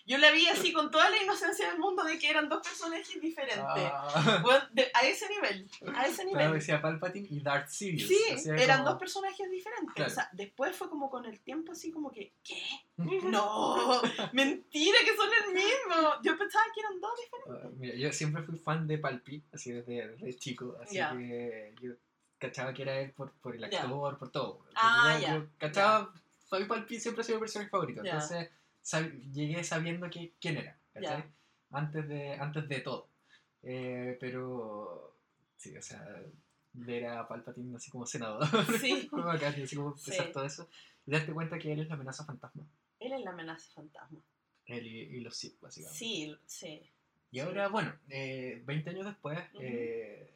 Yo 0.07 0.19
la 0.19 0.31
vi 0.31 0.47
así 0.49 0.73
con 0.73 0.91
toda 0.91 1.09
la 1.11 1.23
inocencia 1.23 1.69
del 1.71 1.79
mundo 1.79 2.05
de 2.05 2.19
que 2.19 2.29
eran 2.29 2.49
dos 2.49 2.61
personajes 2.67 3.21
diferentes. 3.21 3.65
Ah. 3.67 4.41
Bueno, 4.43 4.63
de- 4.73 4.91
a 4.95 5.01
ese 5.07 5.29
nivel, 5.29 5.69
a 5.95 6.07
ese 6.07 6.25
nivel. 6.25 6.41
Claro, 6.43 6.55
decía 6.55 6.83
Palpatine 6.83 7.27
y 7.31 7.41
Darth 7.41 7.69
Sidious. 7.69 8.09
Sí, 8.09 8.49
eran 8.51 8.79
como- 8.81 8.91
dos 8.91 8.99
personajes 9.01 9.51
diferentes. 9.51 9.95
Claro. 9.95 10.11
O 10.11 10.15
sea, 10.15 10.29
después 10.33 10.77
fue 10.77 10.89
como 10.91 11.09
con 11.11 11.25
el 11.25 11.41
tiempo 11.41 11.73
así 11.73 11.91
como 11.91 12.11
que, 12.13 12.35
¿qué? 12.45 12.63
No, 12.99 14.03
mentira 14.33 14.99
que 15.05 15.17
son 15.17 15.29
el 15.49 15.55
mismo. 15.55 16.13
Yo 16.23 16.37
pensaba 16.39 16.65
que 16.75 16.81
eran 16.81 17.01
dos 17.01 17.13
diferentes. 17.19 17.65
Ah, 17.65 17.71
Mira, 17.79 17.95
yo 17.97 18.13
siempre 18.13 18.43
fui 18.43 18.59
fan 18.59 18.87
de 18.87 18.99
Palpi, 18.99 19.43
así 19.53 19.73
desde, 19.73 20.09
desde 20.09 20.37
chico, 20.37 20.77
así 20.83 20.97
Ya. 20.97 21.11
que 21.17 21.75
yo 21.81 21.93
cachaba 22.45 22.75
que 22.75 22.83
era 22.83 22.99
él 23.01 23.11
por, 23.13 23.33
por 23.43 23.55
el 23.57 23.65
actor, 23.65 24.19
por 24.19 24.31
todo. 24.31 24.65
Ah, 24.75 25.19
ya. 25.21 25.35
yo 25.37 25.47
cachaba, 25.59 26.13
Fabi 26.49 26.65
Palpi 26.67 27.01
siempre 27.01 27.23
ha 27.23 27.25
sido 27.25 27.39
mi 27.39 27.43
personaje 27.43 27.71
favorito, 27.71 28.03
entonces 28.05 28.51
sab- 28.83 29.33
llegué 29.33 29.65
sabiendo 29.65 30.09
que, 30.11 30.33
quién 30.41 30.59
era, 30.59 30.77
¿cachai? 30.93 31.25
Antes, 31.71 32.09
de, 32.09 32.35
antes 32.35 32.69
de 32.69 32.81
todo. 32.81 33.09
Eh, 33.63 34.17
pero, 34.21 35.17
sí, 35.57 35.77
o 35.77 35.83
sea, 35.83 36.05
ver 36.75 37.07
a 37.07 37.27
Palpatine 37.27 37.77
así 37.77 37.91
como 37.91 38.05
senador, 38.07 38.43
Sí. 38.81 39.09
bacán, 39.13 39.55
y 39.59 39.63
así 39.63 39.77
como 39.77 39.97
Sí. 39.97 40.11
empezar 40.11 40.33
todo 40.33 40.45
eso, 40.45 40.69
y 41.07 41.11
darte 41.13 41.33
cuenta 41.33 41.59
que 41.59 41.73
él 41.73 41.81
es 41.81 41.89
la 41.89 41.95
amenaza 41.95 42.25
fantasma, 42.25 42.65
Él 43.01 43.13
es 43.13 43.21
la 43.25 43.31
amenaza 43.31 43.73
fantasma. 43.75 44.21
él 44.67 44.87
y, 44.87 44.99
y 45.17 45.21
los 45.21 45.37
Sith, 45.37 45.59
básicamente. 45.61 45.99
Sí, 45.99 46.37
sí. 46.47 46.91
Y 47.31 47.41
ahora, 47.41 47.69
bueno, 47.69 47.93
eh, 48.11 48.63
20 48.65 48.91
años 48.91 49.07
después, 49.07 49.39
Ujú. 49.55 49.63
eh, 49.63 50.34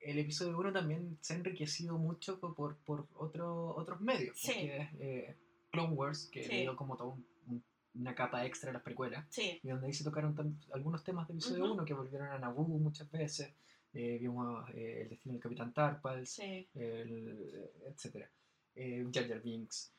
el 0.00 0.18
episodio 0.18 0.58
1 0.58 0.72
también 0.72 1.18
se 1.20 1.34
ha 1.34 1.36
enriquecido 1.36 1.98
mucho 1.98 2.38
por, 2.40 2.54
por, 2.54 2.76
por 2.78 3.06
otro- 3.16 3.74
otros 3.76 4.00
medios. 4.00 4.36
Sí. 4.38 4.52
Porque 4.52 4.88
eh, 5.00 5.36
Clone 5.70 5.94
Wars, 5.94 6.28
que 6.32 6.42
Sí. 6.44 6.48
le 6.52 6.60
dio 6.62 6.76
como 6.76 6.96
todo 6.96 7.10
un- 7.10 7.26
un- 7.48 7.64
una 7.94 8.14
capa 8.14 8.44
extra 8.46 8.70
a 8.70 8.72
las 8.74 8.82
precuelas, 8.82 9.26
Sí, 9.30 9.58
y 9.62 9.68
donde 9.68 9.86
ahí 9.86 9.92
se 9.92 10.04
tocaron 10.04 10.34
algunos 10.72 11.02
temas 11.02 11.26
del 11.28 11.38
episodio 11.38 11.64
Ujú. 11.64 11.74
1 11.74 11.84
que 11.84 11.94
volvieron 11.94 12.28
a 12.28 12.38
Naboo 12.38 12.66
muchas 12.78 13.10
veces. 13.10 13.52
Eh, 13.94 14.18
vimos 14.20 14.68
eh, 14.74 15.02
el 15.02 15.08
destino 15.08 15.32
del 15.32 15.42
Capitán 15.42 15.72
Tarpals, 15.72 16.28
sí. 16.30 16.68
el, 16.74 17.70
etcétera, 17.86 18.28
eh, 18.74 19.06
Jar 19.12 19.26
Jar 19.26 19.40
Binks. 19.40 19.90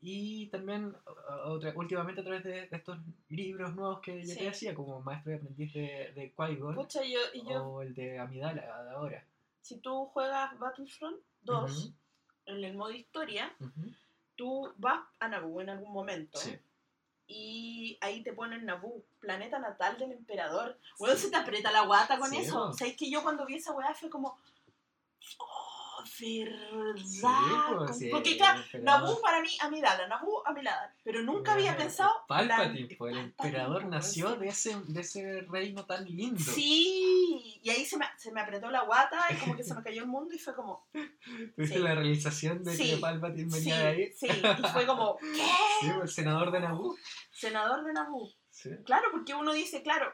Y 0.00 0.48
también 0.48 0.94
otra- 1.46 1.72
últimamente 1.76 2.20
a 2.20 2.24
través 2.24 2.44
de, 2.44 2.66
de 2.68 2.76
estos 2.76 2.98
libros 3.28 3.74
nuevos 3.74 4.00
que 4.00 4.22
ya 4.24 4.34
Sí. 4.34 4.38
te 4.40 4.44
decía, 4.46 4.74
como 4.74 5.00
Maestro 5.00 5.32
y 5.32 5.36
Aprendiz 5.36 5.72
de, 5.72 6.12
de 6.14 6.34
Qui-Gon 6.34 6.76
o 7.62 7.82
el 7.82 7.94
de 7.94 8.18
Amidala 8.18 8.62
de 8.84 8.90
ahora. 8.90 9.24
si 9.62 9.78
tú 9.78 10.06
juegas 10.06 10.58
Battlefront 10.58 11.16
2, 11.42 11.70
Ujú. 11.86 11.94
en 12.46 12.64
el 12.64 12.76
modo 12.76 12.90
historia, 12.90 13.54
Ujú. 13.60 13.92
tú 14.36 14.72
vas 14.76 15.00
a 15.20 15.28
Naboo 15.28 15.60
en 15.62 15.70
algún 15.70 15.92
momento. 15.92 16.38
Sí. 16.38 16.58
Y 17.26 17.96
ahí 18.02 18.22
te 18.22 18.34
ponen 18.34 18.66
Naboo, 18.66 19.02
planeta 19.20 19.58
natal 19.58 19.96
del 19.96 20.12
emperador. 20.12 20.78
Bueno, 20.98 21.16
se 21.16 21.30
te 21.30 21.36
aprieta 21.36 21.72
la 21.72 21.86
guata 21.86 22.18
con 22.18 22.28
Sí, 22.30 22.36
eso. 22.36 22.68
O 22.68 22.72
sea, 22.74 22.86
es 22.86 22.96
que 22.98 23.10
yo 23.10 23.22
cuando 23.22 23.46
vi 23.46 23.54
esa 23.54 23.72
weá 23.72 23.94
fue 23.94 24.10
como. 24.10 24.36
Oh, 25.38 25.53
verdad. 26.12 27.92
sí, 27.92 28.08
Porque 28.10 28.36
claro. 28.36 28.60
Naboo 28.82 29.20
para 29.20 29.40
mí, 29.40 29.48
Amidala, 29.60 30.06
Naboo, 30.06 30.46
Amidala. 30.46 30.94
Pero 31.02 31.22
nunca 31.22 31.52
había 31.54 31.72
Eh, 31.72 31.76
pensado. 31.76 32.12
Palpatine, 32.28 32.88
la- 32.90 32.96
pues 32.98 33.12
el 33.14 33.18
emperador 33.20 33.84
nació 33.86 34.36
de 34.36 34.48
ese, 34.48 34.76
de 34.88 35.00
ese 35.00 35.40
reino 35.42 35.84
tan 35.86 36.04
lindo. 36.04 36.40
Sí, 36.40 37.60
y 37.62 37.70
ahí 37.70 37.84
se 37.84 37.96
me, 37.96 38.06
se 38.16 38.32
me 38.32 38.40
apretó 38.40 38.70
la 38.70 38.82
guata 38.82 39.20
y 39.30 39.36
como 39.36 39.56
que 39.56 39.64
se 39.64 39.74
me 39.74 39.82
cayó 39.82 40.02
el 40.02 40.08
mundo 40.08 40.34
y 40.34 40.38
fue 40.38 40.54
como. 40.54 40.86
¿Viste 41.56 41.76
Sí. 41.76 41.82
la 41.82 41.94
realización 41.94 42.62
de 42.64 42.76
que 42.76 42.96
Palpatine 42.98 43.50
venía 43.52 43.78
de 43.78 43.86
ahí? 43.86 44.12
sí, 44.12 44.26
y 44.28 44.68
fue 44.68 44.86
como, 44.86 45.16
¿qué? 45.20 45.42
Sí, 45.80 45.88
el 46.02 46.08
senador 46.08 46.50
de 46.50 46.60
Naboo. 46.60 46.96
Senador 47.32 47.84
de 47.84 47.92
Naboo. 47.92 48.30
Claro, 48.84 49.08
porque 49.10 49.34
uno 49.34 49.52
dice, 49.52 49.82
claro, 49.82 50.12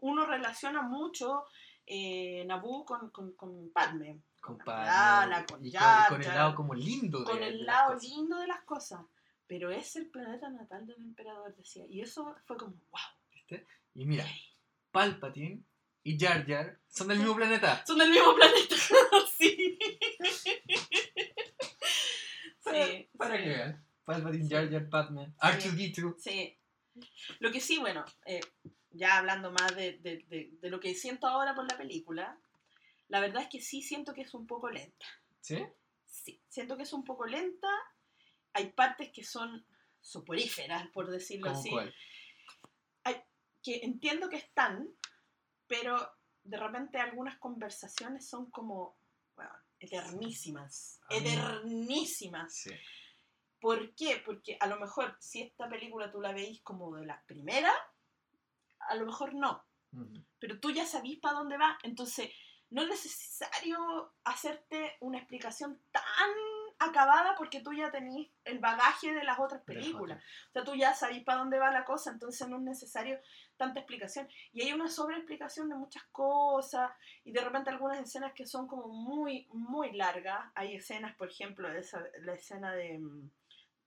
uno 0.00 0.26
relaciona 0.26 0.82
mucho 0.82 1.44
eh, 1.86 2.44
Naboo 2.46 2.84
con, 2.84 3.10
con, 3.10 3.32
con 3.32 3.70
Padme. 3.72 4.20
Con 4.56 6.22
y 6.22 6.24
el 6.24 6.34
lado 6.34 6.54
como 6.54 6.74
lindo 6.74 7.18
de, 7.20 7.24
con 7.24 7.40
de 7.40 7.48
el 7.48 7.58
las 7.58 7.66
lado 7.66 7.94
cosas. 7.94 8.08
lindo 8.10 8.38
de 8.40 8.46
las 8.46 8.60
cosas. 8.62 9.00
Pero 9.46 9.70
es 9.70 9.96
el 9.96 10.06
planeta 10.10 10.48
natal 10.50 10.86
del 10.86 10.96
emperador, 11.02 11.54
decía. 11.56 11.84
Y 11.88 12.00
eso 12.00 12.34
fue 12.46 12.56
como, 12.56 12.72
wow. 12.90 13.00
¿viste? 13.32 13.66
Y 13.94 14.04
mira, 14.04 14.26
Palpatine 14.90 15.62
y 16.02 16.18
Jar 16.18 16.46
Jar 16.46 16.78
son 16.88 17.08
del 17.08 17.18
mismo 17.18 17.34
planeta. 17.36 17.82
Son 17.86 17.98
del 17.98 18.10
mismo 18.10 18.34
planeta. 18.34 18.76
sí. 19.38 19.78
Para, 22.62 22.86
sí, 22.86 23.08
para 23.16 23.36
sí. 23.36 23.42
que 23.44 23.48
vean. 23.50 23.84
Palpatine, 24.04 24.48
Jar 24.48 24.70
Jar, 24.70 24.88
Padme, 24.88 25.32
R2D2. 25.38 26.14
Sí. 26.18 26.58
Lo 27.40 27.50
que 27.52 27.60
sí, 27.60 27.78
bueno, 27.78 28.04
eh, 28.26 28.40
ya 28.90 29.18
hablando 29.18 29.50
más 29.52 29.74
de, 29.76 29.98
de- 29.98 30.24
de- 30.28 30.50
de 30.60 30.70
lo 30.70 30.80
que 30.80 30.94
siento 30.94 31.26
ahora 31.26 31.54
por 31.54 31.70
la 31.70 31.76
película, 31.76 32.38
la 33.08 33.20
verdad 33.20 33.42
es 33.42 33.48
que 33.48 33.60
sí 33.60 33.82
siento 33.82 34.14
que 34.14 34.22
es 34.22 34.34
un 34.34 34.46
poco 34.46 34.70
lenta. 34.70 35.06
¿Sí? 35.40 35.64
Sí, 36.04 36.42
siento 36.48 36.76
que 36.76 36.82
es 36.84 36.92
un 36.92 37.04
poco 37.04 37.26
lenta. 37.26 37.68
Hay 38.52 38.72
partes 38.72 39.10
que 39.12 39.24
son 39.24 39.66
soporíferas, 40.00 40.88
por 40.88 41.10
decirlo 41.10 41.48
¿Cómo 41.48 41.58
así. 41.58 41.70
cuál? 41.70 41.94
Que 43.60 43.80
entiendo 43.82 44.28
que 44.28 44.36
están, 44.36 44.88
pero 45.66 46.12
de 46.44 46.56
repente 46.56 46.98
algunas 46.98 47.38
conversaciones 47.38 48.26
son 48.26 48.50
como, 48.50 48.96
bueno, 49.34 49.50
eternísimas. 49.80 51.00
Eternísimas. 51.10 52.54
Sí. 52.54 52.70
¿Por 53.60 53.94
qué? 53.96 54.22
Porque 54.24 54.56
a 54.60 54.68
lo 54.68 54.78
mejor 54.78 55.16
si 55.20 55.42
esta 55.42 55.68
película 55.68 56.10
tú 56.10 56.20
la 56.20 56.32
veis 56.32 56.62
como 56.62 56.94
de 56.94 57.04
la 57.04 57.22
primera, 57.26 57.72
a 58.78 58.94
lo 58.94 59.06
mejor 59.06 59.34
no. 59.34 59.66
Ujú. 59.92 60.24
Pero 60.38 60.60
tú 60.60 60.70
ya 60.70 60.86
sabís 60.86 61.18
para 61.18 61.38
dónde 61.38 61.58
va, 61.58 61.78
entonces 61.82 62.30
no 62.70 62.82
es 62.82 62.88
necesario 62.88 64.12
hacerte 64.24 64.96
una 65.00 65.18
explicación 65.18 65.80
tan 65.90 66.02
acabada 66.78 67.34
porque 67.36 67.60
tú 67.60 67.72
ya 67.72 67.90
tenés 67.90 68.28
el 68.44 68.58
bagaje 68.60 69.12
de 69.12 69.24
las 69.24 69.38
otras 69.38 69.62
películas. 69.62 70.22
O 70.48 70.52
sea, 70.52 70.64
tú 70.64 70.74
ya 70.76 70.94
sabís 70.94 71.24
para 71.24 71.38
dónde 71.38 71.58
va 71.58 71.72
la 71.72 71.84
cosa, 71.84 72.10
entonces 72.12 72.48
no 72.48 72.56
es 72.56 72.62
necesario 72.62 73.18
tanta 73.56 73.80
explicación. 73.80 74.28
Y 74.52 74.62
hay 74.62 74.72
una 74.72 74.88
sobreexplicación 74.88 75.68
de 75.68 75.76
muchas 75.76 76.04
cosas 76.12 76.90
y 77.24 77.32
de 77.32 77.40
repente 77.40 77.70
algunas 77.70 78.00
escenas 78.00 78.32
que 78.32 78.46
son 78.46 78.68
como 78.68 78.88
muy, 78.88 79.48
muy 79.52 79.92
largas. 79.92 80.50
Hay 80.54 80.76
escenas, 80.76 81.16
por 81.16 81.30
ejemplo, 81.30 81.68
esa, 81.68 82.04
la 82.20 82.34
escena 82.34 82.72
de 82.72 82.98
mm, 82.98 83.30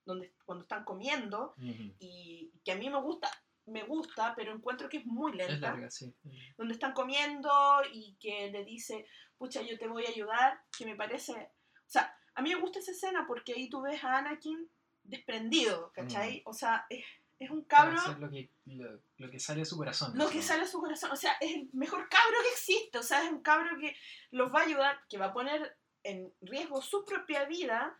donde 0.04 0.34
cuando 0.44 0.62
están 0.62 0.84
comiendo 0.84 1.54
y 1.98 2.52
que 2.64 2.72
a 2.72 2.76
mí 2.76 2.90
me 2.90 3.00
gusta, 3.00 3.30
me 3.66 3.84
gusta, 3.84 4.34
pero 4.34 4.52
encuentro 4.52 4.88
que 4.88 4.98
es 4.98 5.06
muy 5.06 5.32
lenta 5.32 5.54
Es 5.54 5.60
larga, 5.60 5.90
sí. 5.90 6.14
donde 6.56 6.74
están 6.74 6.92
comiendo 6.92 7.50
y 7.92 8.16
que 8.20 8.50
le 8.50 8.64
dice, 8.64 9.06
pucha, 9.38 9.62
yo 9.62 9.78
te 9.78 9.86
voy 9.86 10.04
a 10.06 10.10
ayudar, 10.10 10.60
que 10.76 10.84
me 10.84 10.96
parece, 10.96 11.32
o 11.32 11.90
sea, 11.90 12.16
a 12.34 12.42
mí 12.42 12.54
me 12.54 12.60
gusta 12.60 12.78
esa 12.78 12.92
escena 12.92 13.26
porque 13.26 13.52
ahí 13.52 13.68
tú 13.68 13.82
ves 13.82 14.02
a 14.02 14.18
Anakin 14.18 14.68
desprendido, 15.04 15.92
¿cachai? 15.92 16.42
O 16.44 16.52
sea, 16.52 16.86
es, 16.88 17.04
es 17.38 17.50
un 17.50 17.62
cabro, 17.64 17.98
hacer 17.98 18.18
lo 18.18 18.30
que, 18.30 18.50
lo, 18.66 19.00
lo 19.18 19.30
que 19.30 19.38
sale 19.38 19.60
de 19.60 19.66
su 19.66 19.76
corazón. 19.76 20.16
lo 20.16 20.28
que 20.28 20.42
sale 20.42 20.62
a 20.62 20.66
su 20.66 20.80
corazón, 20.80 21.10
o 21.12 21.16
sea, 21.16 21.32
es 21.40 21.54
el 21.54 21.68
mejor 21.72 22.08
cabro 22.08 22.36
que 22.42 22.52
existe, 22.52 22.98
o 22.98 23.02
sea, 23.02 23.24
es 23.24 23.30
un 23.30 23.42
cabro 23.42 23.78
que 23.78 23.96
los 24.30 24.52
va 24.52 24.60
a 24.60 24.64
ayudar, 24.64 25.00
que 25.08 25.18
va 25.18 25.26
a 25.26 25.32
poner 25.32 25.76
en 26.02 26.32
riesgo 26.40 26.82
su 26.82 27.04
propia 27.04 27.44
vida 27.44 27.98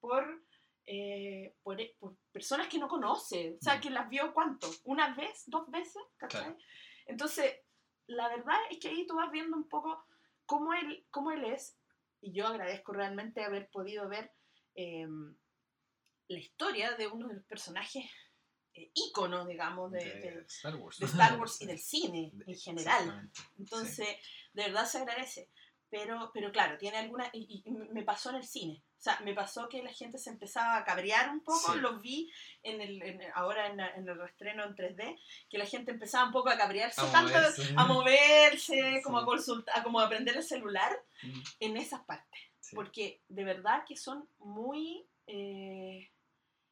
por... 0.00 0.44
eh, 0.86 1.54
por, 1.62 1.78
por 1.98 2.16
personas 2.32 2.68
que 2.68 2.78
no 2.78 2.88
conoce, 2.88 3.54
o 3.54 3.60
sea, 3.60 3.76
Mm. 3.76 3.80
que 3.80 3.90
las 3.90 4.08
vio 4.08 4.32
cuánto, 4.32 4.68
una 4.84 5.14
vez, 5.14 5.42
dos 5.46 5.68
veces. 5.70 6.02
Claro. 6.16 6.56
Entonces, 7.06 7.54
la 8.06 8.28
verdad 8.28 8.56
es 8.70 8.78
que 8.78 8.88
ahí 8.88 9.06
tú 9.06 9.16
vas 9.16 9.30
viendo 9.32 9.56
un 9.56 9.68
poco 9.68 10.04
cómo 10.46 10.72
él, 10.74 11.06
cómo 11.10 11.32
él 11.32 11.44
es, 11.44 11.76
y 12.20 12.32
yo 12.32 12.46
agradezco 12.46 12.92
realmente 12.92 13.42
haber 13.44 13.68
podido 13.70 14.08
ver 14.08 14.32
eh, 14.74 15.06
la 16.28 16.38
historia 16.38 16.92
de 16.92 17.06
uno 17.08 17.28
de 17.28 17.34
los 17.34 17.44
personajes 17.44 18.04
eh, 18.74 18.90
íconos, 18.94 19.46
digamos, 19.48 19.90
de, 19.92 20.04
de 20.04 20.20
de- 20.20 20.44
Star 20.48 20.76
Wars. 20.76 20.98
de 20.98 21.06
Star 21.06 21.36
Wars 21.40 21.60
y 21.62 21.66
del 21.66 21.78
cine 21.78 22.32
en 22.46 22.54
general. 22.56 23.30
Entonces, 23.58 24.08
de 24.52 24.62
verdad 24.64 24.84
se 24.86 24.98
agradece. 24.98 25.50
Pero, 25.88 26.30
pero 26.34 26.50
claro, 26.52 26.76
tiene 26.78 26.98
alguna... 26.98 27.30
Y, 27.32 27.62
y 27.64 27.70
me 27.70 28.02
pasó 28.02 28.30
en 28.30 28.36
el 28.36 28.44
cine. 28.44 28.82
O 28.98 29.02
sea, 29.06 29.20
me 29.20 29.34
pasó 29.34 29.68
que 29.68 29.82
la 29.82 29.92
gente 29.92 30.16
se 30.18 30.30
empezaba 30.30 30.76
a 30.78 30.84
cabrear 30.84 31.28
un 31.30 31.40
poco. 31.40 31.72
Sí. 31.74 31.78
Lo 31.80 32.00
vi 32.00 32.32
en 32.62 32.80
el, 32.80 33.02
en- 33.02 33.20
ahora 33.34 33.66
en, 33.68 33.78
en 33.78 34.08
el 34.08 34.18
reestreno 34.18 34.64
en 34.64 34.74
3D, 34.74 35.20
que 35.50 35.58
la 35.58 35.66
gente 35.66 35.90
empezaba 35.92 36.24
un 36.26 36.32
poco 36.32 36.48
a 36.48 36.56
cabrearse 36.56 37.00
A 37.02 37.12
tanto, 37.12 37.32
moverse. 37.34 37.74
a 37.76 37.84
moverse, 37.86 39.00
como 39.04 39.18
Sí. 39.18 39.22
a 39.22 39.26
consultar, 39.26 39.82
como 39.84 40.00
a 40.00 40.06
aprender 40.06 40.36
el 40.36 40.42
celular 40.42 40.92
Mm, 41.22 41.40
en 41.60 41.76
esas 41.76 42.04
partes. 42.04 42.40
sí. 42.60 42.74
Porque 42.74 43.22
de 43.28 43.44
verdad 43.44 43.84
que 43.86 43.96
son 43.96 44.28
muy... 44.38 45.06
eh, 45.26 46.10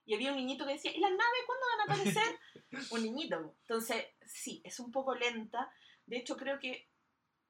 Y 0.07 0.14
había 0.14 0.31
un 0.33 0.37
niñito 0.37 0.66
que 0.66 0.72
decía, 0.75 0.93
¿y 0.95 1.01
las 1.01 1.11
naves 1.11 1.45
cuándo 1.47 1.66
van 1.70 1.81
a 1.81 1.85
aparecer? 1.95 2.39
un 2.93 3.03
niñito. 3.03 3.55
Entonces, 3.62 4.05
sí, 4.27 4.61
es 4.64 4.81
un 4.81 4.91
poco 4.93 5.14
lenta. 5.14 5.70
De 6.07 6.16
hecho, 6.18 6.37
creo 6.37 6.59
que 6.59 6.89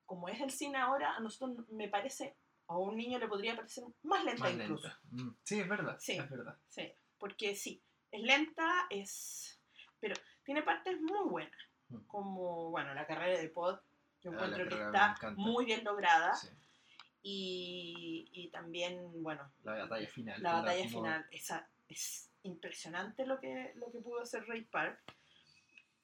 como 0.07 0.29
es 0.29 0.41
el 0.41 0.51
cine 0.51 0.79
ahora, 0.79 1.15
a 1.17 1.21
nosotros 1.21 1.67
me 1.71 1.89
parece, 1.89 2.37
a 2.69 2.79
un 2.79 2.97
niño 2.97 3.19
le 3.19 3.29
podría 3.29 3.57
parecer 3.57 3.85
más 4.03 4.25
lenta 4.25 4.45
Más 4.45 4.53
incluso. 4.55 4.89
lenta. 4.89 5.01
Mm, 5.11 5.37
Sí, 5.43 5.61
es 5.61 5.69
verdad. 5.69 5.97
Sí. 6.01 6.13
Es 6.17 6.31
verdad. 6.31 6.57
Sí, 6.69 6.93
porque 7.19 7.55
sí, 7.57 7.83
es 8.11 8.23
lenta, 8.23 8.87
es... 8.91 9.61
Pero 10.01 10.15
tiene 10.45 10.63
partes 10.63 11.01
muy 11.01 11.29
buenas. 11.29 11.59
Mm. 11.89 11.99
Como, 12.07 12.71
bueno, 12.71 12.95
la 12.95 13.07
carrera 13.07 13.39
de 13.39 13.49
Pod, 13.49 13.79
yo 14.23 14.31
Ah, 14.31 14.35
encuentro 14.35 14.69
que 14.69 14.75
está 14.83 15.17
muy 15.37 15.65
bien 15.67 15.85
lograda. 15.85 16.35
Sí. 16.35 16.49
Y, 17.27 18.29
y 18.33 18.49
también, 18.51 19.23
bueno, 19.23 19.51
La 19.63 19.73
batalla 19.87 20.07
final. 20.09 20.43
la 20.43 20.53
batalla 20.61 20.85
como- 20.91 21.03
final, 21.05 21.27
esa, 21.31 21.69
es 21.89 22.31
impresionante 22.43 23.25
lo 23.27 23.41
que, 23.41 23.73
lo 23.77 23.91
que 23.91 23.99
pudo 23.99 24.21
hacer 24.21 24.47
Ray 24.47 24.65
Park. 24.65 25.01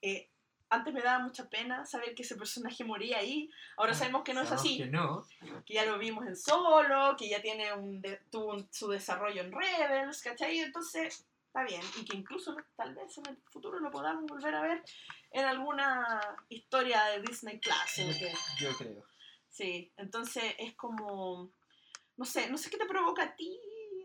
Eh, 0.00 0.30
antes 0.70 0.94
me 0.94 1.02
daba 1.02 1.18
mucha 1.24 1.48
pena 1.48 1.84
saber 1.84 2.14
que 2.14 2.22
ese 2.22 2.36
personaje 2.36 2.84
moría 2.84 3.18
ahí. 3.18 3.50
Ahora 3.76 3.92
Ah, 3.92 3.94
sabemos 3.96 4.22
que 4.22 4.32
no 4.34 4.40
es 4.40 4.50
así. 4.52 4.78
Que 4.78 4.86
no. 4.86 5.26
Que 5.66 5.74
ya 5.74 5.84
lo 5.84 5.98
vimos 5.98 6.26
en 6.26 6.36
Solo, 6.36 7.16
que 7.18 7.28
ya 7.28 7.42
tiene 7.42 7.72
un 7.74 8.00
de- 8.00 8.18
tuvo 8.30 8.52
un- 8.52 8.68
su 8.72 8.88
desarrollo 8.88 9.42
en 9.42 9.52
Rebels, 9.52 10.22
¿cachai? 10.22 10.58
Entonces, 10.60 11.26
está 11.46 11.64
bien. 11.64 11.82
Y 12.00 12.04
que 12.04 12.16
incluso 12.16 12.56
tal 12.76 12.94
vez 12.94 13.18
en 13.18 13.26
el 13.28 13.36
futuro 13.50 13.80
lo 13.80 13.90
podamos 13.90 14.24
volver 14.26 14.54
a 14.54 14.62
ver 14.62 14.82
en 15.32 15.44
alguna 15.44 16.20
historia 16.48 17.04
de 17.06 17.20
Disney 17.22 17.58
Plus. 17.58 17.96
Yo 18.58 18.76
creo. 18.78 19.04
Sí, 19.48 19.92
entonces 19.96 20.54
es 20.58 20.74
como, 20.76 21.50
no 22.16 22.24
sé, 22.24 22.48
no 22.48 22.56
sé 22.56 22.70
qué 22.70 22.76
te 22.78 22.86
provoca 22.86 23.24
a 23.24 23.34
ti 23.34 23.58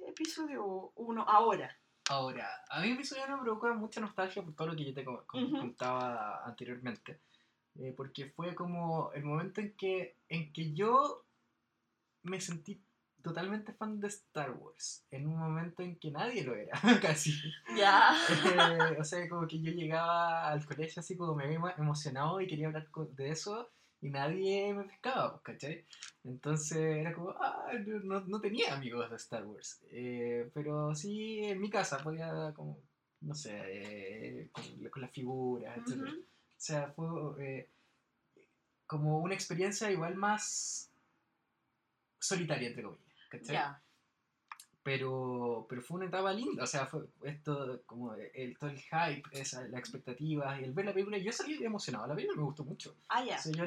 episodio 0.08 0.92
1 0.96 1.24
ahora. 1.28 1.78
Ahora, 2.10 2.48
a 2.70 2.82
mí 2.82 2.92
episodio 2.92 3.28
me 3.28 3.42
provocó 3.42 3.74
mucha 3.76 4.00
nostalgia 4.00 4.44
por 4.44 4.56
todo 4.56 4.68
lo 4.70 4.76
que 4.76 4.86
yo 4.86 4.94
te 4.94 5.04
co- 5.04 5.26
contaba 5.28 6.44
anteriormente. 6.46 7.22
Eh, 7.80 7.94
porque 7.98 8.30
fue 8.30 8.54
como 8.56 9.12
el 9.14 9.24
momento 9.26 9.60
en 9.60 9.76
que, 9.76 10.18
en 10.30 10.54
que 10.54 10.74
yo 10.74 11.26
me 12.24 12.40
sentí 12.40 12.82
totalmente 13.22 13.74
fan 13.74 14.00
de 14.00 14.08
Star 14.08 14.52
Wars. 14.52 15.04
En 15.10 15.26
un 15.28 15.38
momento 15.38 15.82
en 15.82 15.98
que 15.98 16.12
nadie 16.12 16.44
lo 16.44 16.54
era, 16.56 16.80
casi. 17.02 17.34
Ya. 17.76 18.16
Eh, 18.46 18.98
o 19.00 19.04
sea, 19.04 19.28
como 19.28 19.48
que 19.48 19.60
yo 19.60 19.72
llegaba 19.72 20.48
al 20.48 20.64
colegio 20.66 21.00
así 21.00 21.18
como 21.18 21.34
me 21.36 21.46
emo- 21.58 21.74
emocionado 21.78 22.40
y 22.40 22.48
quería 22.48 22.68
hablar 22.68 22.88
de 22.94 23.30
eso 23.30 23.72
y 24.02 24.10
nadie 24.10 24.74
me 24.74 24.84
pescaba, 24.84 25.32
pues, 25.32 25.42
¿cachai? 25.44 25.86
Entonces 26.24 26.78
era 26.78 27.14
como, 27.14 27.30
ah, 27.32 27.72
no, 28.04 28.22
no- 28.22 28.42
tenía 28.42 28.74
amigos 28.74 29.10
de 29.10 29.16
Star 29.16 29.46
Wars. 29.46 29.82
Eh, 29.92 30.50
pero 30.54 30.94
sí 30.96 31.40
en 31.44 31.60
mi 31.60 31.70
casa 31.70 31.98
podía 32.04 32.54
como, 32.56 32.80
no 33.22 33.34
sé, 33.34 33.58
eh, 33.64 34.50
con, 34.52 34.64
con 34.90 35.02
las 35.02 35.12
figuras, 35.12 35.78
etc. 35.78 36.02
O 36.12 36.24
sea, 36.58 36.92
fue 36.94 37.08
eh, 37.40 37.70
como 38.86 39.20
una 39.20 39.34
experiencia 39.34 39.90
igual 39.92 40.16
más 40.16 40.92
solitaria, 42.20 42.68
entre 42.70 42.84
comillas, 42.84 43.06
¿cachai? 43.30 43.56
Pero, 44.86 45.66
pero 45.68 45.82
fue 45.82 45.98
una 45.98 46.06
etapa 46.06 46.32
linda, 46.32 46.64
o 46.64 46.68
sea, 46.68 46.86
fue 46.86 47.06
esto, 47.24 47.82
como 47.88 48.14
el, 48.14 48.56
todo 48.56 48.70
el 48.70 48.78
hype, 48.80 49.24
esa, 49.32 49.68
la 49.68 49.80
expectativa 49.80 50.62
y 50.62 50.64
el 50.64 50.74
ver 50.74 50.86
la 50.86 50.94
película, 50.94 51.18
yo 51.18 51.32
salí 51.32 51.56
emocionado, 51.64 52.06
la 52.06 52.14
película 52.14 52.38
me 52.38 52.44
gustó 52.46 52.64
mucho. 52.64 52.96
Ah, 53.10 53.26
ya. 53.26 53.36
O 53.38 53.42
sea, 53.42 53.52
yo, 53.52 53.66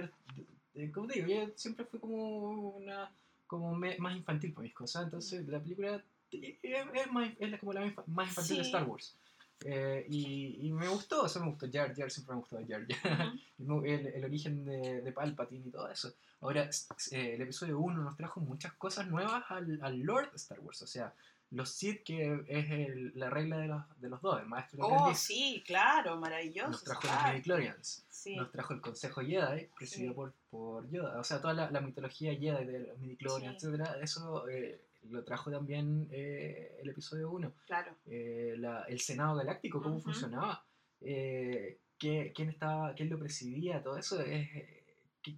eh, 0.76 0.92
como 0.92 1.08
te 1.08 1.14
digo, 1.14 1.26
yo 1.26 1.52
siempre 1.56 1.84
fui 1.86 1.98
como 1.98 2.70
una, 2.76 3.10
como 3.48 3.74
me- 3.74 3.98
más 3.98 4.16
infantil 4.16 4.52
por 4.52 4.62
mis 4.62 4.72
cosas, 4.72 5.06
entonces 5.06 5.44
la 5.48 5.58
película 5.60 6.00
es, 6.30 7.10
más, 7.10 7.32
es 7.40 7.58
como 7.58 7.72
la 7.72 7.80
más 7.80 7.90
infa- 7.92 8.06
más 8.06 8.28
infantil 8.28 8.56
de. 8.58 8.62
Star 8.62 8.84
Wars. 8.84 9.16
Eh, 9.64 10.06
y, 10.08 10.68
y 10.68 10.72
me 10.72 10.86
gustó, 10.88 11.26
eso 11.26 11.40
me 11.40 11.50
gustó, 11.50 11.66
Jar 11.72 11.94
Jar 11.94 12.10
siempre 12.10 12.34
me 12.34 12.40
gustó 12.40 12.58
Jar 12.66 12.86
Jar. 12.86 13.32
Ujú. 13.58 13.84
el, 13.84 14.06
el 14.06 14.24
origen 14.24 14.64
de, 14.64 15.00
de 15.02 15.12
Palpatine 15.12 15.66
y 15.66 15.70
todo 15.70 15.88
eso. 15.90 16.12
Ahora, 16.40 16.70
eh, 17.10 17.34
el 17.34 17.42
episodio 17.42 17.80
1 17.80 18.02
nos 18.02 18.16
trajo 18.16 18.40
muchas 18.40 18.72
cosas 18.74 19.08
nuevas 19.08 19.44
al, 19.48 19.80
al 19.82 19.98
Lord 20.00 20.30
Star 20.36 20.60
Wars. 20.60 20.82
O 20.82 20.86
sea, 20.86 21.12
los 21.50 21.70
Sith, 21.70 22.04
que 22.04 22.44
es 22.46 22.70
el- 22.70 23.12
la 23.18 23.30
regla 23.30 23.56
de 23.58 23.66
los, 23.68 23.82
de 24.00 24.08
los 24.10 24.20
dos, 24.22 24.40
el 24.40 24.46
maestro 24.46 24.84
Oh, 24.86 24.94
aprendiz. 24.94 25.18
sí, 25.18 25.62
claro, 25.66 26.16
maravilloso. 26.18 26.70
Nos 26.70 26.84
trajo 26.84 27.00
claro. 27.00 27.22
los 27.22 27.32
midichlorians, 27.32 28.04
Sí, 28.10 28.36
nos 28.36 28.50
trajo 28.52 28.74
el 28.74 28.80
Consejo 28.80 29.22
Jedi, 29.22 29.66
presidido 29.76 30.10
Sí. 30.12 30.14
por, 30.14 30.32
por 30.50 30.88
Yoda. 30.90 31.18
O 31.18 31.24
sea, 31.24 31.40
toda 31.40 31.54
la, 31.54 31.70
la 31.70 31.80
mitología 31.80 32.32
Jedi 32.34 32.64
de 32.66 32.80
los 32.80 32.98
midichlorians, 32.98 33.60
Sí. 33.60 33.66
etcétera, 33.66 33.96
eso 34.02 34.46
eh, 34.48 34.80
lo 35.02 35.24
trajo 35.24 35.50
también 35.50 36.08
eh, 36.10 36.78
el 36.82 36.88
episodio 36.90 37.30
1. 37.30 37.54
claro. 37.66 37.96
eh, 38.06 38.54
la- 38.58 38.82
el 38.84 39.00
Senado 39.00 39.36
Galáctico, 39.36 39.82
cómo 39.82 39.98
funcionaba, 40.00 40.64
eh, 41.00 41.80
qué- 41.98 42.32
quién, 42.34 42.48
estaba, 42.50 42.94
quién 42.94 43.08
lo 43.10 43.18
presidía, 43.18 43.82
todo 43.82 43.96
eso, 43.96 44.20
es, 44.20 44.48
eh, 44.54 44.84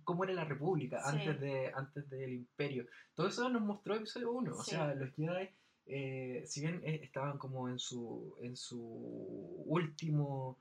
cómo 0.04 0.24
era 0.24 0.32
la 0.32 0.44
República 0.44 1.02
Sí. 1.02 1.16
antes, 1.18 1.40
de, 1.40 1.72
antes 1.74 2.08
del 2.10 2.32
Imperio. 2.32 2.86
Todo 3.14 3.28
eso 3.28 3.48
nos 3.48 3.62
mostró 3.62 3.94
episodio 3.96 4.32
1. 4.32 4.56
O 4.56 4.62
sea, 4.62 4.94
los 4.94 5.10
Jedi, 5.14 5.48
eh, 5.86 6.42
si 6.46 6.60
bien 6.60 6.80
eh, 6.84 7.00
estaban 7.02 7.38
como 7.38 7.68
en 7.68 7.78
su, 7.78 8.36
en 8.40 8.56
su 8.56 8.80
último... 9.66 10.58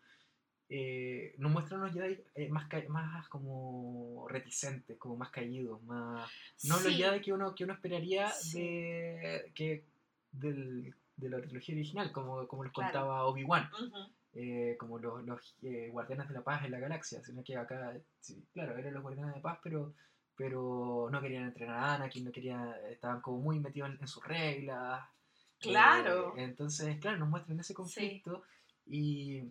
eh, 0.69 1.33
nos 1.39 1.51
muestran 1.51 1.81
unos 1.81 1.93
Jedi 1.93 2.21
eh, 2.35 2.49
más, 2.49 2.67
más 2.89 3.27
como 3.27 4.27
reticentes, 4.29 4.97
como 4.97 5.15
más 5.17 5.29
caídos, 5.31 5.81
más... 5.83 6.29
No 6.65 6.75
los 6.75 6.83
Sí, 6.83 6.93
Jedi 6.93 7.21
que 7.21 7.33
uno, 7.33 7.55
que 7.55 7.63
uno 7.63 7.73
esperaría 7.73 8.29
Sí. 8.29 8.59
de, 8.59 9.51
que, 9.55 9.83
del, 10.31 10.93
de 11.17 11.29
la 11.29 11.41
trilogía 11.41 11.75
original, 11.75 12.11
como, 12.11 12.47
como 12.47 12.63
les 12.63 12.73
Claro. 12.73 12.91
contaba 12.91 13.25
Obi-Wan, 13.25 13.69
eh, 14.33 14.75
como 14.79 14.99
los, 14.99 15.23
los 15.25 15.55
eh, 15.63 15.89
guardianes 15.91 16.27
de 16.27 16.35
la 16.35 16.43
paz 16.43 16.63
en 16.63 16.71
la 16.71 16.79
galaxia, 16.79 17.23
sino 17.23 17.43
que 17.43 17.57
acá, 17.57 17.97
sí, 18.19 18.45
claro, 18.53 18.77
eran 18.77 18.93
los 18.93 19.01
guardianes 19.01 19.33
de 19.35 19.41
paz, 19.41 19.59
pero 19.63 19.93
pero 20.35 21.09
no 21.11 21.19
querían 21.19 21.43
entrenar 21.47 21.75
a 21.77 21.95
Anakin, 21.95 22.23
no 22.23 22.31
querían, 22.31 22.73
estaban 22.89 23.19
como 23.19 23.39
muy 23.39 23.59
metidos 23.59 23.89
en, 23.89 23.97
en 23.99 24.07
sus 24.07 24.23
reglas. 24.23 25.03
Claro. 25.59 26.33
Eh, 26.37 26.43
entonces, 26.43 26.97
claro, 27.01 27.17
nos 27.17 27.27
muestran 27.27 27.59
ese 27.59 27.73
conflicto 27.73 28.43
y, 28.85 29.43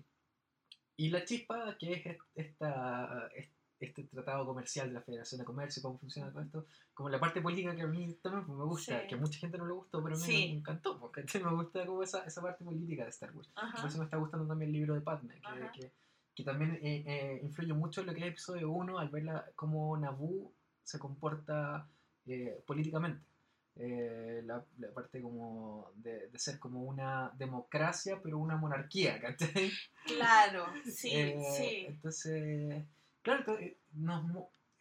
y 0.99 1.09
la 1.11 1.24
chispa 1.24 1.76
que 1.78 1.92
es 1.92 2.07
est- 2.07 2.20
esta, 2.34 3.28
est- 3.34 3.53
este 3.80 4.03
tratado 4.05 4.44
comercial 4.44 4.88
de 4.88 4.94
la 4.94 5.01
Federación 5.03 5.38
de 5.38 5.44
Comercio, 5.44 5.80
cómo 5.80 5.99
funciona 5.99 6.32
todo 6.32 6.42
esto, 6.42 6.66
como 6.92 7.09
la 7.09 7.20
parte 7.20 7.40
política 7.40 7.76
que 7.76 7.82
a 7.82 7.86
mí 7.86 8.12
también 8.20 8.44
me 8.59 8.64
gusta, 8.64 9.01
Sí. 9.03 9.07
que 9.07 9.14
a 9.14 9.18
mucha 9.18 9.38
gente 9.38 9.57
no 9.57 9.66
le 9.66 9.72
gustó, 9.72 10.03
pero 10.03 10.16
a 10.16 10.18
mí 10.18 10.24
Sí. 10.24 10.32
me 10.53 10.59
encantó, 10.59 10.99
porque 10.99 11.24
me 11.44 11.53
gusta 11.55 11.86
como 11.86 12.03
esa, 12.03 12.24
esa 12.24 12.42
parte 12.42 12.64
política 12.64 13.05
de 13.05 13.11
Star 13.11 13.30
Wars. 13.36 13.49
ajá, 13.55 13.80
Por 13.80 13.88
eso 13.88 13.99
me 13.99 14.05
está 14.05 14.16
gustando 14.16 14.49
también 14.49 14.70
el 14.70 14.76
libro 14.76 14.94
de 14.94 15.01
Padme, 15.01 15.40
que, 15.40 15.80
que, 15.80 15.92
que 16.34 16.42
también 16.44 16.74
eh, 16.82 17.05
eh, 17.07 17.40
influye 17.44 17.72
mucho 17.72 18.01
en 18.01 18.09
lo 18.09 18.14
que 18.14 18.20
es 18.22 18.26
episodio 18.32 18.68
1 18.72 18.99
al 18.99 19.09
ver 19.11 19.22
la- 19.24 19.46
cómo 19.55 19.96
Naboo 19.96 20.53
se 20.82 20.99
comporta 20.99 21.88
eh, 22.26 22.61
políticamente. 22.66 23.24
Eh, 23.80 24.42
la, 24.44 24.64
la 24.78 24.90
parte 24.92 25.22
como 25.22 25.92
de, 25.94 26.28
de 26.28 26.38
ser 26.38 26.58
como 26.58 26.82
una 26.82 27.30
democracia, 27.36 28.18
pero 28.20 28.38
una 28.38 28.56
monarquía, 28.56 29.20
¿cachai? 29.20 29.70
Claro, 30.04 30.66
sí, 30.84 31.10
Eh, 31.12 31.38
sí. 31.56 31.84
Entonces, 31.86 32.84
claro, 33.22 33.56
eh, 33.58 33.78
nos 33.92 34.24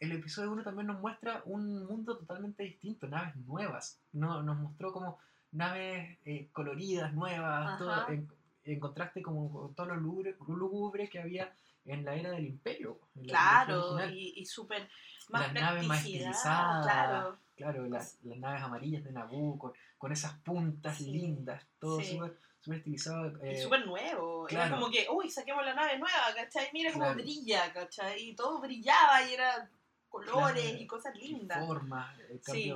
el 0.00 0.12
episodio 0.12 0.52
1 0.52 0.62
también 0.62 0.86
nos 0.88 1.00
muestra 1.00 1.42
un 1.44 1.84
mundo 1.86 2.18
totalmente 2.18 2.62
distinto, 2.62 3.06
naves 3.08 3.36
nuevas. 3.36 4.00
No, 4.12 4.42
nos 4.42 4.58
mostró 4.58 4.92
como 4.92 5.18
naves 5.52 6.18
eh, 6.24 6.48
coloridas, 6.52 7.12
nuevas, 7.14 7.78
todo, 7.78 8.08
en, 8.08 8.28
en 8.64 8.80
contraste 8.80 9.22
como 9.22 9.50
con 9.50 9.74
todo 9.74 9.86
lo 9.86 9.96
lúgubre, 9.96 10.36
lúgubre 10.46 11.08
que 11.08 11.20
había 11.20 11.52
en 11.84 12.04
la 12.04 12.14
era 12.14 12.30
del 12.30 12.46
imperio. 12.46 12.98
en 13.16 13.28
la 13.28 13.64
trilogía 13.64 13.96
Claro, 13.96 14.14
y, 14.14 14.34
y 14.40 14.44
súper 14.44 14.88
más 15.30 15.42
Las 15.42 15.52
naves 15.54 15.86
más 15.86 15.98
estilizadas, 15.98 16.84
claro. 16.84 17.38
Claro, 17.58 17.86
las, 17.88 18.18
las 18.22 18.38
naves 18.38 18.62
amarillas 18.62 19.02
de 19.04 19.12
Naboo, 19.12 19.58
con, 19.58 19.72
con 19.98 20.12
esas 20.12 20.32
puntas 20.38 20.96
Sí, 20.96 21.10
lindas, 21.10 21.62
todo 21.80 22.00
sí. 22.00 22.12
súper 22.12 22.38
súper 22.60 22.78
estilizado. 22.78 23.32
Y 23.44 23.50
eh, 23.50 23.62
súper 23.62 23.84
nuevo. 23.86 24.48
Era 24.48 24.66
claro. 24.66 24.76
como 24.80 24.90
que, 24.92 25.06
uy, 25.12 25.28
saquemos 25.30 25.64
la 25.64 25.74
nave 25.74 25.98
nueva, 25.98 26.34
¿cachai? 26.34 26.68
Mira 26.72 26.92
cómo 26.92 27.04
Claro. 27.04 27.20
brilla, 27.20 27.72
¿cachai? 27.72 28.30
Y 28.30 28.34
todo 28.34 28.60
brillaba 28.60 29.28
y 29.28 29.34
era 29.34 29.68
colores 30.08 30.62
Claro. 30.64 30.78
y 30.82 30.86
cosas 30.86 31.14
y 31.16 31.28
lindas. 31.28 31.66
formas, 31.66 32.16
Sí. 32.42 32.72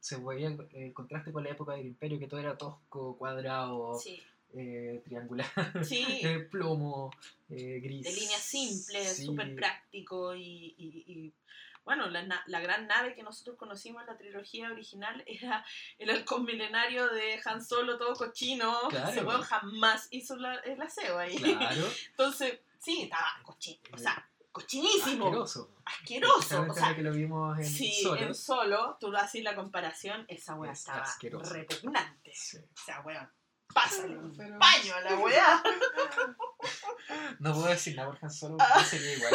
se 0.00 0.16
veía 0.18 0.56
el, 0.72 0.92
contraste 0.92 1.30
con 1.32 1.44
la 1.44 1.50
época 1.50 1.72
del 1.74 1.86
imperio, 1.86 2.18
que 2.18 2.26
todo 2.28 2.40
era 2.40 2.56
tosco, 2.56 3.16
cuadrado, 3.18 3.98
Sí, 3.98 4.20
eh, 4.54 5.02
triangular, 5.04 5.46
sí. 5.84 6.04
eh, 6.22 6.40
plomo, 6.50 7.10
eh, 7.50 7.80
gris. 7.80 8.04
de 8.04 8.12
líneas 8.12 8.40
simples, 8.42 9.16
Sí, 9.16 9.24
súper 9.26 9.54
práctico 9.54 10.34
y, 10.34 10.74
y- 10.78 11.04
y, 11.06 11.32
bueno, 11.84 12.08
la, 12.08 12.42
la 12.46 12.60
gran 12.60 12.86
nave 12.86 13.14
que 13.14 13.22
nosotros 13.22 13.56
conocimos 13.56 14.02
en 14.02 14.06
la 14.08 14.16
trilogía 14.16 14.70
original 14.70 15.22
era 15.26 15.64
el 15.98 16.10
halcón 16.10 16.44
milenario 16.44 17.08
de 17.08 17.40
Han 17.44 17.64
Solo, 17.64 17.98
todo 17.98 18.14
cochino. 18.14 18.88
Claro. 18.88 19.10
Ese 19.10 19.22
weón 19.24 19.42
jamás 19.42 20.08
hizo 20.10 20.36
la, 20.36 20.54
el 20.60 20.80
aseo 20.80 21.18
ahí. 21.18 21.36
Claro, 21.36 21.82
Entonces, 22.10 22.60
sí, 22.78 23.02
estaba 23.02 23.26
cochino, 23.42 23.80
o 23.92 23.98
sea, 23.98 24.28
cochinísimo, 24.52 25.26
asqueroso. 25.26 25.70
asqueroso. 25.84 26.66
O 26.70 26.74
sea, 26.74 26.94
que 26.94 27.02
lo 27.02 27.12
vimos 27.12 27.58
en 27.58 27.64
Sí, 27.64 28.02
solo. 28.02 28.20
en 28.20 28.34
solo, 28.34 28.96
tú 29.00 29.14
haces 29.16 29.42
la 29.42 29.54
comparación, 29.54 30.24
esa 30.28 30.54
weá 30.56 30.72
Es 30.72 30.80
estaba 30.80 31.02
asqueroso. 31.02 31.52
repugnante. 31.52 32.32
Sí. 32.34 32.58
O 32.58 32.80
sea, 32.84 33.00
weón, 33.00 33.30
pásale 33.72 34.16
un 34.18 34.36
Pero- 34.36 34.58
paño 34.58 34.94
a 34.94 35.00
la 35.10 35.14
weá. 35.16 35.62
No 37.40 37.52
puedo 37.54 37.66
decir 37.66 37.96
nada 37.96 38.08
por 38.10 38.18
Han 38.22 38.30
Solo, 38.30 38.56
Ah. 38.60 38.68
porque 38.74 38.88
sería 38.88 39.14
igual. 39.16 39.32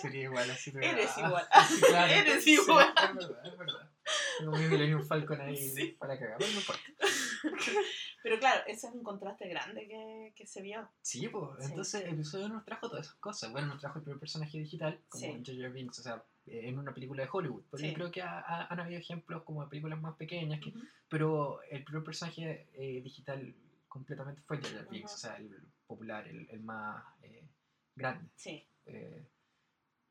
Sería 0.00 0.22
igual, 0.24 0.50
así 0.50 0.70
pero- 0.70 0.86
Eres 0.86 1.10
ah, 1.16 1.20
igual. 1.26 1.48
sí, 1.68 1.80
claro, 1.80 2.12
Eres 2.12 2.44
sí, 2.44 2.52
igual. 2.54 2.94
Es 2.96 3.14
verdad, 3.14 3.46
es 3.46 3.58
verdad. 3.58 3.90
Como 4.38 4.56
mi 4.56 4.66
Millennium 4.68 5.02
Falcon 5.04 5.40
ahí 5.40 5.56
Sí. 5.76 5.96
para 5.98 6.18
cagar, 6.18 6.36
pero 6.38 6.52
no 6.52 6.58
importa. 6.60 6.82
Pero 8.22 8.38
claro, 8.40 8.62
ese 8.66 8.88
es 8.88 8.92
un 8.92 9.04
contraste 9.04 9.48
grande 9.48 9.86
que, 9.86 10.32
que 10.34 10.46
se 10.48 10.60
vio. 10.60 10.88
Sí, 11.00 11.28
pues, 11.28 11.58
Sí. 11.60 11.70
entonces 11.70 12.02
el 12.02 12.14
episodio 12.14 12.48
nos 12.48 12.64
trajo 12.64 12.88
todas 12.88 13.06
esas 13.06 13.18
cosas. 13.18 13.52
Bueno, 13.52 13.68
nos 13.68 13.78
trajo 13.80 13.98
el 13.98 14.04
primer 14.04 14.18
personaje 14.18 14.58
digital, 14.58 15.00
como 15.08 15.24
Sí. 15.24 15.30
J.J. 15.46 15.68
Binks, 15.68 16.00
o 16.00 16.02
sea, 16.02 16.24
eh, 16.46 16.62
en 16.68 16.76
una 16.78 16.92
película 16.92 17.22
de 17.22 17.28
Hollywood. 17.32 17.62
Pero 17.70 17.80
Sí. 17.80 17.88
yo 17.88 17.94
creo 17.94 18.10
que 18.10 18.22
ha- 18.22 18.40
ha- 18.40 18.66
han 18.66 18.80
habido 18.80 18.98
ejemplos 18.98 19.44
como 19.44 19.62
de 19.62 19.70
películas 19.70 20.00
más 20.00 20.16
pequeñas, 20.16 20.60
que, 20.60 20.70
Ujú. 20.70 20.80
pero 21.08 21.62
el 21.70 21.84
primer 21.84 22.02
personaje 22.02 22.68
eh, 22.74 23.00
digital 23.00 23.54
completamente 23.86 24.42
fue 24.42 24.56
J.J. 24.56 24.90
Binks, 24.90 25.12
Ujú. 25.12 25.14
o 25.14 25.18
sea, 25.18 25.36
el 25.36 25.56
popular, 25.86 26.26
el, 26.26 26.48
el 26.50 26.60
más 26.62 27.04
eh, 27.22 27.46
grande. 27.94 28.28
Sí, 28.34 28.66
Eh, 28.86 29.24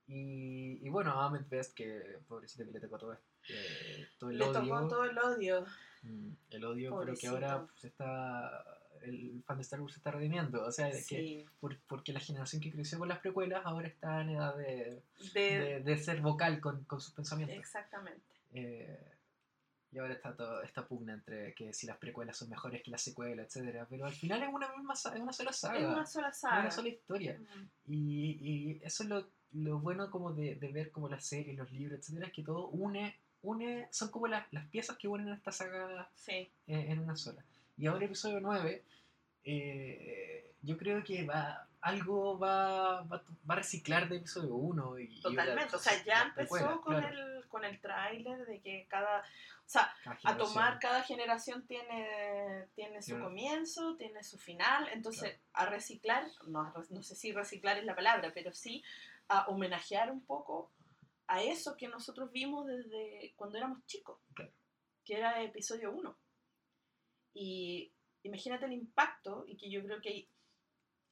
y, 0.08 0.86
y 0.86 0.90
bueno, 0.90 1.20
Ahmed 1.20 1.46
Best, 1.50 1.74
que 1.76 2.20
pobrecito 2.28 2.64
que 2.66 2.72
le 2.72 2.80
tocó 2.80 2.98
todo, 2.98 3.20
eh, 3.50 4.08
todo 4.18 4.30
el 4.32 4.38
le 4.38 4.46
odio. 4.46 4.54
tocó 4.62 4.88
todo 4.88 5.04
el 5.06 5.18
odio. 5.18 5.66
Mm, 6.04 6.30
El 6.52 6.66
odio, 6.66 6.90
pero 7.00 7.14
que 7.16 7.28
Pobrecito. 7.28 7.32
ahora 7.34 7.66
pues, 7.66 7.86
está. 7.86 8.66
El 9.02 9.44
fan 9.46 9.58
de 9.58 9.62
Star 9.64 9.82
Wars 9.82 9.94
se 9.94 10.00
está 10.00 10.10
redimiendo. 10.12 10.66
O 10.66 10.72
sea, 10.72 10.90
es 10.90 11.08
que 11.08 11.18
Sí. 11.18 11.46
por- 11.60 11.78
porque 11.82 12.12
la 12.14 12.20
generación 12.20 12.60
que 12.62 12.72
creció 12.72 12.98
con 12.98 13.08
las 13.08 13.20
precuelas 13.20 13.62
ahora 13.66 13.88
está 13.88 14.22
en 14.22 14.30
edad 14.32 14.56
de, 14.58 15.04
De, 15.34 15.60
de, 15.60 15.80
de 15.82 15.98
ser 15.98 16.22
vocal 16.22 16.60
con, 16.60 16.84
con 16.86 17.00
sus 17.00 17.14
pensamientos. 17.14 17.58
exactamente. 17.58 18.22
Eh, 18.54 19.12
y 19.92 20.00
ahora 20.00 20.14
está 20.14 20.36
toda 20.36 20.64
esta 20.66 20.88
pugna 20.88 21.14
entre 21.14 21.54
que 21.54 21.72
si 21.74 21.86
las 21.88 21.98
precuelas 21.98 22.36
son 22.38 22.50
mejores 22.50 22.82
que 22.82 22.90
las 22.92 23.02
secuelas, 23.02 23.46
etcétera 23.48 23.86
Pero 23.90 24.06
al 24.06 24.14
final 24.14 24.42
es 24.44 24.50
una 24.52 24.68
misma 24.76 24.94
es 24.94 25.06
una 25.22 25.32
sola 25.34 25.54
saga. 25.54 25.78
Es 25.80 25.86
una 25.86 26.06
sola 26.06 26.30
es 26.30 26.38
saga. 26.40 26.60
una 26.62 26.72
sola 26.72 26.90
historia. 26.90 27.40
Y, 27.86 28.40
y 28.42 28.82
eso 28.84 29.04
es 29.04 29.10
lo, 29.10 29.28
lo 29.54 29.80
bueno 29.80 30.10
como 30.10 30.34
de, 30.34 30.56
de 30.56 30.68
ver 30.72 30.92
como 30.92 31.08
las 31.10 31.26
series, 31.26 31.56
los 31.56 31.72
libros, 31.72 32.00
etcétera, 32.00 32.28
es 32.28 32.34
que 32.34 32.44
todo 32.44 32.68
une, 32.70 33.16
une 33.46 33.88
son 33.92 34.10
como 34.10 34.28
las, 34.28 34.46
las 34.52 34.66
piezas 34.68 34.98
que 34.98 35.08
unen 35.08 35.30
a 35.30 35.36
esta 35.36 35.52
saga 35.52 36.10
Sí, 36.16 36.50
en, 36.68 36.92
en 36.92 37.00
una 37.00 37.16
sola. 37.16 37.44
Y 37.78 37.88
ahora 37.88 38.06
episodio 38.06 38.40
9, 38.40 38.84
eh, 39.44 40.52
yo 40.62 40.78
creo 40.78 41.04
que 41.04 41.24
va 41.26 41.68
algo 41.82 42.40
va, 42.40 43.02
va, 43.04 43.22
va 43.48 43.54
a 43.54 43.58
reciclar 43.58 44.10
de 44.10 44.18
episodio 44.18 44.56
1. 44.56 45.00
Y, 45.00 45.04
y 45.04 45.22
totalmente. 45.22 45.72
la- 45.72 45.78
O 45.78 45.80
sea, 45.80 46.04
ya 46.04 46.24
empezó 46.24 46.82
con, 46.82 46.96
claro, 47.00 47.08
el, 47.38 47.48
con 47.48 47.64
el 47.64 47.80
tráiler 47.80 48.46
de 48.46 48.60
que 48.60 48.86
cada... 48.90 49.20
O 49.20 49.68
sea, 49.68 49.92
cada 50.04 50.18
a 50.24 50.38
tomar 50.38 50.80
cada 50.80 51.02
generación 51.04 51.66
tiene, 51.68 52.66
tiene 52.76 53.02
su 53.02 53.12
Claro. 53.12 53.26
comienzo, 53.26 53.96
tiene 53.98 54.24
su 54.24 54.38
final, 54.38 54.88
entonces 54.94 55.40
a 55.54 55.66
reciclar, 55.66 56.24
no, 56.48 56.72
no 56.92 57.02
sé 57.04 57.16
si 57.16 57.32
reciclar 57.32 57.78
es 57.80 57.84
la 57.86 57.96
palabra, 57.96 58.32
pero 58.34 58.52
sí 58.54 58.84
a 59.28 59.48
homenajear 59.48 60.12
un 60.12 60.22
poco 60.22 60.70
a 61.28 61.44
eso 61.44 61.76
que 61.78 61.88
nosotros 61.88 62.32
vimos 62.32 62.66
desde 62.68 63.34
cuando 63.36 63.58
éramos 63.58 63.86
chicos, 63.86 64.20
Claro. 64.34 64.52
que 65.04 65.16
era 65.16 65.42
episodio 65.44 65.92
1. 65.92 66.18
Y 67.34 67.92
imagínate 68.24 68.66
el 68.66 68.74
impacto, 68.74 69.46
y 69.48 69.58
que 69.58 69.70
yo 69.70 69.84
creo 69.84 70.02
que 70.02 70.28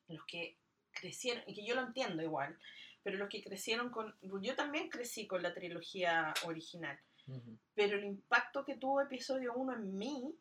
los 0.08 0.26
que 0.26 0.58
crecieron, 0.92 1.44
y 1.48 1.54
que 1.54 1.66
yo 1.66 1.76
lo 1.76 1.82
entiendo 1.82 2.22
igual, 2.24 2.58
pero 3.02 3.18
los 3.18 3.30
que 3.30 3.44
crecieron 3.44 3.90
con... 3.90 4.16
Yo 4.42 4.56
también 4.56 4.90
crecí 4.90 5.28
con 5.28 5.42
la 5.42 5.54
trilogía 5.54 6.34
original 6.46 7.00
pero 7.74 7.98
el 7.98 8.04
impacto 8.04 8.66
que 8.66 8.76
tuvo 8.76 9.02
episodio 9.02 9.54
1 9.56 9.74
en 9.76 9.98
mí 9.98 10.36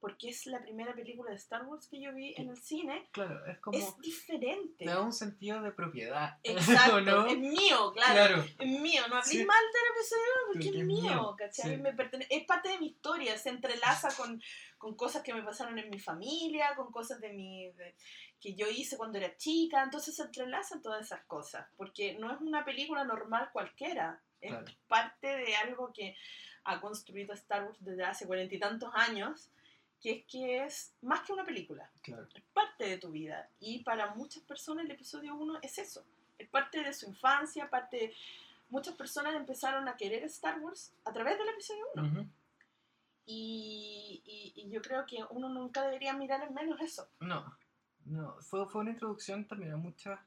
porque 0.00 0.28
es 0.28 0.46
la 0.46 0.60
primera 0.60 0.94
película 0.94 1.30
de 1.30 1.36
Star 1.36 1.64
Wars 1.64 1.88
que 1.88 2.00
yo 2.00 2.14
vi 2.14 2.34
en 2.36 2.48
el 2.50 2.56
cine, 2.56 3.08
Claro, 3.12 3.44
es 3.46 3.58
como. 3.58 3.76
es 3.76 3.96
diferente. 3.98 4.84
Te 4.84 4.90
da 4.90 5.00
un 5.00 5.12
sentido 5.12 5.60
de 5.62 5.72
propiedad. 5.72 6.38
Exacto, 6.44 6.96
¿o 6.96 7.00
no? 7.00 7.26
es 7.26 7.38
mío, 7.38 7.92
claro. 7.92 8.14
Claro. 8.34 8.44
Es 8.58 8.80
mío, 8.80 9.02
no 9.08 9.16
hablé 9.16 9.30
Sí. 9.30 9.44
mal 9.44 9.64
del 9.72 9.96
episodio 9.96 10.22
uno 10.36 10.52
porque 10.52 10.68
es 10.68 10.74
es 10.76 10.84
mío, 10.84 11.02
mío, 11.02 11.34
¿cachai? 11.36 11.76
sí. 11.76 11.82
Me 11.82 11.90
es 12.30 12.44
parte 12.46 12.68
de 12.68 12.78
mi 12.78 12.86
historia, 12.86 13.36
se 13.38 13.48
entrelaza 13.50 14.08
con, 14.16 14.40
con 14.78 14.94
cosas 14.96 15.22
que 15.22 15.34
me 15.34 15.42
pasaron 15.42 15.78
en 15.78 15.90
mi 15.90 15.98
familia, 15.98 16.74
con 16.76 16.90
cosas 16.92 17.20
de 17.20 17.32
mi 17.32 17.70
de- 17.72 17.94
que 18.40 18.54
yo 18.54 18.68
hice 18.68 18.96
cuando 18.96 19.18
era 19.18 19.36
chica, 19.36 19.82
entonces 19.82 20.14
se 20.14 20.22
entrelazan 20.22 20.80
todas 20.80 21.04
esas 21.04 21.24
cosas, 21.24 21.66
porque 21.76 22.14
no 22.20 22.32
es 22.32 22.40
una 22.40 22.64
película 22.64 23.02
normal 23.02 23.50
cualquiera, 23.52 24.22
es 24.40 24.50
Claro. 24.52 24.66
parte 24.86 25.26
de 25.26 25.56
algo 25.56 25.92
que 25.92 26.16
ha 26.62 26.80
construido 26.80 27.34
Star 27.34 27.64
Wars 27.64 27.78
desde 27.80 28.04
hace 28.04 28.26
cuarenta 28.28 28.54
y 28.54 28.60
tantos 28.60 28.90
años, 28.94 29.50
que 30.00 30.10
es 30.12 30.24
que 30.26 30.64
es 30.64 30.94
más 31.02 31.20
que 31.22 31.32
una 31.32 31.44
película 31.44 31.90
Claro. 32.02 32.26
es 32.34 32.42
parte 32.52 32.84
de 32.88 32.98
tu 32.98 33.10
vida. 33.10 33.48
Y 33.60 33.82
para 33.82 34.14
muchas 34.14 34.42
personas 34.44 34.84
el 34.84 34.90
episodio 34.92 35.34
1 35.34 35.58
es 35.62 35.78
eso. 35.78 36.04
Es 36.38 36.48
parte 36.48 36.82
de 36.82 36.92
su 36.92 37.06
infancia, 37.06 37.68
parte 37.68 37.96
de... 37.96 38.14
Muchas 38.70 38.94
personas 38.96 39.34
empezaron 39.34 39.88
a 39.88 39.96
querer 39.96 40.22
Star 40.24 40.60
Wars 40.60 40.92
a 41.04 41.12
través 41.12 41.38
del 41.38 41.48
episodio 41.48 41.84
1. 41.94 42.06
Ujú. 42.20 42.26
y, 43.26 44.22
y- 44.24 44.52
y 44.62 44.70
yo 44.70 44.80
creo 44.80 45.04
que 45.06 45.18
uno 45.30 45.48
nunca 45.48 45.82
debería 45.82 46.12
mirar 46.14 46.42
en 46.46 46.54
menos 46.54 46.80
eso. 46.80 47.08
No, 47.20 47.56
no. 48.06 48.36
Fue, 48.40 48.66
fue 48.68 48.80
una 48.82 48.90
introducción 48.90 49.46
también 49.46 49.72
a 49.72 49.76
mucha. 49.76 50.24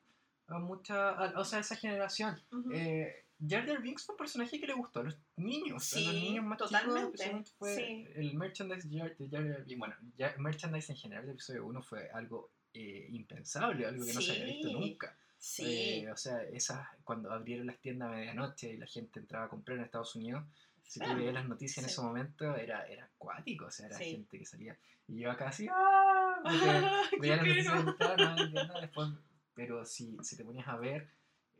A 0.47 0.59
mucha 0.59 1.09
a- 1.11 1.39
o 1.39 1.45
sea, 1.45 1.59
a 1.59 1.61
esa 1.61 1.75
generación. 1.75 2.39
Eh, 2.73 3.20
Jar 3.47 3.81
Binks 3.81 4.05
fue 4.05 4.13
un 4.13 4.17
personaje 4.17 4.59
que 4.59 4.67
le 4.67 4.73
gustó 4.73 4.99
a 4.99 5.03
los 5.03 5.17
niños, 5.37 5.93
a 5.93 5.99
los 5.99 6.07
Sí, 6.13 6.21
niños 6.21 6.45
más 6.45 6.57
totalmente, 6.59 7.17
chicos. 7.23 7.53
Fue 7.57 7.75
sí. 7.75 8.07
El 8.15 8.33
merchandise 8.35 8.87
de 8.87 9.15
Binks. 9.17 9.77
Bueno, 9.77 9.95
ya, 10.17 10.35
merchandise 10.37 10.91
en 10.91 10.97
general 10.97 11.25
del 11.25 11.33
episodio 11.33 11.65
1 11.65 11.81
fue 11.81 12.09
algo 12.11 12.51
eh, 12.73 13.07
impensable, 13.09 13.85
algo 13.85 14.05
que 14.05 14.13
no 14.13 14.21
se 14.21 14.31
había 14.31 14.45
visto 14.45 14.67
Sí, 14.67 14.73
nunca. 14.73 15.17
Sí, 15.37 15.63
Eh, 15.65 16.11
o 16.11 16.15
sea, 16.17 16.43
esas, 16.43 16.87
cuando 17.03 17.31
abrieron 17.31 17.65
las 17.67 17.79
tiendas 17.79 18.09
a 18.09 18.11
medianoche 18.11 18.73
y 18.73 18.77
la 18.77 18.85
gente 18.85 19.19
entraba 19.19 19.45
a 19.45 19.49
comprar 19.49 19.77
en 19.79 19.85
Estados 19.85 20.15
Unidos, 20.15 20.43
si 20.83 20.99
tú 20.99 21.13
veías 21.15 21.33
las 21.33 21.47
noticias 21.47 21.79
en 21.79 21.85
Sí. 21.89 21.93
ese 21.93 22.01
momento, 22.01 22.55
era, 22.55 22.85
era 22.85 23.05
acuático, 23.05 23.65
o 23.65 23.71
sea, 23.71 23.87
era 23.87 23.97
Sí. 23.97 24.11
gente 24.11 24.37
que 24.37 24.45
salía. 24.45 24.77
Y 25.07 25.19
yo 25.19 25.31
acá 25.31 25.47
así, 25.49 25.67
¡ah! 25.71 27.03
Veía 27.19 27.37
las 27.37 27.45
noticias 27.45 28.67
no, 28.67 28.79
después, 28.81 29.09
pero 29.55 29.83
si, 29.85 30.15
si 30.21 30.37
te 30.37 30.43
ponías 30.45 30.67
a 30.67 30.77
ver, 30.77 31.09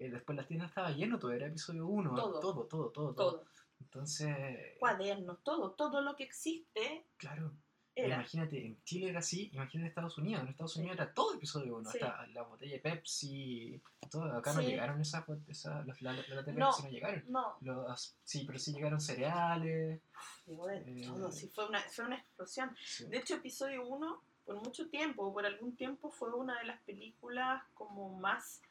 eh, 0.06 0.10
después 0.10 0.36
las 0.36 0.48
tiendas 0.48 0.70
estaba 0.70 0.92
lleno, 0.92 1.20
todo 1.20 1.32
era 1.32 1.48
episodio 1.48 1.86
1, 1.88 2.14
Todo. 2.16 2.40
todo, 2.40 2.42
todo, 2.42 2.68
todo, 2.68 2.92
todo. 2.92 3.14
todo. 3.14 3.46
Entonces, 3.80 4.78
Cuadernos, 4.80 5.44
todo, 5.44 5.72
todo 5.72 6.02
lo 6.02 6.16
que 6.16 6.24
existe 6.24 7.06
claro, 7.18 7.52
era. 7.96 8.16
imagínate, 8.16 8.66
en 8.66 8.82
Chile 8.84 9.10
era 9.10 9.20
así, 9.20 9.50
imagínate 9.54 9.80
en 9.80 9.86
Estados 9.88 10.18
Unidos, 10.18 10.44
en 10.44 10.50
Estados 10.50 10.74
Sí. 10.74 10.80
Unidos 10.80 10.98
era 10.98 11.14
todo 11.14 11.34
episodio 11.36 11.76
1, 11.78 11.92
Sí. 11.92 12.00
hasta 12.00 12.28
la 12.28 12.44
botella 12.44 12.74
de 12.74 12.80
Pepsi, 12.80 13.82
todo, 14.10 14.32
acá 14.38 14.54
no 14.54 14.62
Sí. 14.62 14.68
llegaron 14.68 15.02
esas, 15.02 15.26
esas 15.48 15.86
los, 15.86 16.02
la, 16.02 16.14
la, 16.14 16.24
la 16.28 16.42
de 16.44 16.54
No. 16.54 16.68
Pepsi 16.70 16.84
no 16.84 16.90
llegaron. 16.90 17.24
No, 17.28 17.58
Los, 17.62 18.16
sí, 18.24 18.44
pero 18.46 18.60
sí 18.60 18.72
llegaron 18.74 19.02
cereales. 19.02 20.02
digo, 20.46 20.68
de 20.68 20.78
Eh, 20.78 21.04
todo, 21.08 21.32
sí, 21.32 21.48
fue 21.48 21.68
una, 21.68 21.82
fue 21.82 22.06
una 22.06 22.18
explosión. 22.18 22.76
sí. 22.86 23.06
De 23.06 23.18
hecho, 23.18 23.36
episodio 23.36 23.86
1, 23.88 24.22
por 24.46 24.56
mucho 24.64 24.90
tiempo, 24.90 25.34
por 25.34 25.46
algún 25.46 25.76
tiempo, 25.76 26.10
fue 26.12 26.34
una 26.34 26.60
de 26.60 26.66
las 26.66 26.80
películas 26.82 27.64
como 27.74 28.18
más 28.20 28.62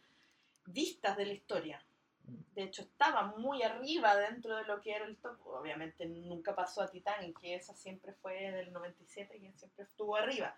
vistas 0.66 1.16
de 1.16 1.26
la 1.26 1.32
historia. 1.32 1.84
De 2.54 2.62
hecho, 2.62 2.82
estaba 2.82 3.34
muy 3.36 3.62
arriba 3.62 4.16
dentro 4.16 4.56
de 4.56 4.64
lo 4.64 4.80
que 4.80 4.92
era 4.94 5.04
el 5.04 5.16
top. 5.16 5.38
Obviamente 5.46 6.06
nunca 6.06 6.54
pasó 6.54 6.82
a 6.82 6.90
Titanic, 6.90 7.40
que 7.40 7.54
esa 7.54 7.74
siempre 7.74 8.12
fue 8.12 8.52
del 8.52 8.72
97, 8.72 9.38
quien 9.38 9.56
siempre 9.58 9.84
estuvo 9.84 10.16
arriba. 10.16 10.54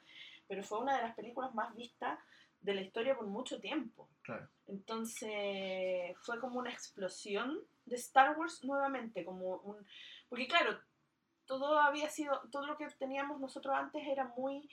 Pero 0.49 0.63
fue 0.63 0.81
una 0.81 0.97
de 0.97 1.03
las 1.03 1.15
películas 1.15 1.55
más 1.55 1.75
vistas 1.75 2.19
de 2.61 2.75
la 2.75 2.83
historia 2.83 3.17
por 3.17 3.27
mucho 3.27 3.61
tiempo. 3.61 4.09
Claro. 4.23 4.49
Entonces 4.67 6.17
fue 6.23 6.39
como 6.41 6.59
una 6.59 6.71
explosión 6.71 7.61
de 7.87 7.97
Star 7.97 8.39
Wars 8.39 8.65
nuevamente, 8.65 9.25
como 9.25 9.57
un... 9.59 9.85
Porque 10.29 10.47
claro, 10.47 10.79
todo 11.47 11.79
había 11.79 12.09
sido, 12.09 12.41
todo 12.51 12.67
lo 12.67 12.77
que 12.77 12.87
teníamos 12.99 13.41
nosotros 13.41 13.75
antes 13.75 14.07
era 14.07 14.25
muy 14.37 14.69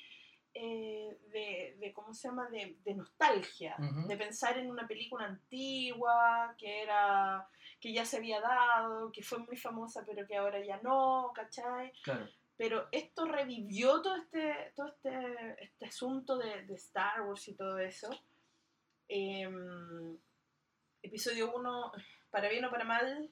eh, 0.54 1.20
de, 1.32 1.78
de, 1.80 1.94
¿cómo 1.94 2.14
se 2.14 2.28
llama?, 2.28 2.50
de, 2.50 2.78
de 2.84 2.96
nostalgia, 2.96 3.76
de 4.08 4.18
pensar 4.18 4.58
en 4.58 4.70
una 4.70 4.88
película 4.88 5.26
antigua 5.26 6.56
que 6.58 6.82
era, 6.82 7.48
que 7.80 7.94
ya 7.94 8.04
se 8.04 8.18
había 8.18 8.42
dado, 8.42 9.12
que 9.12 9.22
fue 9.22 9.40
muy 9.40 9.58
famosa 9.58 10.04
pero 10.06 10.26
que 10.28 10.36
ahora 10.36 10.64
ya 10.64 10.80
no, 10.82 11.32
¿cachai? 11.34 11.92
Claro. 12.04 12.28
Pero 12.58 12.88
esto 12.92 13.26
revivió 13.26 14.02
todo 14.02 14.18
este, 14.18 14.74
todo 14.76 14.88
este, 14.88 15.64
este 15.64 15.86
asunto 15.86 16.38
de, 16.38 16.64
de 16.64 16.74
Star 16.74 17.22
Wars 17.22 17.48
y 17.48 17.56
todo 17.56 17.78
eso. 17.80 18.10
Em, 19.08 20.18
episodio 21.02 21.56
1, 21.56 21.92
para 22.30 22.50
bien 22.50 22.66
o 22.66 22.70
para 22.70 22.84
mal, 22.84 23.32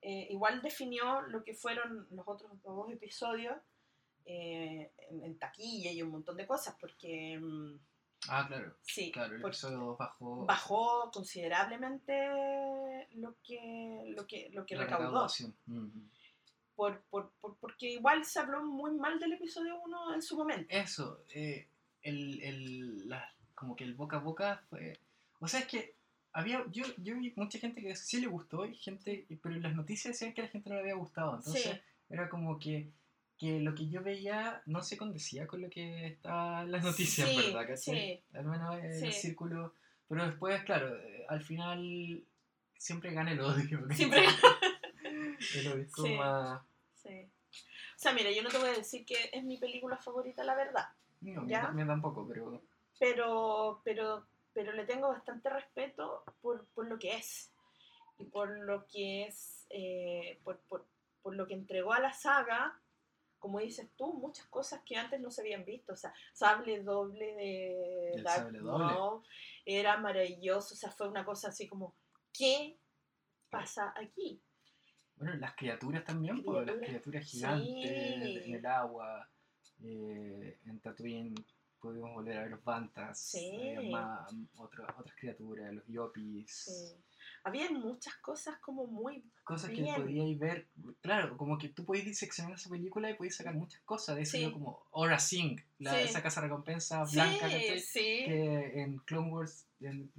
eh, 0.00 0.28
igual 0.30 0.62
definió 0.62 1.20
lo 1.22 1.44
que 1.44 1.54
fueron 1.54 2.06
los 2.10 2.26
otros 2.26 2.62
dos 2.62 2.90
episodios 2.92 3.56
eh, 4.26 4.92
en, 5.10 5.22
en 5.24 5.38
taquilla 5.38 5.90
y 5.92 6.02
un 6.02 6.10
montón 6.10 6.36
de 6.36 6.46
cosas, 6.46 6.76
porque 6.80 7.32
em, 7.34 7.78
Ah, 8.28 8.44
claro. 8.48 8.74
sí, 8.82 9.12
Claro, 9.12 9.36
el 9.36 9.40
episodio 9.44 9.78
2 9.78 9.98
bajó. 9.98 10.46
bajó 10.46 11.10
considerablemente 11.12 13.08
lo 13.14 13.36
que, 13.42 14.02
lo 14.16 14.26
que, 14.26 14.50
lo 14.52 14.66
que 14.66 14.76
recaudó. 14.76 15.26
Ujú. 15.26 15.92
Por, 16.74 17.02
por, 17.04 17.32
por- 17.40 17.56
porque 17.58 17.90
igual 17.92 18.24
se 18.24 18.38
habló 18.40 18.62
muy 18.64 18.92
mal 18.92 19.18
del 19.18 19.32
episodio 19.34 19.80
1 19.80 20.14
en 20.14 20.22
su 20.22 20.36
momento. 20.36 20.66
Eso, 20.74 21.22
eh, 21.34 21.68
el, 22.02 22.42
el, 22.42 23.08
la- 23.08 23.32
como 23.54 23.74
que 23.76 23.84
el 23.84 23.94
boca 23.94 24.16
a 24.16 24.20
boca 24.20 24.62
fue... 24.68 24.98
O 25.40 25.48
sea, 25.48 25.60
es 25.60 25.66
que 25.66 25.96
había, 26.32 26.64
yo, 26.70 26.84
yo 26.98 27.16
vi 27.16 27.32
mucha 27.36 27.58
gente 27.58 27.80
que 27.80 27.96
sí 27.96 28.20
le 28.20 28.26
gustó, 28.26 28.66
y 28.66 28.74
gente, 28.74 29.26
pero 29.42 29.54
en 29.54 29.62
las 29.62 29.74
noticias 29.74 30.12
decían 30.14 30.34
que 30.34 30.42
a 30.42 30.44
la 30.44 30.50
gente 30.50 30.68
no 30.68 30.74
le 30.76 30.82
había 30.82 30.94
gustado. 30.96 31.36
Entonces 31.36 31.62
Sí. 31.62 31.70
era 32.10 32.28
como 32.28 32.58
que, 32.58 32.90
que 33.38 33.60
lo 33.60 33.74
que 33.74 33.88
yo 33.88 34.02
veía 34.02 34.62
no 34.66 34.82
se 34.82 34.96
condecía 34.96 35.46
con 35.46 35.60
lo 35.60 35.68
que 35.70 36.06
estaba 36.06 36.62
en 36.62 36.72
las 36.72 36.82
noticias, 36.84 37.28
Sí, 37.28 37.36
¿verdad? 37.36 37.66
¿Cachai? 37.68 37.78
sí. 37.78 38.22
Al 38.36 38.44
menos 38.46 38.78
en 38.78 38.84
el 38.86 39.12
Sí. 39.12 39.20
círculo. 39.20 39.74
Pero 40.08 40.24
después, 40.26 40.62
claro, 40.64 40.96
eh, 40.96 41.26
al 41.28 41.42
final 41.42 42.22
siempre 42.78 43.12
gana 43.12 43.32
el 43.32 43.40
odio. 43.40 43.86
Siempre 43.92 44.24
El 45.54 45.66
odio 45.68 45.82
es 45.82 45.92
como 45.92 46.08
Sí. 46.08 46.14
más- 46.14 46.62
Sí. 46.94 47.28
O 47.54 47.98
sea, 47.98 48.12
mira, 48.12 48.30
yo 48.30 48.42
no 48.42 48.50
te 48.50 48.58
voy 48.58 48.68
a 48.68 48.72
decir 48.72 49.04
que 49.06 49.30
es 49.32 49.42
mi 49.44 49.56
película 49.58 49.96
favorita, 49.96 50.44
la 50.44 50.54
verdad. 50.54 50.88
No, 51.20 51.46
¿Ya? 51.46 51.62
da- 51.62 51.72
me 51.72 51.84
da 51.84 51.94
un 51.94 52.02
poco, 52.02 52.26
pero... 52.28 52.62
Pero, 52.98 53.80
pero, 53.84 54.26
pero 54.54 54.72
le 54.72 54.84
tengo 54.84 55.08
bastante 55.08 55.50
respeto 55.50 56.24
por, 56.40 56.66
por 56.68 56.86
lo 56.88 56.98
que 56.98 57.16
es. 57.16 57.50
Y 58.18 58.24
por 58.24 58.48
lo 58.60 58.86
que 58.86 59.24
es, 59.26 59.66
eh, 59.70 60.38
por, 60.44 60.58
por- 60.60 60.86
por 61.22 61.34
lo 61.36 61.46
que 61.46 61.54
entregó 61.54 61.92
a 61.92 62.00
la 62.00 62.12
saga, 62.12 62.78
como 63.38 63.60
dices 63.60 63.90
tú, 63.96 64.14
muchas 64.14 64.46
cosas 64.46 64.82
que 64.84 64.96
antes 64.96 65.20
no 65.20 65.30
se 65.30 65.42
habían 65.42 65.64
visto. 65.64 65.92
O 65.92 65.96
sea, 65.96 66.12
sable 66.32 66.82
doble 66.82 67.34
de 67.34 68.22
doble. 68.22 68.60
Maul 68.60 69.22
era 69.64 69.96
maravilloso. 69.98 70.74
O 70.74 70.76
sea, 70.76 70.90
fue 70.90 71.08
una 71.08 71.24
cosa 71.24 71.48
así 71.48 71.66
como, 71.68 71.94
¿qué 72.32 72.78
pasa 73.50 73.92
aquí? 73.96 74.42
Bueno, 75.16 75.34
las 75.36 75.54
criaturas 75.56 76.04
también, 76.04 76.42
pues, 76.44 76.66
las 76.66 76.76
Criaturas. 76.76 77.24
gigantes 77.24 77.72
Sí. 77.72 78.50
en 78.50 78.54
el 78.54 78.66
agua, 78.66 79.30
eh, 79.82 80.58
en 80.66 80.80
Tatooine 80.80 81.34
pudimos 81.80 82.12
volver 82.14 82.36
a 82.36 82.40
ver 82.42 82.50
los 82.50 82.64
Bantas, 82.64 83.18
Sí. 83.18 83.74
había 83.76 83.90
más, 83.90 84.34
otras 84.56 84.90
otras 84.98 85.16
criaturas, 85.16 85.72
los 85.72 85.86
Yopis, 85.86 86.50
Sí. 86.50 87.02
Había 87.46 87.70
muchas 87.70 88.16
cosas 88.16 88.58
como 88.58 88.88
muy 88.88 89.22
cosas 89.44 89.70
Bien. 89.70 89.84
que 89.94 90.00
podíais 90.00 90.36
ver, 90.40 90.66
claro, 91.00 91.36
como 91.36 91.56
que 91.58 91.68
tú 91.68 91.84
podías 91.84 92.04
diseccionar 92.04 92.54
esa 92.54 92.68
película 92.68 93.08
y 93.08 93.14
podías 93.14 93.36
sacar 93.36 93.54
muchas 93.54 93.80
cosas, 93.82 94.16
de 94.16 94.22
eso 94.22 94.36
Sí. 94.36 94.50
como 94.52 94.82
Aura 94.92 95.20
Singh, 95.20 95.60
la, 95.78 95.92
Sí. 95.94 96.00
esa 96.08 96.20
casa 96.24 96.40
recompensa 96.40 97.04
blanca 97.04 97.48
que 97.48 98.82
en 98.82 98.98
Clone 98.98 99.30
Wars 99.30 99.64
en- 99.80 100.10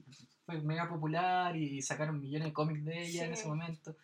fue 0.45 0.61
mega 0.61 0.87
popular 0.87 1.57
y 1.57 1.81
sacaron 1.81 2.21
millones 2.21 2.47
de 2.47 2.53
cómics 2.53 2.85
de 2.85 3.01
ella 3.03 3.25
en 3.25 3.33
ese 3.33 3.45
momento. 3.45 3.97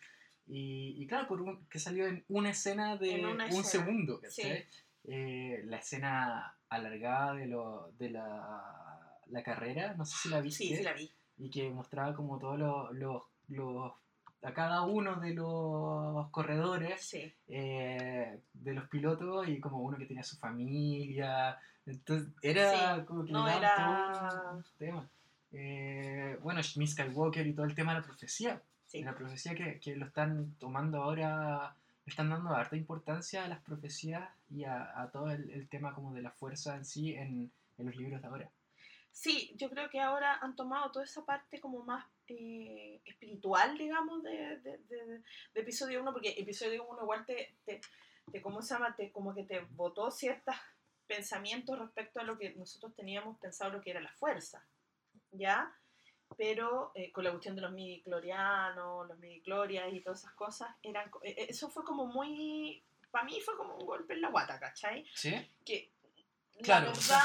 Y, 0.46 1.02
y 1.02 1.06
claro, 1.06 1.26
por 1.26 1.40
un- 1.40 1.64
que 1.70 1.78
salió 1.78 2.06
en 2.06 2.22
una 2.28 2.50
escena 2.50 2.98
de 2.98 3.20
una 3.24 3.30
un 3.32 3.40
escena, 3.40 3.64
segundo. 3.64 4.20
Eh, 5.06 5.62
la 5.64 5.78
escena 5.78 6.58
alargada 6.68 7.32
de, 7.34 7.46
lo, 7.46 7.90
de 7.98 8.10
la, 8.10 9.18
la 9.28 9.42
carrera, 9.42 9.94
no 9.94 10.04
sé 10.04 10.16
si 10.18 10.28
la 10.28 10.42
viste, 10.42 10.64
Sí, 10.64 10.76
sí 10.76 10.82
la 10.82 10.92
vi. 10.92 11.10
Y 11.38 11.50
que 11.50 11.70
mostraba 11.70 12.14
como 12.14 12.38
todos 12.38 12.58
los, 12.58 12.92
los, 12.94 13.22
los- 13.48 13.92
a 14.42 14.52
cada 14.52 14.82
uno 14.82 15.16
de 15.16 15.32
los 15.32 16.28
corredores 16.30 17.00
Sí. 17.00 17.32
eh, 17.48 18.38
de 18.52 18.74
los 18.74 18.86
pilotos 18.88 19.48
y 19.48 19.58
como 19.58 19.78
uno 19.78 19.96
que 19.96 20.04
tenía 20.06 20.22
su 20.22 20.36
familia. 20.36 21.58
Entonces 21.86 22.28
era 22.42 22.96
Sí, 22.96 23.04
como 23.06 23.24
que 23.24 23.32
no 23.32 23.48
era- 23.48 24.28
todo 24.30 24.56
un 24.56 24.64
tema. 24.78 25.08
Eh, 25.52 26.38
bueno, 26.42 26.60
Miss 26.76 26.92
Skywalker 26.92 27.46
y 27.46 27.52
todo 27.54 27.64
el 27.64 27.74
tema 27.74 27.94
de 27.94 28.00
la 28.00 28.04
profecía. 28.06 28.60
Sí. 28.86 29.02
La 29.02 29.14
profecía 29.14 29.54
que, 29.54 29.78
que 29.80 29.96
lo 29.96 30.06
están 30.06 30.54
tomando 30.58 31.02
ahora 31.02 31.74
le 32.04 32.10
están 32.10 32.28
dando 32.28 32.50
harta 32.54 32.76
importancia 32.76 33.44
a 33.44 33.48
las 33.48 33.60
profecías 33.60 34.28
y 34.50 34.64
a, 34.64 35.00
a 35.00 35.08
todo 35.10 35.30
el, 35.30 35.50
el 35.50 35.68
tema 35.68 35.94
como 35.94 36.12
de 36.12 36.20
la 36.22 36.30
fuerza 36.30 36.76
en 36.76 36.84
sí 36.84 37.14
en, 37.14 37.50
en 37.78 37.86
los 37.86 37.96
libros 37.96 38.20
de 38.20 38.28
ahora. 38.28 38.50
Sí, 39.16 39.54
yo 39.56 39.70
creo 39.70 39.88
que 39.90 40.00
ahora 40.00 40.38
han 40.42 40.56
tomado 40.56 40.90
toda 40.90 41.04
esa 41.04 41.24
parte 41.24 41.60
como 41.60 41.84
más 41.84 42.04
eh, 42.26 43.00
espiritual, 43.04 43.78
digamos, 43.78 44.24
de, 44.24 44.58
de, 44.58 44.78
de- 44.78 45.22
de 45.54 45.60
episodio 45.60 46.02
1, 46.02 46.12
porque 46.12 46.34
episodio 46.36 46.84
1 46.88 47.02
igual 47.02 47.24
te, 47.24 47.54
te, 47.64 47.80
te- 48.32 48.42
¿cómo 48.42 48.60
se 48.60 48.74
llama? 48.74 48.96
Te, 48.96 49.12
como 49.12 49.32
que 49.32 49.44
te 49.44 49.60
botó 49.60 50.10
ciertos 50.10 50.56
pensamientos 51.06 51.78
respecto 51.78 52.18
a 52.18 52.24
lo 52.24 52.36
que 52.36 52.54
nosotros 52.54 52.92
teníamos 52.96 53.38
pensado 53.38 53.70
lo 53.72 53.80
que 53.82 53.90
era 53.92 54.00
la 54.00 54.12
fuerza, 54.14 54.66
¿ya? 55.30 55.72
Pero 56.36 56.90
eh, 56.96 57.12
con 57.12 57.22
la 57.22 57.30
cuestión 57.30 57.54
de 57.54 57.62
los 57.62 57.70
midiclorianos, 57.72 59.06
los 59.06 59.18
midiclorias 59.20 59.92
y 59.92 60.00
todas 60.00 60.20
esas 60.20 60.32
cosas, 60.32 60.74
eran, 60.82 61.08
co- 61.10 61.20
eh, 61.22 61.46
eso 61.48 61.70
fue 61.70 61.84
como 61.84 62.06
muy, 62.06 62.82
para 63.12 63.24
mí 63.26 63.40
fue 63.40 63.56
como 63.56 63.76
un 63.76 63.86
golpe 63.86 64.14
en 64.14 64.22
la 64.22 64.30
guata, 64.30 64.58
¿cachai? 64.58 65.06
¿Sí? 65.14 65.34
Que 65.64 65.92
Claro, 66.62 66.92
o 66.92 66.94
sea, 66.94 67.20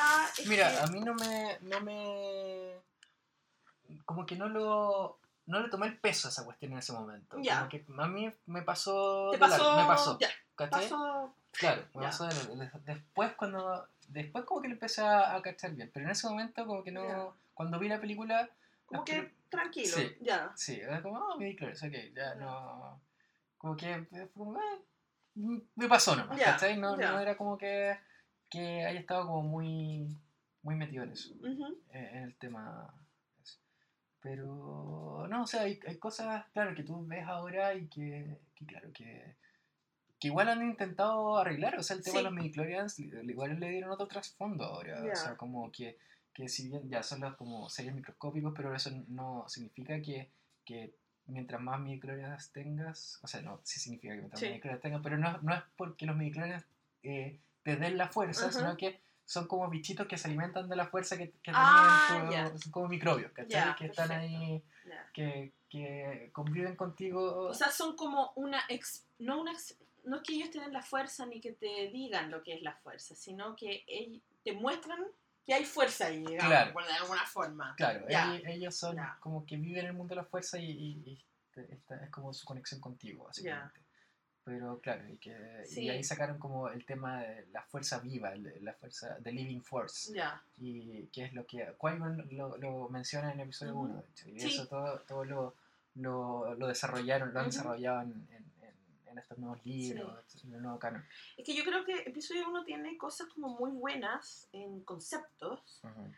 Mira, 0.47 0.69
que- 0.71 0.77
a 0.79 0.87
mí 0.87 0.99
no 1.01 1.13
me, 1.13 1.57
no 1.61 1.81
me... 1.81 2.73
Como 4.05 4.25
que 4.25 4.35
no 4.35 4.47
lo... 4.49 5.19
No 5.45 5.61
le 5.61 5.69
tomé 5.69 5.87
el 5.87 5.97
peso 5.97 6.27
a 6.27 6.31
esa 6.31 6.45
cuestión 6.45 6.73
en 6.73 6.77
ese 6.79 6.93
momento. 6.93 7.37
Ya. 7.39 7.57
Como 7.57 7.69
que 7.69 7.85
a 7.97 8.07
mí 8.07 8.31
me 8.45 8.61
pasó... 8.61 9.29
te 9.31 9.37
pasó, 9.39 9.75
me 9.77 9.85
pasó. 9.85 10.17
ya, 10.19 10.29
¿cachai? 10.55 10.83
pasó 10.83 11.33
Claro, 11.53 11.83
me 11.95 12.01
Ya. 12.03 12.07
pasó 12.09 12.25
de 12.27 12.69
Después 12.85 13.33
cuando... 13.33 13.87
Después 14.09 14.45
como 14.45 14.61
que 14.61 14.67
lo 14.67 14.73
empecé 14.75 15.01
a, 15.01 15.35
a 15.35 15.41
cachar 15.41 15.71
bien. 15.71 15.89
Pero 15.93 16.05
en 16.05 16.11
ese 16.11 16.27
momento 16.27 16.65
como 16.67 16.83
que 16.83 16.91
no... 16.91 17.03
Ya. 17.03 17.27
Cuando 17.53 17.79
vi 17.79 17.87
la 17.89 17.99
película... 17.99 18.49
como 18.85 19.03
que 19.05 19.21
pel- 19.23 19.33
tranquilo, 19.49 19.95
Sí. 19.97 20.15
ya. 20.21 20.51
Sí, 20.55 20.79
era 20.79 21.01
como, 21.01 21.17
oh, 21.19 21.37
me 21.37 21.55
claro, 21.55 21.73
ok, 21.73 21.91
ya 21.91 22.13
Ya. 22.15 22.35
no... 22.35 23.01
Como 23.57 23.75
que 23.75 24.05
fue 24.09 24.27
como, 24.33 24.57
ah, 24.59 24.77
me 25.35 25.87
pasó 25.89 26.15
nomás, 26.15 26.39
¿cachai? 26.39 26.77
No, 26.77 26.95
no 26.95 27.19
era 27.19 27.35
como 27.35 27.57
que, 27.57 27.97
que 28.49 28.85
haya 28.85 28.99
estado 28.99 29.27
como 29.27 29.43
muy, 29.43 30.17
muy 30.63 30.75
metido 30.75 31.03
en 31.03 31.11
eso 31.11 31.33
Ujú. 31.35 31.77
eh, 31.91 32.09
en 32.13 32.23
el 32.23 32.35
tema. 32.35 32.93
ese. 33.43 33.57
Pero, 34.21 35.27
no, 35.29 35.43
o 35.43 35.47
sea, 35.47 35.61
hay, 35.61 35.79
hay 35.87 35.97
cosas, 35.97 36.45
claro, 36.53 36.75
que 36.75 36.83
tú 36.83 37.05
ves 37.07 37.25
ahora 37.25 37.73
y 37.75 37.87
que, 37.87 38.37
que 38.55 38.65
claro, 38.65 38.91
que, 38.93 39.35
que 40.19 40.27
igual 40.27 40.49
han 40.49 40.61
intentado 40.63 41.37
arreglar. 41.37 41.77
O 41.79 41.83
sea, 41.83 41.95
el 41.95 42.03
tema 42.03 42.13
Sí. 42.13 42.17
de 42.19 42.23
los 42.23 42.33
midichlorians, 42.33 42.99
igual 42.99 43.59
le 43.59 43.69
dieron 43.69 43.91
otro 43.91 44.07
trasfondo 44.07 44.65
ahora. 44.65 45.05
Ya. 45.05 45.13
O 45.13 45.15
sea, 45.15 45.37
como 45.37 45.71
que, 45.71 45.97
que 46.33 46.49
si 46.49 46.67
bien 46.69 46.89
ya 46.89 47.01
son 47.03 47.21
los 47.21 47.35
como 47.35 47.69
seres 47.69 47.93
microscópicos, 47.93 48.53
pero 48.55 48.75
eso 48.75 48.91
no 49.07 49.45
significa 49.47 50.01
que, 50.01 50.29
que 50.65 50.93
mientras 51.27 51.61
más 51.61 51.79
midichlorians 51.79 52.51
tengas, 52.51 53.19
o 53.21 53.27
sea, 53.27 53.41
no, 53.41 53.61
sí 53.63 53.79
significa 53.79 54.13
que 54.15 54.19
mientras 54.21 54.39
Sí. 54.39 54.45
más 54.47 54.51
midichlorians 54.51 54.81
tengas, 54.81 55.01
pero 55.03 55.17
no, 55.17 55.37
no 55.41 55.53
es 55.53 55.61
porque 55.77 56.05
los 56.05 56.17
midichlorians 56.17 56.65
eh, 57.03 57.39
te 57.63 57.75
den 57.75 57.97
la 57.97 58.07
fuerza, 58.07 58.47
Ajá. 58.47 58.51
sino 58.59 58.77
que 58.77 59.01
son 59.25 59.47
como 59.47 59.69
bichitos 59.69 60.07
que 60.07 60.17
se 60.17 60.27
alimentan 60.27 60.67
de 60.69 60.75
la 60.75 60.87
fuerza 60.87 61.15
que, 61.17 61.31
que 61.43 61.51
Ah, 61.53 62.07
tenían 62.09 62.47
tu- 62.47 62.53
ya. 62.53 62.57
son 62.57 62.71
como 62.71 62.87
microbios, 62.87 63.31
¿cachai? 63.31 63.75
Que 63.75 63.85
están 63.85 64.11
ahí, 64.11 64.63
que, 65.13 65.53
que 65.69 66.29
conviven 66.33 66.75
contigo. 66.75 67.47
O 67.47 67.53
sea, 67.53 67.69
son 67.71 67.95
como 67.95 68.31
una 68.35 68.61
ex, 68.69 69.05
no 69.19 69.39
una 69.41 69.51
ex- 69.51 69.77
no 70.03 70.17
es 70.17 70.23
que 70.23 70.33
ellos 70.33 70.49
te 70.49 70.59
den 70.59 70.73
la 70.73 70.81
fuerza 70.81 71.25
ni 71.27 71.39
que 71.41 71.51
te 71.51 71.89
digan 71.93 72.31
lo 72.31 72.41
que 72.41 72.53
es 72.55 72.61
la 72.63 72.73
fuerza, 72.77 73.13
sino 73.15 73.55
que 73.55 73.83
ellos 73.87 74.21
te 74.43 74.53
muestran 74.53 74.99
que 75.45 75.53
hay 75.53 75.65
fuerza 75.65 76.07
ahí, 76.07 76.19
digamos, 76.19 76.45
Claro. 76.47 76.73
por 76.73 76.85
de 76.85 76.93
alguna 76.93 77.25
forma. 77.25 77.73
claro, 77.75 78.05
ellos, 78.07 78.41
ellos 78.45 78.75
son 78.75 78.97
como 79.19 79.45
que 79.45 79.57
viven 79.57 79.85
el 79.85 79.93
mundo 79.93 80.15
de 80.15 80.21
la 80.21 80.25
fuerza 80.25 80.57
y, 80.59 80.69
y- 80.71 81.03
y 81.05 81.25
te- 81.53 81.71
esta 81.73 82.03
es 82.03 82.09
como 82.11 82.33
su 82.33 82.45
conexión 82.45 82.79
contigo, 82.79 83.25
básicamente. 83.25 83.79
Pero 84.49 84.79
claro, 84.79 85.07
y, 85.07 85.17
que, 85.17 85.63
y 85.77 85.89
ahí 85.89 86.03
sacaron 86.03 86.39
como 86.39 86.69
el 86.69 86.83
tema 86.85 87.21
de 87.21 87.45
la 87.51 87.61
fuerza 87.61 87.99
viva, 87.99 88.33
la 88.35 88.73
fuerza, 88.73 89.17
the 89.23 89.31
living 89.31 89.61
force. 89.61 90.11
Ya. 90.13 90.41
y 90.57 91.05
que 91.13 91.25
es 91.25 91.33
lo 91.33 91.45
que 91.45 91.67
Qui-Gon 91.77 92.27
lo, 92.31 92.57
lo 92.57 92.89
menciona 92.89 93.31
en 93.31 93.39
el 93.41 93.45
episodio 93.47 93.73
Ujú. 93.73 93.83
1, 93.91 94.01
de 94.01 94.09
hecho, 94.09 94.29
y 94.29 94.39
Sí. 94.39 94.47
eso 94.47 94.67
todo, 94.67 94.99
todo 95.07 95.23
lo, 95.23 95.55
lo, 95.95 96.55
lo 96.55 96.67
desarrollaron, 96.67 97.31
lo 97.33 97.39
han 97.41 97.45
desarrollado 97.45 98.01
en, 98.01 98.27
en- 98.31 98.51
en- 98.63 99.07
en 99.11 99.17
estos 99.19 99.37
nuevos 99.37 99.63
libros, 99.65 100.43
en 100.43 100.53
el 100.53 100.61
nuevo 100.63 100.79
canon. 100.79 101.05
Es 101.37 101.45
que 101.45 101.55
yo 101.55 101.63
creo 101.63 101.85
que 101.85 101.93
episodio 102.09 102.47
1 102.49 102.63
tiene 102.65 102.97
cosas 102.97 103.27
como 103.27 103.49
muy 103.49 103.71
buenas 103.71 104.47
en 104.51 104.81
conceptos 104.83 105.79
Ujú. 105.83 106.11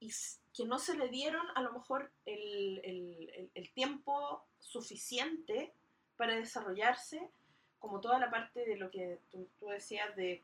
y 0.00 0.12
que 0.56 0.64
no 0.64 0.78
se 0.78 0.96
le 0.96 1.08
dieron 1.08 1.44
a 1.56 1.62
lo 1.62 1.72
mejor 1.72 2.10
el, 2.24 2.78
el- 2.84 3.30
el- 3.34 3.50
el 3.54 3.70
tiempo 3.72 4.44
suficiente 4.60 5.72
para 6.16 6.36
desarrollarse, 6.36 7.28
como 7.84 8.00
toda 8.00 8.18
la 8.18 8.30
parte 8.30 8.64
de 8.64 8.76
lo 8.76 8.90
que 8.90 9.20
tú, 9.30 9.46
tú 9.58 9.68
decías 9.68 10.16
de 10.16 10.42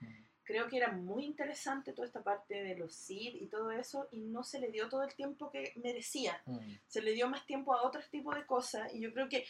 Ujú. 0.00 0.10
creo 0.42 0.66
que 0.66 0.78
era 0.78 0.90
muy 0.90 1.24
interesante 1.24 1.92
toda 1.92 2.08
esta 2.08 2.24
parte 2.24 2.60
de 2.60 2.76
los 2.76 2.92
Sith 2.92 3.36
y 3.40 3.46
todo 3.46 3.70
eso, 3.70 4.08
y 4.10 4.22
no 4.22 4.42
se 4.42 4.58
le 4.58 4.72
dio 4.72 4.88
todo 4.88 5.04
el 5.04 5.14
tiempo 5.14 5.48
que 5.48 5.72
merecía. 5.76 6.42
Se 6.88 7.02
le 7.02 7.12
dio 7.12 7.28
más 7.28 7.46
tiempo 7.46 7.72
a 7.72 7.86
otros 7.86 8.08
tipos 8.10 8.34
de 8.34 8.44
cosas, 8.46 8.92
y 8.92 9.00
yo 9.00 9.12
creo 9.12 9.28
que 9.28 9.46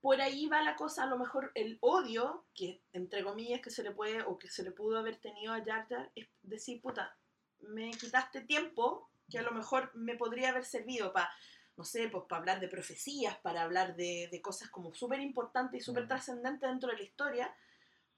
por 0.00 0.20
ahí 0.20 0.48
va 0.48 0.60
la 0.60 0.74
cosa, 0.74 1.04
a 1.04 1.06
lo 1.06 1.18
mejor 1.18 1.52
el 1.54 1.78
odio, 1.80 2.46
que 2.52 2.80
entre 2.92 3.22
comillas 3.22 3.60
que 3.60 3.70
se 3.70 3.84
le 3.84 3.92
puede, 3.92 4.22
o 4.22 4.36
que 4.40 4.48
se 4.48 4.64
le 4.64 4.72
pudo 4.72 4.98
haber 4.98 5.18
tenido 5.18 5.52
a 5.52 5.62
Jar 5.64 5.86
Jar, 5.88 6.10
es 6.16 6.26
decir, 6.42 6.80
puta, 6.80 7.16
me 7.60 7.92
quitaste 7.92 8.40
tiempo 8.40 9.08
que 9.30 9.38
a 9.38 9.42
lo 9.42 9.52
mejor 9.52 9.94
me 9.94 10.16
podría 10.16 10.48
haber 10.48 10.64
servido 10.64 11.12
para, 11.12 11.30
no 11.76 11.84
sé, 11.84 12.08
pues 12.08 12.24
para 12.28 12.40
hablar 12.40 12.60
de 12.60 12.68
profecías, 12.68 13.36
para 13.38 13.62
hablar 13.62 13.96
de, 13.96 14.28
de 14.30 14.42
cosas 14.42 14.68
como 14.70 14.92
súper 14.94 15.20
importantes 15.20 15.80
y 15.80 15.84
súper 15.84 16.04
Mm. 16.04 16.08
trascendentes 16.08 16.68
dentro 16.70 16.90
de 16.90 16.96
la 16.98 17.02
historia, 17.02 17.54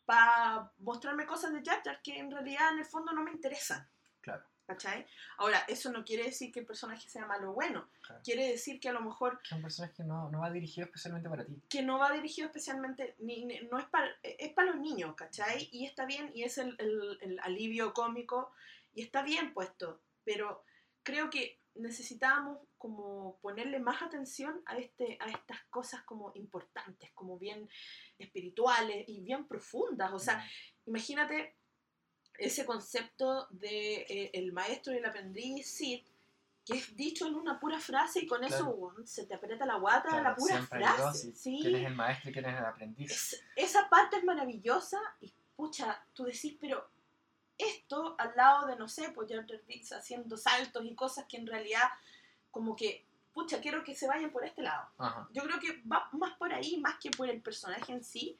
para 0.04 0.70
mostrarme 0.78 1.26
cosas 1.26 1.52
de 1.52 1.62
Jar 1.64 1.82
Jar 1.84 2.02
que 2.02 2.18
en 2.18 2.30
realidad 2.30 2.72
en 2.72 2.78
el 2.80 2.84
fondo 2.84 3.12
no 3.12 3.22
me 3.22 3.30
interesan. 3.32 3.88
Claro. 4.20 4.44
¿Cachai? 4.66 5.06
Ahora, 5.36 5.58
eso 5.68 5.92
no 5.92 6.06
quiere 6.06 6.24
decir 6.24 6.50
que 6.50 6.60
el 6.60 6.66
personaje 6.66 7.06
sea 7.10 7.26
malo 7.26 7.50
o 7.50 7.54
bueno. 7.54 7.86
Claro. 8.00 8.22
Quiere 8.24 8.48
decir 8.48 8.80
que 8.80 8.88
a 8.88 8.92
lo 8.92 9.02
mejor 9.02 9.38
Que 9.40 9.48
es 9.48 9.52
un 9.52 9.60
personaje 9.62 9.92
que 9.94 10.04
no, 10.04 10.30
no 10.30 10.40
va 10.40 10.50
dirigido 10.50 10.86
especialmente 10.86 11.28
para 11.28 11.44
ti. 11.44 11.60
que 11.68 11.82
no 11.82 11.98
va 11.98 12.10
dirigido 12.12 12.46
especialmente, 12.46 13.14
ni, 13.18 13.44
ni- 13.44 13.60
no 13.70 13.78
es 13.78 13.84
para 13.86 14.08
es 14.22 14.52
para 14.54 14.68
los 14.72 14.80
niños, 14.80 15.14
¿cachai? 15.16 15.68
Y 15.70 15.84
está 15.84 16.06
bien, 16.06 16.30
y 16.34 16.44
es 16.44 16.56
el, 16.56 16.74
el- 16.78 17.18
el 17.20 17.38
alivio 17.40 17.92
cómico, 17.92 18.52
y 18.94 19.02
está 19.02 19.22
bien 19.22 19.52
puesto, 19.52 20.00
pero 20.24 20.64
creo 21.02 21.28
que 21.28 21.60
necesitábamos 21.74 22.58
como 22.84 23.38
ponerle 23.40 23.78
más 23.78 24.02
atención 24.02 24.60
a, 24.66 24.76
este, 24.76 25.16
a 25.18 25.30
estas 25.30 25.58
cosas 25.70 26.02
como 26.02 26.32
importantes, 26.34 27.10
como 27.14 27.38
bien 27.38 27.66
espirituales 28.18 29.08
y 29.08 29.22
bien 29.22 29.46
profundas. 29.48 30.12
O 30.12 30.18
sea, 30.18 30.46
imagínate 30.84 31.56
ese 32.36 32.66
concepto 32.66 33.46
de 33.48 34.02
eh, 34.02 34.30
el 34.34 34.52
maestro 34.52 34.92
y 34.92 34.98
el 34.98 35.04
aprendiz 35.06 35.66
Sid, 35.66 36.02
que 36.66 36.74
es 36.74 36.94
dicho 36.94 37.26
en 37.26 37.36
una 37.36 37.58
pura 37.58 37.80
frase 37.80 38.20
y 38.20 38.26
con 38.26 38.44
eso 38.44 38.56
Claro. 38.58 38.70
weón, 38.72 39.06
se 39.06 39.24
te 39.24 39.32
aprieta 39.32 39.64
la 39.64 39.76
guata 39.78 40.10
Claro, 40.10 40.22
la 40.24 40.34
pura 40.36 40.58
dos, 40.58 40.68
frase. 40.68 41.28
y 41.28 41.32
¿sí? 41.32 41.58
¿Quién 41.62 41.76
es 41.76 41.86
el 41.86 41.94
maestro 41.94 42.28
y 42.28 42.32
quién 42.34 42.44
es 42.44 42.58
el 42.58 42.64
aprendiz? 42.66 43.10
Es- 43.10 43.42
esa 43.56 43.88
parte 43.88 44.18
es 44.18 44.24
maravillosa 44.24 45.00
y 45.22 45.32
pucha, 45.56 46.04
tú 46.12 46.24
decís, 46.24 46.54
pero 46.60 46.86
esto 47.56 48.14
al 48.18 48.36
lado 48.36 48.66
de, 48.66 48.76
no 48.76 48.88
sé, 48.88 49.08
pues 49.14 49.30
Jar 49.30 49.46
haciendo 49.98 50.36
saltos 50.36 50.84
y 50.84 50.94
cosas 50.94 51.24
que 51.26 51.38
en 51.38 51.46
realidad 51.46 51.88
como 52.54 52.74
que, 52.76 53.04
pucha, 53.34 53.60
quiero 53.60 53.84
que 53.84 53.94
se 53.94 54.06
vayan 54.06 54.30
por 54.30 54.44
este 54.46 54.62
lado. 54.62 54.88
Ajá. 54.96 55.28
Yo 55.32 55.42
creo 55.42 55.58
que 55.60 55.82
va 55.90 56.08
más 56.12 56.32
por 56.38 56.52
ahí, 56.54 56.78
más 56.78 56.94
que 57.02 57.10
por 57.10 57.28
el 57.28 57.42
personaje 57.42 57.92
en 57.92 58.02
sí, 58.04 58.38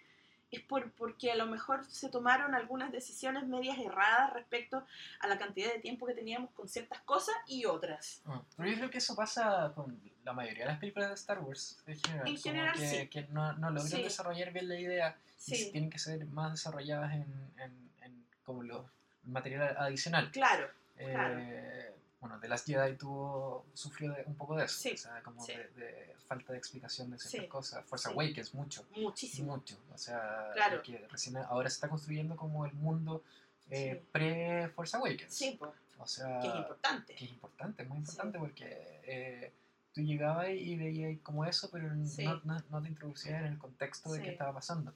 es 0.52 0.60
por, 0.62 0.92
porque 0.92 1.32
a 1.32 1.34
lo 1.34 1.46
mejor 1.46 1.84
se 1.86 2.08
tomaron 2.08 2.54
algunas 2.54 2.92
decisiones 2.92 3.44
medias 3.44 3.76
erradas 3.76 4.32
respecto 4.34 4.86
a 5.18 5.26
la 5.26 5.36
cantidad 5.36 5.72
de 5.72 5.80
tiempo 5.80 6.06
que 6.06 6.14
teníamos 6.14 6.50
con 6.52 6.68
ciertas 6.68 7.00
cosas 7.00 7.34
y 7.48 7.64
otras. 7.64 8.22
Ah, 8.24 8.40
Pero 8.56 8.70
yo 8.70 8.76
creo 8.76 8.90
que 8.90 8.98
eso 8.98 9.16
pasa 9.16 9.72
con 9.74 10.00
la 10.22 10.32
mayoría 10.32 10.64
de 10.64 10.70
las 10.70 10.78
películas 10.78 11.08
de 11.08 11.14
Star 11.16 11.40
Wars 11.40 11.82
en 11.88 11.98
general. 11.98 12.28
En 12.28 12.36
general, 12.38 12.74
que, 12.78 12.88
sí. 12.88 13.08
que 13.08 13.22
no, 13.30 13.52
no 13.54 13.70
logran 13.70 13.88
Sí. 13.88 14.02
desarrollar 14.02 14.52
bien 14.52 14.68
la 14.68 14.78
idea 14.78 15.18
y 15.48 15.56
Sí, 15.56 15.72
tienen 15.72 15.90
que 15.90 15.98
ser 15.98 16.24
más 16.26 16.52
desarrolladas 16.52 17.12
en, 17.14 17.50
en, 17.58 17.90
en 18.02 18.24
como 18.44 18.62
lo, 18.62 18.88
material 19.24 19.74
adicional. 19.76 20.30
claro, 20.30 20.68
Eh, 20.96 21.10
Claro. 21.10 21.93
Bueno, 22.24 22.40
The 22.40 22.48
Last 22.48 22.66
Jedi 22.66 22.96
tuvo, 22.96 23.66
sufrió 23.74 24.10
de- 24.14 24.24
un 24.24 24.34
poco 24.34 24.56
de 24.56 24.64
eso, 24.64 24.78
Sí, 24.80 24.92
o 24.92 24.96
sea, 24.96 25.22
como 25.22 25.44
sí. 25.44 25.52
de, 25.52 25.68
de 25.74 26.14
falta 26.26 26.52
de 26.54 26.58
explicación 26.58 27.10
de 27.10 27.18
ciertas 27.18 27.42
Sí, 27.42 27.48
cosas. 27.48 27.84
Force. 27.84 28.08
Awakens, 28.08 28.54
mucho, 28.54 28.86
muchísimo. 28.96 29.56
mucho. 29.58 29.76
O 29.92 29.98
sea, 29.98 30.48
Claro. 30.54 30.82
que 30.82 31.06
recién 31.08 31.36
ahora 31.36 31.68
se 31.68 31.74
está 31.74 31.88
construyendo 31.90 32.34
como 32.34 32.64
el 32.64 32.72
mundo 32.72 33.22
eh, 33.68 34.02
pre-Force 34.10 34.96
Awakens. 34.96 35.34
Sí, 35.34 35.56
pues, 35.58 35.70
O 35.98 36.06
sea, 36.06 36.40
que 36.40 36.48
es 36.48 36.54
importante. 36.54 37.14
que 37.14 37.24
es 37.26 37.30
importante, 37.30 37.82
es 37.82 37.88
muy 37.90 37.98
importante 37.98 38.38
porque 38.38 39.00
eh, 39.04 39.52
tú 39.92 40.00
llegabas 40.00 40.48
y 40.48 40.76
veías 40.76 41.18
como 41.22 41.44
eso, 41.44 41.68
pero 41.70 41.94
no, 41.94 42.40
no, 42.44 42.64
no 42.70 42.82
te 42.82 42.88
introducías 42.88 43.38
en 43.40 43.48
el 43.48 43.58
contexto 43.58 44.10
de 44.14 44.22
qué 44.22 44.30
estaba 44.30 44.54
pasando. 44.54 44.94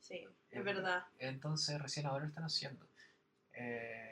Sí, 0.00 0.16
Eh, 0.16 0.28
es 0.50 0.64
verdad. 0.64 1.04
Entonces 1.18 1.80
recién 1.80 2.04
ahora 2.04 2.24
lo 2.24 2.28
están 2.28 2.44
haciendo. 2.44 2.84
Eh, 3.54 4.07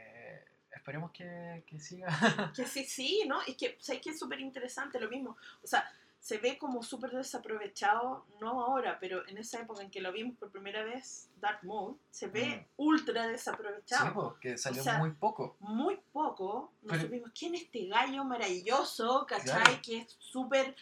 esperemos 0.87 1.11
que, 1.11 1.65
que 1.67 1.81
siga. 1.81 2.07
Que 2.55 2.65
sí, 2.65 2.85
sí, 2.85 3.25
¿no? 3.27 3.43
Es 3.43 3.57
que, 3.57 3.77
¿sabes 3.81 4.01
qué 4.01 4.11
es 4.11 4.19
súper 4.21 4.39
interesante? 4.41 5.01
Lo 5.01 5.11
mismo. 5.11 5.37
O 5.63 5.67
sea, 5.67 5.85
se 6.21 6.39
ve 6.39 6.57
como 6.59 6.81
súper 6.85 7.11
desaprovechado, 7.11 8.25
no 8.41 8.63
ahora, 8.65 8.97
pero 9.01 9.27
en 9.29 9.37
esa 9.39 9.61
época 9.61 9.83
en 9.83 9.91
que 9.91 10.01
lo 10.01 10.13
vimos 10.13 10.37
por 10.37 10.51
primera 10.53 10.85
vez, 10.85 11.29
Dark 11.41 11.59
Moon, 11.65 11.99
se 12.11 12.29
ve 12.29 12.69
ultra 12.77 13.25
Sí, 13.25 13.31
desaprovechado. 13.33 14.15
po, 14.15 14.37
que 14.41 14.57
salió 14.57 14.81
O 14.81 14.85
sea, 14.85 14.99
muy 14.99 15.11
poco. 15.11 15.57
Muy 15.59 15.97
poco, 16.13 16.73
nos 16.83 16.93
Pero- 16.93 17.03
supimos 17.03 17.31
quién 17.37 17.57
es 17.57 17.63
este 17.63 17.87
gallo 17.87 18.25
maravilloso, 18.25 19.27
¿cachai? 19.29 19.63
Claro. 19.65 19.81
Que 19.83 19.99
es 19.99 20.17
súper, 20.21 20.75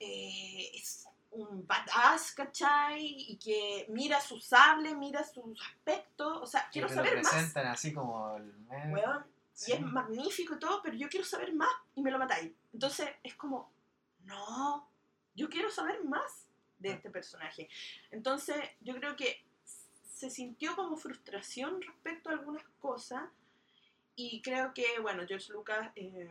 eh, 0.00 0.70
es 0.74 1.06
un 1.30 1.64
badass, 1.66 2.32
¿cachai? 2.32 3.04
Y 3.30 3.36
que 3.36 3.86
mira 3.88 4.20
su 4.20 4.38
sable, 4.40 4.94
mira 4.94 5.24
sus 5.24 5.60
aspectos, 5.60 6.38
o 6.42 6.46
sea, 6.46 6.62
Que 6.66 6.70
quiero 6.72 6.88
lo 6.88 6.94
saber 6.94 7.16
más. 7.22 7.28
presentan 7.32 7.66
así 7.68 7.92
como 7.92 8.36
el 8.36 8.52
meme. 8.68 9.02
Sí. 9.54 9.70
y 9.70 9.74
es 9.76 9.80
magnífico 9.82 10.54
y 10.54 10.58
todo, 10.58 10.82
pero 10.82 10.96
yo 10.96 11.08
quiero 11.08 11.24
saber 11.24 11.54
más 11.54 11.72
y 11.94 12.02
me 12.02 12.10
lo 12.10 12.18
matáis. 12.18 12.52
Entonces 12.72 13.08
es 13.22 13.34
como, 13.34 13.72
no, 14.24 14.88
yo 15.34 15.48
quiero 15.48 15.70
saber 15.70 16.04
más 16.04 16.46
de 16.78 16.90
este 16.90 17.10
personaje. 17.10 17.68
Entonces 18.10 18.56
yo 18.80 18.94
creo 18.96 19.16
que 19.16 19.44
se 20.12 20.30
sintió 20.30 20.74
como 20.76 20.96
frustración 20.96 21.80
respecto 21.80 22.30
a 22.30 22.32
algunas 22.32 22.64
cosas 22.80 23.22
y 24.16 24.42
creo 24.42 24.72
que, 24.74 24.98
bueno, 25.00 25.24
George 25.26 25.52
Lucas 25.52 25.90
eh, 25.96 26.30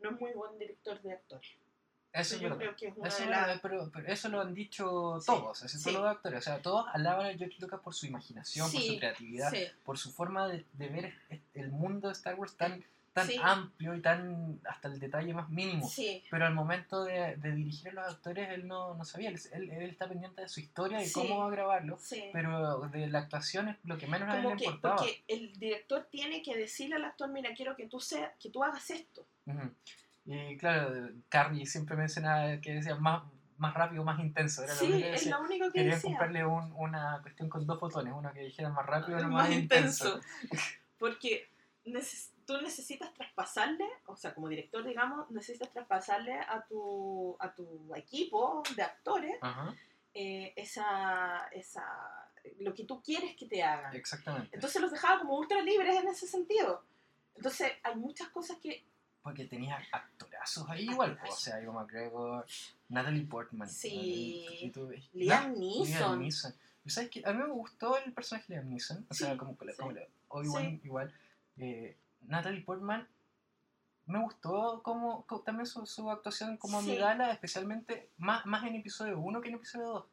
no 0.00 0.10
es 0.10 0.20
muy 0.20 0.32
buen 0.32 0.58
director 0.58 1.00
de 1.02 1.12
actores. 1.12 1.65
Eso 2.12 2.34
es 2.36 2.40
yo 2.40 2.48
verdad. 2.48 2.58
creo 2.58 2.76
que 2.76 2.86
es 2.88 2.96
una 2.96 3.08
Eso, 3.08 3.22
de 3.24 3.28
verdad, 3.28 3.58
pero, 3.62 3.90
pero 3.92 4.08
eso 4.08 4.28
lo 4.30 4.40
han 4.40 4.54
dicho 4.54 5.20
Sí, 5.20 5.26
todos, 5.26 5.58
sí. 5.58 5.82
todos 5.82 6.00
los 6.02 6.10
actores. 6.10 6.38
O 6.38 6.42
sea, 6.42 6.62
todos 6.62 6.86
alaban 6.94 7.26
a 7.26 7.34
George 7.36 7.56
Lucas 7.60 7.80
por 7.80 7.94
su 7.94 8.06
imaginación, 8.06 8.70
por 8.72 8.80
Sí, 8.80 8.88
su 8.88 8.98
creatividad, 8.98 9.50
Sí, 9.50 9.64
por 9.84 9.98
su 9.98 10.10
forma 10.12 10.48
de, 10.48 10.64
de 10.72 10.88
ver 10.88 11.14
el 11.54 11.70
mundo 11.70 12.08
de 12.08 12.12
Star 12.14 12.34
Wars 12.36 12.56
tan, 12.56 12.82
tan 13.12 13.26
Sí. 13.26 13.36
amplio 13.42 13.94
y 13.94 14.00
tan 14.00 14.60
hasta 14.68 14.88
el 14.88 14.98
detalle 14.98 15.34
más 15.34 15.48
mínimo. 15.50 15.88
sí, 15.88 16.22
Pero 16.30 16.46
al 16.46 16.54
momento 16.54 17.04
de, 17.04 17.36
de 17.36 17.52
dirigir 17.52 17.88
a 17.90 17.92
los 17.92 18.14
actores, 18.14 18.48
él 18.50 18.66
no, 18.66 18.94
no 18.94 19.04
sabía. 19.04 19.28
Él, 19.30 19.38
él, 19.52 19.70
él 19.70 19.90
está 19.90 20.08
pendiente 20.08 20.40
de 20.42 20.48
su 20.48 20.60
historia 20.60 21.02
y 21.02 21.06
Sí. 21.06 21.12
cómo 21.14 21.38
va 21.40 21.46
a 21.48 21.50
grabarlo. 21.50 21.98
sí. 21.98 22.30
Pero 22.32 22.80
de 22.88 23.06
la 23.08 23.18
actuación 23.20 23.68
es 23.68 23.76
lo 23.84 23.98
que 23.98 24.06
menos 24.06 24.28
a 24.30 24.36
él 24.36 24.42
Como 24.42 24.54
le 24.54 24.58
que, 24.58 24.64
importaba. 24.66 24.96
porque 24.96 25.22
el 25.28 25.52
director 25.58 26.06
tiene 26.10 26.42
que 26.42 26.56
decirle 26.56 26.96
al 26.96 27.04
actor, 27.04 27.28
mira, 27.30 27.54
quiero 27.54 27.76
que 27.76 27.86
tú, 27.88 28.00
sea, 28.00 28.32
que 28.40 28.48
tú 28.50 28.62
hagas 28.64 28.90
esto. 28.90 29.26
Y 30.26 30.56
claro, 30.58 31.08
Carrie 31.28 31.64
siempre 31.66 31.96
mencionaba 31.96 32.60
que 32.60 32.74
decía 32.74 32.96
más, 32.96 33.22
más 33.58 33.72
rápido, 33.74 34.02
más 34.04 34.18
intenso. 34.20 34.64
Era 34.64 34.74
lo 34.74 34.78
Sí, 34.80 34.86
único 34.86 35.06
que 35.06 35.14
es 35.14 35.26
lo 35.26 35.40
único 35.40 35.66
que 35.66 35.72
Querían 35.72 35.94
decía. 35.94 36.10
comprarle 36.10 36.44
un- 36.44 36.72
una 36.72 37.20
cuestión 37.22 37.48
con 37.48 37.64
dos 37.66 37.78
botones, 37.80 38.12
uno 38.14 38.32
que 38.32 38.40
dijera 38.40 38.68
más 38.70 38.84
rápido 38.84 39.18
y 39.18 39.22
uno 39.22 39.30
más 39.32 39.48
más, 39.48 39.56
intenso. 39.56 40.16
intenso. 40.16 40.28
Porque 40.98 41.48
neces- 41.84 42.30
tú 42.44 42.60
necesitas 42.60 43.12
traspasarle, 43.14 43.86
o 44.06 44.16
sea, 44.16 44.34
como 44.34 44.48
director, 44.48 44.84
digamos, 44.84 45.30
necesitas 45.30 45.70
traspasarle 45.72 46.34
a 46.34 46.64
tu, 46.68 47.36
a 47.38 47.52
tu 47.54 47.94
equipo 47.94 48.62
de 48.74 48.82
actores 48.82 49.36
eh, 50.14 50.52
esa, 50.56 51.46
esa, 51.52 51.84
lo 52.60 52.74
que 52.74 52.84
tú 52.84 53.02
quieres 53.02 53.36
que 53.36 53.46
te 53.46 53.62
hagan. 53.62 53.94
exactamente. 53.94 54.50
Entonces 54.54 54.80
los 54.82 54.90
dejaba 54.90 55.18
como 55.20 55.36
ultra 55.36 55.60
libres 55.62 55.94
en 55.96 56.08
ese 56.08 56.26
sentido. 56.26 56.82
Entonces 57.34 57.72
hay 57.82 57.94
muchas 57.96 58.28
cosas 58.30 58.56
que 58.58 58.84
Porque 59.26 59.44
tenía 59.44 59.76
actorazos 59.90 60.70
ahí 60.70 60.84
igual, 60.84 61.18
o 61.28 61.32
sea, 61.34 61.60
Ivo 61.60 61.72
McGregor, 61.72 62.46
Natalie 62.88 63.24
Portman. 63.26 63.68
Sí, 63.68 64.44
Liam 65.12 66.20
Neeson. 66.20 66.54
¿Y 66.84 66.90
¿Sabes 66.90 67.10
qué? 67.10 67.22
A 67.26 67.32
mí 67.32 67.38
me 67.42 67.48
gustó 67.48 67.98
el 67.98 68.12
personaje 68.12 68.46
de 68.46 68.60
Liam 68.60 68.70
Neeson, 68.70 69.04
o 69.10 69.14
sea, 69.14 69.36
como, 69.36 69.56
Obi-Wan 70.28 70.80
igual. 70.84 71.12
Eh, 71.56 71.96
Natalie 72.20 72.60
Portman 72.62 73.08
me 74.06 74.22
gustó 74.22 74.80
como, 74.84 75.26
co- 75.26 75.40
también 75.40 75.66
su, 75.66 75.84
su 75.86 76.08
actuación 76.08 76.56
como 76.56 76.80
Sí. 76.80 76.90
Amidala, 76.90 77.32
especialmente 77.32 78.10
más, 78.18 78.46
más 78.46 78.62
en 78.64 78.76
episodio 78.76 79.18
1 79.18 79.40
que 79.40 79.48
en 79.48 79.54
episodio 79.56 79.88
2. 79.88 80.04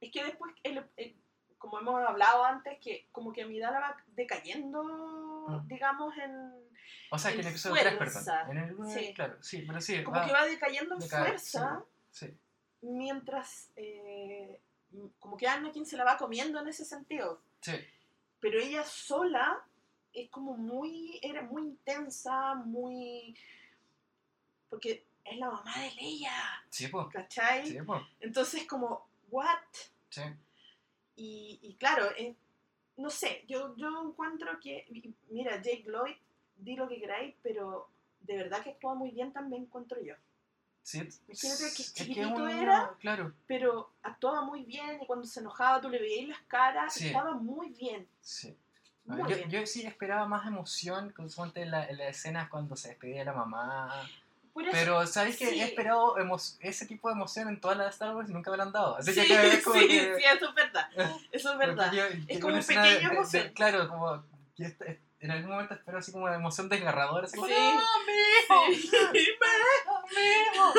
Es 0.00 0.10
que 0.10 0.24
después, 0.24 0.54
el- 0.62 0.82
el- 0.96 1.14
como 1.62 1.78
hemos 1.78 2.02
hablado 2.06 2.44
antes, 2.44 2.78
que 2.80 3.06
como 3.12 3.32
que 3.32 3.42
Amidala 3.42 3.78
va 3.80 3.96
decayendo, 4.08 4.82
Mm. 5.48 5.66
digamos, 5.68 6.14
en... 6.18 6.52
O 7.10 7.18
sea, 7.18 7.30
que 7.32 7.38
en 7.40 7.46
En 7.46 7.48
episodio 7.48 7.80
3, 7.82 7.96
fuerza. 7.96 8.24
perdón. 8.46 8.56
En 8.58 8.64
el 8.64 8.74
1, 8.74 8.90
Sí. 8.92 9.14
claro, 9.14 9.36
sí, 9.42 9.62
pero 9.66 9.80
sí. 9.80 10.02
Como 10.04 10.16
va- 10.18 10.26
que 10.26 10.32
va 10.32 10.44
decayendo 10.44 10.94
en 10.94 11.00
decae, 11.00 11.20
fuerza, 11.24 11.84
sí, 12.10 12.36
mientras 12.82 13.70
eh, 13.76 14.60
como 15.18 15.36
que 15.36 15.46
Anakin 15.46 15.86
se 15.86 15.96
la 15.96 16.04
va 16.04 16.16
comiendo 16.18 16.60
en 16.60 16.68
ese 16.68 16.84
sentido. 16.84 17.40
sí, 17.60 17.72
Pero 18.40 18.58
ella 18.60 18.82
sola 18.84 19.62
es 20.12 20.28
como 20.30 20.56
muy, 20.56 21.18
era 21.22 21.42
muy 21.42 21.62
intensa, 21.62 22.54
muy... 22.56 23.36
Porque 24.68 25.06
es 25.24 25.38
la 25.38 25.50
mamá 25.50 25.78
de 25.78 25.90
Leia, 25.92 26.32
sí, 26.70 26.88
po, 26.88 27.08
¿cachai? 27.08 27.66
sí, 27.66 27.80
po, 27.82 28.00
Entonces 28.20 28.66
como, 28.66 29.06
¿what? 29.30 29.58
sí. 30.10 30.22
Y, 31.16 31.58
y 31.62 31.74
claro, 31.74 32.06
eh, 32.16 32.34
no 32.96 33.10
sé, 33.10 33.44
yo, 33.48 33.74
yo 33.76 33.88
encuentro 34.08 34.58
que, 34.60 34.86
mira, 35.30 35.56
Jake 35.56 35.84
Lloyd, 35.86 36.16
di 36.56 36.76
lo 36.76 36.88
que 36.88 37.00
queráis, 37.00 37.34
pero 37.42 37.88
de 38.20 38.36
verdad 38.36 38.62
que 38.62 38.70
actúa 38.70 38.94
muy 38.94 39.10
bien 39.10 39.32
también, 39.32 39.62
encuentro 39.64 40.00
yo. 40.02 40.14
Sí, 40.82 40.98
Imagínate 40.98 41.62
que 41.76 41.82
es 41.82 41.94
chiquitito 41.94 42.28
niño, 42.30 42.48
era. 42.48 42.96
Claro, 42.98 43.32
Pero 43.46 43.90
actuaba 44.02 44.42
muy 44.42 44.64
bien 44.64 45.00
y 45.00 45.06
cuando 45.06 45.26
se 45.26 45.38
enojaba 45.40 45.80
tú 45.80 45.88
le 45.88 46.00
veías 46.00 46.28
las 46.28 46.40
caras, 46.42 46.92
Sí. 46.94 47.06
estaba 47.08 47.34
muy 47.34 47.70
bien. 47.70 48.06
sí. 48.20 48.56
Muy 49.04 49.18
yo, 49.18 49.36
bien. 49.36 49.50
yo 49.50 49.66
sí 49.66 49.84
esperaba 49.84 50.26
más 50.28 50.46
emoción 50.46 51.10
con 51.10 51.28
en, 51.56 51.70
la, 51.72 51.88
en 51.88 51.98
las 51.98 52.16
escenas 52.16 52.48
cuando 52.48 52.76
se 52.76 52.90
despedía 52.90 53.18
de 53.20 53.24
la 53.24 53.32
mamá. 53.32 54.08
Por 54.52 54.62
eso- 54.64 54.72
Pero, 54.72 55.06
¿sabes 55.06 55.36
que 55.38 55.46
sí. 55.46 55.60
He 55.60 55.64
esperado 55.64 56.14
ese 56.60 56.86
tipo 56.86 57.08
de 57.08 57.14
emoción 57.14 57.48
en 57.48 57.60
todas 57.60 57.76
las 57.78 57.86
de 57.86 57.90
Star 57.92 58.14
Wars 58.14 58.28
y 58.28 58.32
nunca 58.32 58.50
me 58.50 58.56
lo 58.58 58.62
han 58.64 58.72
dado. 58.72 58.96
Así 58.96 59.12
sí, 59.14 59.22
que 59.22 59.28
cada 59.28 59.42
vez 59.42 59.64
como 59.64 59.80
sí, 59.80 59.88
que... 59.88 60.14
sí, 60.16 60.22
eso 60.24 60.48
es 60.48 60.54
verdad. 60.54 60.88
Eso 61.32 61.52
es 61.52 61.58
verdad. 61.58 61.92
Yo- 61.92 62.04
Es 62.28 62.38
como 62.40 62.54
un 62.54 62.64
pequeño 62.64 63.10
emoción. 63.12 63.48
claro, 63.54 63.88
como... 63.88 64.24
en 65.20 65.30
algún 65.30 65.50
momento 65.52 65.74
espero 65.74 65.98
así 65.98 66.12
como 66.12 66.28
de 66.28 66.34
emoción 66.34 66.68
desgarradora. 66.68 67.24
Así 67.26 67.36
como, 67.36 67.48
Sí. 67.48 67.54
¡No, 67.54 67.80
mi 68.06 68.74
hijo! 68.74 68.80
Sí. 69.12 69.28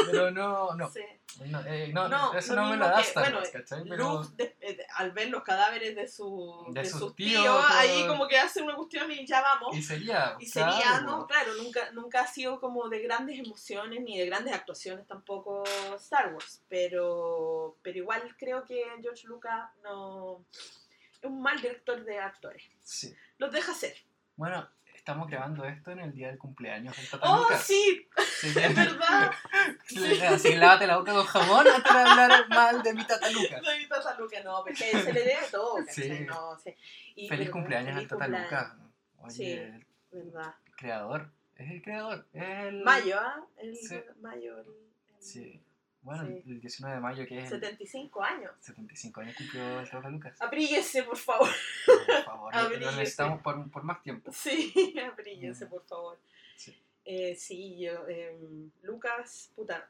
Pero 0.06 0.32
no, 0.32 0.74
no. 0.76 0.90
Sí. 0.92 1.02
No, 1.46 1.62
eh, 1.66 1.90
no, 1.92 2.08
No, 2.08 2.34
eso 2.36 2.56
no 2.56 2.70
me 2.70 2.78
lo 2.78 2.86
da 2.88 2.98
que, 2.98 3.02
Star 3.02 3.32
bueno, 3.32 3.48
¿cachai? 3.52 3.84
Pero... 3.90 4.22
Luke, 4.22 4.34
de- 4.36 4.56
eh, 4.62 4.86
al 4.98 5.12
ver 5.12 5.30
los 5.30 5.42
cadáveres 5.44 5.96
de, 5.96 6.08
su, 6.08 6.66
De 6.70 6.82
de 6.82 6.90
sus 6.90 7.00
sus 7.00 7.16
tíos, 7.16 7.42
tíos, 7.42 7.66
ahí 7.72 8.06
como 8.08 8.28
que 8.28 8.38
hace 8.38 8.62
una 8.62 8.76
cuestión 8.76 9.12
y 9.12 9.26
ya 9.26 9.42
vamos. 9.42 9.76
Y 9.76 9.82
sería... 9.82 10.36
Y 10.40 10.46
sería, 10.46 10.80
claro, 10.80 11.06
no, 11.06 11.28
claro, 11.28 11.56
nunca, 11.56 11.92
nunca 11.92 12.22
ha 12.22 12.28
sido 12.28 12.60
como 12.60 12.88
de 12.88 13.00
grandes 13.02 13.40
emociones 13.40 14.02
ni 14.02 14.18
de 14.20 14.28
grandes 14.28 14.54
actuaciones 14.54 15.08
tampoco 15.08 15.64
Star 15.96 16.34
Wars, 16.34 16.62
pero, 16.70 17.78
pero 17.82 17.98
igual 17.98 18.36
creo 18.38 18.64
que 18.64 18.84
George 19.02 19.28
Lucas 19.28 19.70
no 19.84 20.46
es 20.52 21.24
un 21.24 21.42
mal 21.42 21.60
director 21.60 22.04
de 22.04 22.20
actores. 22.20 22.64
Sí. 22.84 23.16
Los 23.38 23.52
deja 23.52 23.72
hacer. 23.72 23.96
Bueno, 24.36 24.70
estamos 25.04 25.28
grabando 25.30 25.66
esto 25.66 25.91
en 25.91 25.99
el 25.99 26.14
día 26.14 26.28
del 26.30 26.38
cumpleaños 26.38 26.95
del 26.95 27.10
Tata 27.10 27.30
¡Oh, 27.30 27.39
Lucas. 27.39 27.62
sí! 27.66 28.08
Que- 28.41 28.47
Es 28.66 28.74
verdad. 28.76 29.32
Sí. 29.86 30.22
Así 30.22 30.56
lávate 30.56 30.88
la 30.88 30.97
boca 30.97 31.12
con 31.12 31.26
jabón 31.26 31.68
antes 31.68 31.93
de 31.93 31.99
hablar 31.99 32.47
mal 32.49 32.82
de 32.82 32.93
mi 32.93 33.06
Tata 33.06 33.30
Lucas. 33.30 33.62
No, 33.62 33.78
mi 33.78 33.86
Tata 33.88 34.18
Lucas, 34.18 34.45
no, 34.45 34.64
porque 34.64 34.76
se 34.91 35.12
le 35.14 35.20
debe 35.20 35.38
todo. 35.51 35.76
Sí. 35.89 36.10
No, 36.26 36.58
sí. 36.58 36.74
Y- 37.16 37.28
Feliz 37.28 37.47
pero, 37.47 37.51
cumpleaños 37.51 37.97
al 37.97 38.08
Tata. 38.08 38.28
Lucas. 38.30 38.74
Oye, 39.18 39.34
Sí. 39.34 39.51
el 39.54 39.86
¿Verdad? 40.32 40.56
creador. 40.78 41.30
Es 41.58 41.70
el 41.70 41.82
creador. 41.82 42.26
El... 42.34 42.82
Mayo, 42.86 43.20
¿ah? 43.20 43.45
El 43.58 43.76
Sí. 43.76 43.99
mayo, 44.22 44.58
el, 44.60 44.68
el 44.68 45.22
Sí. 45.22 45.62
Bueno, 46.04 46.26
Sí. 46.28 46.43
el 46.47 46.60
19 46.62 46.95
de 46.95 47.01
mayo, 47.01 47.26
que 47.26 47.38
es 47.39 47.45
el 47.45 47.60
75 47.62 48.22
años. 48.22 48.51
75 48.60 49.22
años 49.22 49.36
cumplió 49.38 49.80
el 49.80 49.89
Tata 49.89 50.10
Lucas. 50.10 50.41
Abríguese, 50.41 51.04
por 51.04 51.18
favor. 51.18 51.49
Por 51.86 52.24
favor, 52.26 52.54
lo- 52.54 52.60
lo 52.60 52.66
Abríguese. 52.68 52.95
necesitamos 52.97 53.41
por, 53.41 53.72
por 53.72 53.84
más 53.84 54.01
tiempo. 54.04 54.32
Sí, 54.34 54.95
abríguense, 55.12 55.66
Mm. 55.66 55.70
por 55.70 55.84
favor. 55.86 56.20
Sí. 56.56 56.78
Eh, 57.06 57.36
sí, 57.36 57.80
yo, 57.80 58.08
em, 58.08 58.70
Lucas, 58.84 59.51
puta, 59.56 59.89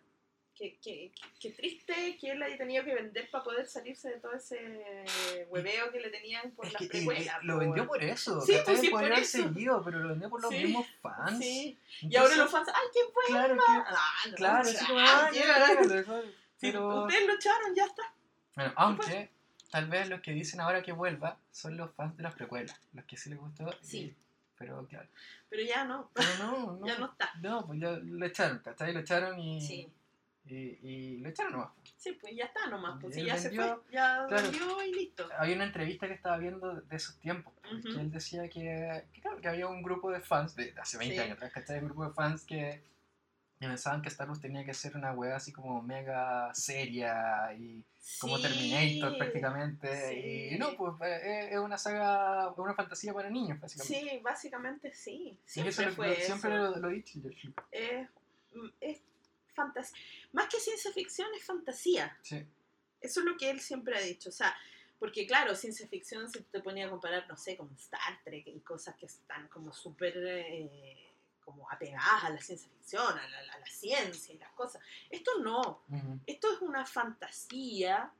qué, 0.55 0.77
qué, 0.81 1.11
qué- 1.39 1.51
triste 1.51 2.17
que 2.19 2.31
él 2.31 2.41
haya 2.43 2.57
tenido 2.57 2.83
que 2.85 2.93
vender 2.93 3.29
para 3.31 3.43
poder 3.43 3.67
salirse 3.67 4.09
de 4.09 4.19
todo 4.19 4.33
ese 4.33 5.05
hueveo 5.49 5.91
que 5.91 5.99
le 5.99 6.09
tenían 6.09 6.51
por 6.51 6.65
Es 6.67 6.73
las 6.73 6.83
precuelas. 6.87 7.43
lo 7.43 7.57
vendió 7.59 7.87
por 7.87 8.03
eso. 8.03 8.41
Sí, 8.41 8.55
pues 8.65 8.79
sí, 8.79 8.89
por 8.89 9.03
eso. 9.11 9.37
seguido, 9.43 9.83
pero 9.83 9.99
lo 9.99 10.09
vendió 10.09 10.29
por 10.29 10.41
los 10.41 10.51
Sí. 10.51 10.63
mismos 10.63 10.87
fans. 11.01 11.37
Sí. 11.39 11.77
Y 12.01 12.05
Entonces, 12.05 12.19
ahora 12.21 12.35
los 12.43 12.51
fans, 12.51 12.67
¡ay, 12.69 12.87
qué 12.93 12.99
bueno! 13.13 13.27
Claro, 13.27 13.55
que, 13.55 13.61
Ah, 13.67 14.29
no, 14.29 14.35
claro, 14.35 14.69
ah, 14.97 15.29
ya, 15.33 15.83
Si 16.57 16.71
pero- 16.71 17.03
ustedes 17.05 17.27
lo 17.27 17.33
echaron, 17.33 17.75
ya 17.75 17.85
está. 17.85 18.13
Bueno, 18.55 18.73
aunque 18.75 19.29
tal 19.71 19.87
vez 19.87 20.07
los 20.09 20.21
que 20.21 20.31
dicen 20.31 20.61
ahora 20.61 20.81
que 20.83 20.91
vuelva 20.91 21.37
son 21.51 21.75
los 21.77 21.91
fans 21.95 22.15
de 22.15 22.23
las 22.23 22.35
precuelas, 22.35 22.79
los 22.93 23.05
que 23.05 23.17
sí 23.17 23.29
les 23.29 23.39
gustó. 23.39 23.67
y- 23.81 23.85
Sí. 23.85 24.15
pero 24.57 24.85
claro. 24.87 25.09
Pero 25.49 25.63
ya 25.63 25.83
no, 25.83 26.09
Pero 26.13 26.27
no, 26.39 26.77
no. 26.79 26.87
ya 26.87 26.97
no 26.97 27.05
está. 27.07 27.31
No, 27.41 27.65
pues 27.67 27.79
ya 27.79 27.91
lo 28.01 28.25
echaron, 28.25 28.59
¿cachai? 28.59 28.93
Lo 28.93 28.99
echaron 29.01 29.37
y. 29.39 29.61
Sí. 29.61 29.91
Y, 30.45 30.55
y 30.81 31.17
lo 31.19 31.29
echaron 31.29 31.53
nomás. 31.53 31.69
Sí, 31.97 32.17
pues 32.19 32.35
ya 32.35 32.45
está 32.45 32.67
nomás. 32.67 32.99
Pues 33.01 33.15
Y 33.15 33.21
si 33.21 33.25
ya 33.27 33.37
se 33.37 33.49
vendió- 33.49 33.81
fue, 33.83 33.93
ya 33.93 34.25
claro. 34.27 34.43
vendió 34.51 34.83
y 34.83 34.93
listo. 34.93 35.27
Había 35.37 35.55
una 35.55 35.63
entrevista 35.65 36.07
que 36.07 36.13
estaba 36.13 36.37
viendo 36.37 36.81
de 36.81 36.95
esos 36.95 37.17
tiempos, 37.19 37.53
pues, 37.61 37.85
Ujú. 37.85 37.93
que 37.95 38.01
él 38.01 38.11
decía 38.11 38.49
que, 38.49 39.05
que, 39.13 39.21
claro, 39.21 39.39
que 39.39 39.47
había 39.47 39.67
un 39.67 39.81
grupo 39.81 40.11
de 40.11 40.19
fans, 40.19 40.55
de 40.55 40.73
hace 40.79 40.97
20 40.97 41.15
Sí. 41.15 41.21
años 41.21 41.37
atrás, 41.37 41.51
¿cachai? 41.53 41.79
Un 41.79 41.85
grupo 41.85 42.05
de 42.05 42.13
fans 42.13 42.43
que 42.43 42.83
Y 43.59 43.65
pensaban 43.65 44.01
que 44.01 44.09
Star 44.09 44.27
Wars 44.27 44.41
tenía 44.41 44.65
que 44.65 44.73
ser 44.73 44.97
una 44.97 45.13
wea 45.13 45.37
así 45.37 45.53
como 45.53 45.81
mega 45.81 46.53
seria 46.53 47.53
y 47.57 47.81
como 48.19 48.37
Terminator 48.41 49.17
prácticamente. 49.17 50.09
sí. 50.09 50.55
Y 50.55 50.57
no, 50.59 50.75
pues 50.75 50.93
eh, 51.01 51.53
es 51.53 51.57
una 51.59 51.77
saga, 51.77 52.51
una 52.57 52.73
fantasía 52.73 53.13
para 53.13 53.29
niños, 53.29 53.57
básicamente. 53.61 54.09
Sí, 54.11 54.19
básicamente 54.21 54.93
sí. 54.93 55.39
Y 55.45 55.49
Siempre 55.49 55.69
eso 55.71 55.81
lo- 55.85 55.91
fue 55.93 56.07
lo- 56.07 56.13
eso. 56.13 56.25
siempre 56.25 56.57
lo, 56.57 56.75
lo 56.75 56.89
he 56.89 56.93
dicho. 56.95 57.19
Es, 57.71 58.09
es 58.81 59.01
fantasía. 59.53 59.97
Más 60.31 60.47
que 60.47 60.59
ciencia 60.59 60.91
ficción, 60.91 61.27
es 61.35 61.43
fantasía. 61.43 62.17
Sí. 62.21 62.45
Eso 63.01 63.19
es 63.19 63.25
lo 63.25 63.37
que 63.37 63.49
él 63.49 63.59
siempre 63.59 63.97
ha 63.97 64.01
dicho. 64.01 64.29
O 64.29 64.31
sea, 64.31 64.55
porque 64.99 65.25
claro, 65.27 65.55
ciencia 65.55 65.87
ficción 65.87 66.29
se 66.31 66.41
te 66.43 66.59
ponía 66.61 66.87
a 66.87 66.89
comparar, 66.89 67.27
no 67.27 67.35
sé, 67.37 67.57
con 67.57 67.71
Star 67.75 68.21
Trek 68.23 68.47
y 68.47 68.59
cosas 68.61 68.95
que 68.95 69.05
están 69.07 69.47
como 69.49 69.73
súper 69.73 70.13
eh, 70.17 71.09
como 71.43 71.69
apegadas 71.69 72.23
a 72.23 72.29
la 72.29 72.39
ciencia 72.39 72.69
ficción, 72.69 73.17
a 73.19 73.27
la, 73.27 73.39
a 73.39 73.59
la 73.59 73.65
ciencia 73.67 74.33
y 74.33 74.37
las 74.37 74.51
cosas. 74.53 74.81
Esto 75.09 75.31
no. 75.39 75.83
Esto 76.25 76.53
es 76.53 76.61
una 76.61 76.85
fantasía. 76.85 78.11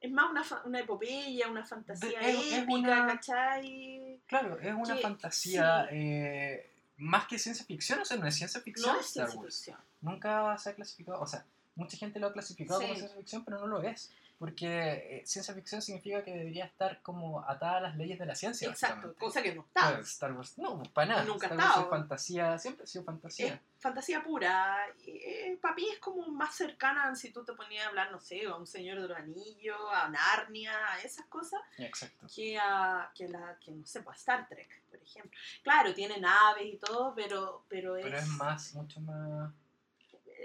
Es 0.00 0.10
más 0.10 0.30
una, 0.30 0.62
una 0.64 0.80
epopeya, 0.80 1.48
una 1.48 1.64
fantasía 1.64 2.20
es- 2.20 2.36
es 2.38 2.52
épica, 2.54 2.72
una- 2.74 3.06
¿cachai? 3.06 4.20
Claro, 4.26 4.58
es 4.60 4.74
una 4.74 4.96
Que- 4.96 5.02
fantasía 5.02 5.86
sí. 5.88 5.96
eh, 5.96 6.70
más 6.98 7.26
que 7.26 7.38
ciencia 7.38 7.64
ficción, 7.64 8.00
o 8.00 8.04
sea, 8.04 8.16
no 8.16 8.26
es 8.26 8.34
ciencia 8.34 8.60
ficción 8.60 8.92
No 8.94 9.00
es 9.00 9.06
Star 9.06 9.26
ciencia 9.26 9.40
Wars. 9.40 9.56
ficción. 9.56 9.78
Nunca 10.00 10.56
se 10.58 10.70
ha 10.70 10.74
clasificado, 10.74 11.20
o 11.20 11.26
sea, 11.26 11.44
mucha 11.74 11.96
gente 11.96 12.18
lo 12.18 12.28
ha 12.28 12.32
clasificado 12.32 12.80
como 12.80 12.94
ciencia 12.94 13.16
ficción, 13.16 13.44
pero 13.44 13.58
no 13.58 13.66
lo 13.66 13.82
es. 13.82 14.10
Porque 14.38 15.20
eh, 15.20 15.22
ciencia 15.24 15.54
ficción 15.54 15.80
significa 15.80 16.22
que 16.22 16.32
debería 16.32 16.66
estar 16.66 17.00
como 17.00 17.40
atada 17.48 17.78
a 17.78 17.80
las 17.80 17.96
leyes 17.96 18.18
de 18.18 18.26
la 18.26 18.34
ciencia. 18.34 18.68
Exacto, 18.68 19.14
cosa 19.18 19.42
que 19.42 19.54
no 19.54 19.62
está. 19.62 19.80
Claro, 19.80 20.02
Star 20.02 20.32
Wars, 20.32 20.58
no, 20.58 20.82
para 20.92 21.08
nada. 21.08 21.24
Nunca 21.24 21.46
Star 21.46 21.58
Wars 21.58 21.78
es 21.78 21.88
fantasía, 21.88 22.58
siempre 22.58 22.84
ha 22.84 22.86
sido 22.86 23.04
fantasía. 23.04 23.54
es 23.54 23.60
fantasía 23.78 24.22
pura. 24.22 24.76
Eh, 25.06 25.58
para 25.60 25.74
mí 25.74 25.88
es 25.90 25.98
como 26.00 26.26
más 26.28 26.54
cercana 26.54 27.14
si 27.14 27.32
tú 27.32 27.44
te 27.44 27.54
ponías 27.54 27.86
a 27.86 27.88
hablar, 27.88 28.12
no 28.12 28.20
sé, 28.20 28.44
a 28.46 28.56
un 28.56 28.66
Señor 28.66 29.00
de 29.00 29.08
los 29.08 29.16
Anillos, 29.16 29.80
a 29.92 30.08
Narnia, 30.08 30.72
a 30.92 31.00
esas 31.00 31.26
cosas, 31.26 31.60
Exacto. 31.78 32.26
que 32.34 32.58
a, 32.58 33.10
que 33.14 33.28
la, 33.28 33.58
que 33.58 33.70
no 33.70 33.86
sé, 33.86 34.02
pues 34.02 34.16
a 34.16 34.18
Star 34.18 34.48
Trek, 34.48 34.82
por 34.90 35.02
ejemplo. 35.02 35.38
Claro, 35.62 35.94
tiene 35.94 36.18
naves 36.18 36.74
y 36.74 36.76
todo, 36.76 37.14
pero, 37.14 37.64
pero 37.68 37.96
es... 37.96 38.04
Pero 38.04 38.18
es 38.18 38.28
más, 38.28 38.74
mucho 38.74 39.00
más, 39.00 39.52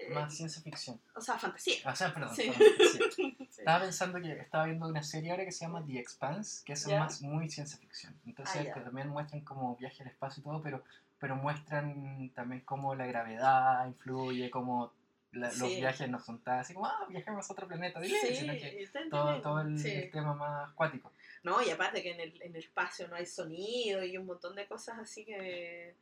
más 0.09 0.35
ciencia 0.35 0.61
ficción. 0.61 0.99
o 1.15 1.21
sea, 1.21 1.37
fantasía. 1.37 1.77
O 1.89 1.95
sea, 1.95 2.13
perdón, 2.13 2.35
Sí. 2.35 2.51
fantasía. 2.51 3.01
Sí. 3.15 3.37
Estaba 3.59 3.81
pensando 3.81 4.19
que 4.21 4.31
estaba 4.31 4.65
viendo 4.65 4.87
una 4.87 5.03
serie 5.03 5.31
ahora 5.31 5.45
que 5.45 5.51
se 5.51 5.65
llama 5.65 5.83
The 5.85 5.99
Expanse, 5.99 6.63
que 6.65 6.73
es 6.73 6.87
más 6.87 7.21
muy 7.21 7.49
ciencia 7.49 7.77
ficción. 7.77 8.15
Entonces, 8.25 8.67
Ah, 8.69 8.73
que 8.73 8.79
también 8.81 9.09
muestran 9.09 9.41
como 9.41 9.75
viaje 9.75 10.01
al 10.03 10.09
espacio 10.09 10.41
y 10.41 10.43
todo, 10.43 10.61
pero, 10.61 10.83
pero 11.19 11.35
muestran 11.35 12.31
también 12.33 12.61
cómo 12.61 12.95
la 12.95 13.05
gravedad 13.05 13.85
influye, 13.87 14.49
cómo 14.49 14.93
la- 15.33 15.51
los 15.53 15.69
viajes 15.69 16.09
no 16.09 16.19
son 16.19 16.39
tan 16.39 16.59
así 16.59 16.73
como, 16.73 16.87
ah, 16.87 17.05
viajemos 17.09 17.49
a 17.49 17.53
otro 17.53 17.67
planeta, 17.67 17.99
dile, 17.99 18.19
Sí, 18.19 18.35
sino 18.35 18.53
que 18.53 18.89
todo, 19.09 19.41
todo 19.41 19.61
el, 19.61 19.77
Sí. 19.79 19.89
el 19.91 20.11
tema 20.11 20.33
más 20.33 20.71
acuático. 20.71 21.11
No, 21.43 21.61
y 21.61 21.69
aparte 21.69 22.01
que 22.03 22.11
en 22.11 22.19
el, 22.19 22.41
en 22.41 22.55
el 22.55 22.63
espacio 22.63 23.07
no 23.07 23.15
hay 23.15 23.25
sonido 23.25 24.03
y 24.03 24.17
un 24.17 24.25
montón 24.25 24.55
de 24.55 24.67
cosas 24.67 24.97
así 24.99 25.23
que, 25.25 25.95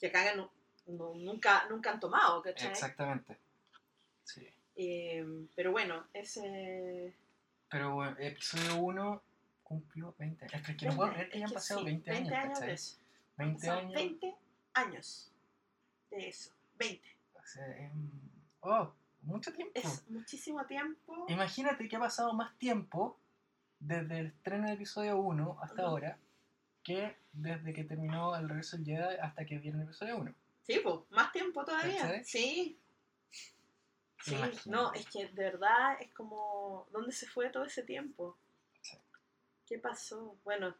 que 0.00 0.06
acá 0.08 0.34
no- 0.88 1.14
nunca, 1.14 1.66
nunca 1.68 1.90
han 1.92 2.00
tomado, 2.00 2.42
¿cachai? 2.42 2.68
Exactamente. 2.70 3.36
Sí. 4.24 4.46
Eh, 4.76 5.46
pero 5.54 5.72
bueno, 5.72 6.06
ese... 6.12 7.14
Pero 7.70 7.94
bueno, 7.94 8.16
episodio 8.18 8.76
1 8.76 9.22
cumplió 9.62 10.14
20 10.18 10.44
años. 10.46 10.68
Es 10.68 10.76
que 10.76 10.86
no 10.86 10.96
puedo 10.96 11.12
creer 11.12 11.28
que 11.30 11.36
hayan 11.38 11.50
pasado 11.50 11.80
sí, 11.80 11.86
20 11.86 12.10
años, 12.10 12.28
de 12.28 12.34
¿cachai? 12.34 12.70
eso. 12.72 12.98
20 13.36 13.66
Son 13.66 13.78
años. 13.78 13.94
20 13.94 14.36
años 14.74 15.32
de 16.10 16.28
eso. 16.28 16.50
20. 16.78 17.08
o 17.34 17.46
sea, 17.46 17.66
es- 17.76 17.92
oh, 18.60 18.92
mucho 19.22 19.52
tiempo. 19.52 19.72
Es 19.74 20.08
muchísimo 20.08 20.64
tiempo. 20.66 21.26
Imagínate 21.28 21.88
que 21.88 21.96
ha 21.96 22.00
pasado 22.00 22.32
más 22.32 22.56
tiempo 22.58 23.18
desde 23.80 24.20
el 24.20 24.26
estreno 24.28 24.64
del 24.66 24.74
episodio 24.76 25.18
1 25.18 25.58
hasta 25.62 25.82
Ujú. 25.82 25.90
ahora 25.90 26.18
que 26.82 27.16
desde 27.32 27.72
que 27.74 27.84
terminó 27.84 28.34
el 28.36 28.48
regreso 28.48 28.76
del 28.78 28.86
Jedi 28.86 29.16
hasta 29.20 29.44
que 29.44 29.58
vieron 29.58 29.80
el 29.82 29.88
episodio 29.88 30.16
1. 30.16 30.34
Sí, 30.68 30.80
pues, 30.84 30.96
más 31.10 31.32
tiempo 31.32 31.64
todavía. 31.64 32.22
Sí. 32.24 32.78
Sí, 34.20 34.34
Imagínate. 34.34 34.68
no, 34.70 34.92
es 34.92 35.06
que 35.06 35.26
de 35.28 35.42
verdad 35.44 35.96
es 36.00 36.12
como, 36.12 36.86
¿dónde 36.92 37.12
se 37.12 37.26
fue 37.26 37.48
todo 37.48 37.64
ese 37.64 37.82
tiempo? 37.82 38.36
Sí. 38.82 38.98
¿Qué 39.66 39.78
pasó? 39.78 40.36
Bueno, 40.44 40.74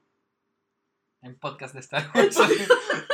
En 1.22 1.38
podcast 1.38 1.72
de 1.72 1.80
Star 1.80 2.10
Wars. 2.14 2.36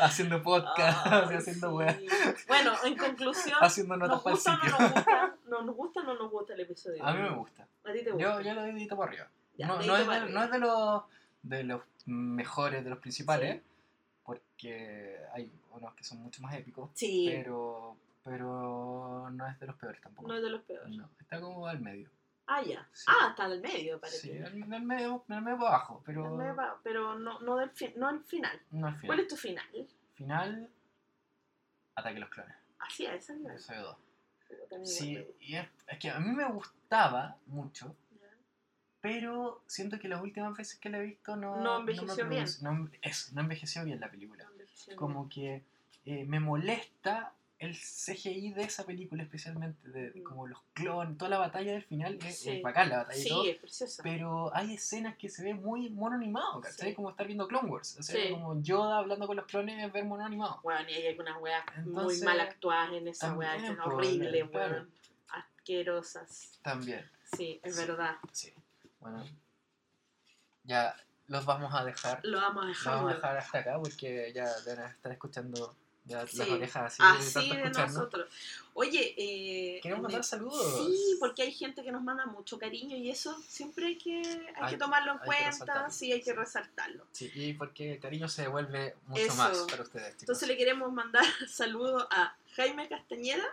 haciendo 0.00 0.40
podcast, 0.42 1.06
ay, 1.06 1.24
haciendo 1.36 1.68
sí. 1.70 1.74
weas, 1.74 1.98
Bueno, 2.46 2.72
en 2.84 2.96
conclusión, 2.96 3.58
haciendo 3.60 3.96
¿nos 3.96 4.08
notas 4.08 4.26
el 4.26 4.32
gusta 4.32 4.56
no 4.56 4.62
nos 4.78 4.92
gusta? 4.94 5.36
¿No 5.46 5.62
nos 5.62 5.76
gusta 5.76 6.00
o 6.00 6.02
no 6.04 6.14
nos 6.14 6.30
gusta 6.30 6.54
el 6.54 6.60
episodio? 6.60 7.04
A 7.04 7.12
mí 7.12 7.22
me 7.22 7.30
gusta. 7.30 7.66
¿A 7.84 7.92
ti 7.92 8.04
te 8.04 8.12
gusta? 8.12 8.22
Yo, 8.22 8.40
yo 8.40 8.54
lo 8.54 8.62
dedito 8.62 8.96
para 8.96 9.10
arriba. 9.10 9.28
Ya, 9.58 9.66
no, 9.66 9.82
no, 9.82 9.96
es 9.96 10.04
para 10.06 10.24
de, 10.26 10.32
no 10.32 10.40
arriba. 10.40 10.44
es 10.44 10.50
de 10.52 10.58
los, 10.58 11.02
de 11.42 11.64
los 11.64 11.82
mejores, 12.06 12.84
de 12.84 12.90
los 12.90 12.98
principales, 13.00 13.60
Sí. 13.60 13.66
Porque 14.24 15.18
hay 15.32 15.50
unos 15.72 15.94
que 15.94 16.04
son 16.04 16.18
mucho 16.22 16.42
más 16.42 16.54
épicos, 16.54 16.90
Sí, 16.94 17.26
pero, 17.30 17.96
pero 18.24 19.28
no 19.30 19.46
es 19.48 19.58
de 19.60 19.66
los 19.66 19.76
peores 19.76 20.00
tampoco. 20.00 20.28
no 20.28 20.36
es 20.36 20.42
de 20.42 20.50
los 20.50 20.62
peores. 20.62 20.94
No, 20.96 21.08
está 21.20 21.40
como 21.40 21.66
al 21.66 21.80
medio. 21.80 22.08
Ah, 22.46 22.62
ya. 22.62 22.86
Sí. 22.92 23.04
Ah, 23.08 23.28
está 23.30 23.46
el 23.46 23.60
medio, 23.60 24.00
parece. 24.00 24.18
Sí, 24.18 24.38
al, 24.38 24.72
al 24.72 24.82
medio, 24.82 25.24
al 25.28 25.42
medio 25.42 25.58
para 25.58 25.68
abajo, 25.76 26.02
pero 26.04 26.26
El 26.26 26.32
medio 26.32 26.56
pero 26.82 27.18
no, 27.18 27.38
no, 27.40 27.56
del 27.56 27.70
fin, 27.70 27.92
no 27.96 28.10
el 28.10 28.20
final. 28.24 28.60
no 28.72 28.88
al 28.88 28.92
¿Cuál 28.94 29.00
final. 29.00 29.20
es 29.20 29.28
tu 29.28 29.36
final? 29.36 29.88
Final, 30.14 30.70
Ataque 31.94 32.16
a 32.16 32.20
los 32.20 32.28
Clones, 32.30 32.56
Así 32.80 33.06
es, 33.06 33.30
es 33.30 33.40
la- 33.40 33.52
episodio 33.52 33.82
2. 33.82 33.96
Yo 34.50 34.56
también 34.68 34.86
Sí, 34.86 35.26
y 35.40 35.54
es, 35.56 35.68
es 35.86 35.98
que 35.98 36.10
a 36.10 36.18
mí 36.18 36.30
me 36.32 36.44
gustaba 36.50 37.36
mucho. 37.46 37.94
Pero 39.00 39.62
siento 39.66 39.98
que 39.98 40.08
las 40.08 40.20
últimas 40.22 40.56
veces 40.56 40.78
que 40.78 40.88
la 40.90 40.98
he 40.98 41.02
visto 41.02 41.36
no, 41.36 41.56
No 41.60 41.80
envejeció 41.80 42.28
bien. 42.28 42.44
produce- 42.44 42.62
no- 42.62 42.90
eso, 43.02 43.30
no 43.34 43.40
envejeció 43.40 43.84
bien 43.84 44.00
la 44.00 44.10
película. 44.10 44.44
No 44.88 44.96
como 44.96 45.28
que 45.28 45.62
eh, 46.06 46.24
me 46.24 46.40
molesta 46.40 47.32
el 47.58 47.76
CGI 47.76 48.52
de 48.54 48.62
esa 48.62 48.86
película 48.86 49.22
especialmente, 49.22 49.86
de, 49.90 50.12
Mm. 50.18 50.22
como 50.22 50.46
los 50.46 50.58
clones, 50.72 51.18
toda 51.18 51.28
la 51.28 51.38
batalla 51.38 51.72
del 51.72 51.84
final, 51.84 52.18
es, 52.24 52.38
Sí. 52.38 52.50
es 52.52 52.62
bacán 52.62 52.88
la 52.88 52.96
bien. 52.96 52.98
batalla 53.06 53.20
y 53.20 53.22
Sí, 53.22 53.28
todo, 53.28 53.44
es 53.44 53.56
preciosa. 53.58 54.02
pero 54.02 54.56
hay 54.56 54.74
escenas 54.74 55.16
que 55.18 55.28
se 55.28 55.44
ve 55.44 55.52
muy 55.52 55.90
mono 55.90 56.16
animado, 56.16 56.62
¿cachai? 56.62 56.88
Sí. 56.90 56.94
Como 56.94 57.10
estar 57.10 57.26
viendo 57.26 57.46
Clone 57.46 57.68
Wars, 57.68 57.98
o 57.98 58.02
sea, 58.02 58.30
como 58.30 58.62
Yoda 58.62 58.96
hablando 58.98 59.26
con 59.26 59.36
los 59.36 59.44
clones 59.44 59.84
es 59.84 59.92
ver 59.92 60.06
mono 60.06 60.24
animado. 60.24 60.58
Bueno, 60.62 60.88
y 60.88 60.94
hay 60.94 61.06
algunas 61.08 61.36
weas 61.40 61.62
muy 61.76 61.84
Entonces, 61.88 62.22
mal 62.24 62.40
actuadas 62.40 62.92
en 62.94 63.06
esa 63.08 63.34
wea, 63.34 63.56
que 63.58 63.66
son 63.66 63.80
horribles, 63.80 64.44
weón. 64.52 64.90
Asquerosas. 65.28 66.58
También, 66.62 67.04
Sí, 67.36 67.60
es 67.62 67.76
verdad. 67.76 68.16
sí. 68.32 68.52
Bueno, 69.00 69.24
ya 70.64 70.94
los 71.28 71.44
vamos 71.44 71.72
a 71.74 71.84
dejar, 71.84 72.20
Lo 72.24 72.38
vamos 72.38 72.64
a 72.64 72.68
dejar. 72.68 72.94
vamos 72.94 73.12
a 73.12 73.14
dejar 73.16 73.36
hasta 73.38 73.58
acá 73.58 73.78
porque 73.78 74.32
ya 74.34 74.52
deben 74.60 74.84
estar 74.86 75.12
escuchando 75.12 75.74
ya 76.04 76.22
las 76.22 76.30
Sí. 76.30 76.40
orejas 76.50 77.00
así, 77.00 77.40
Así 77.40 77.50
de 77.56 77.62
de 77.62 77.70
nosotros. 77.70 78.28
Oye, 78.74 79.14
eh, 79.16 79.80
Queremos 79.82 80.02
mandar 80.04 80.24
saludos. 80.24 80.76
Sí, 80.86 81.16
porque 81.20 81.42
hay 81.42 81.52
gente 81.52 81.82
que 81.84 81.92
nos 81.92 82.02
manda 82.02 82.26
mucho 82.26 82.58
cariño 82.58 82.96
y 82.96 83.10
eso 83.10 83.38
siempre 83.46 83.86
hay 83.86 83.98
que, 83.98 84.20
hay 84.20 84.52
Hay- 84.62 84.70
que 84.72 84.76
tomarlo 84.78 85.12
en 85.12 85.18
hay 85.20 85.26
cuenta, 85.26 85.90
sí, 85.90 86.10
hay 86.12 86.22
que 86.22 86.32
resaltarlo. 86.32 87.06
Sí, 87.12 87.30
y 87.34 87.52
porque 87.52 87.92
el 87.94 88.00
cariño 88.00 88.28
se 88.28 88.42
devuelve 88.42 88.96
mucho 89.06 89.22
Eso. 89.22 89.34
más 89.36 89.58
para 89.70 89.82
ustedes, 89.82 90.08
chicos. 90.10 90.22
Entonces 90.22 90.48
le 90.48 90.56
queremos 90.56 90.92
mandar 90.92 91.22
saludos 91.48 92.06
a 92.10 92.34
Jaime 92.56 92.88
Castañeda, 92.88 93.44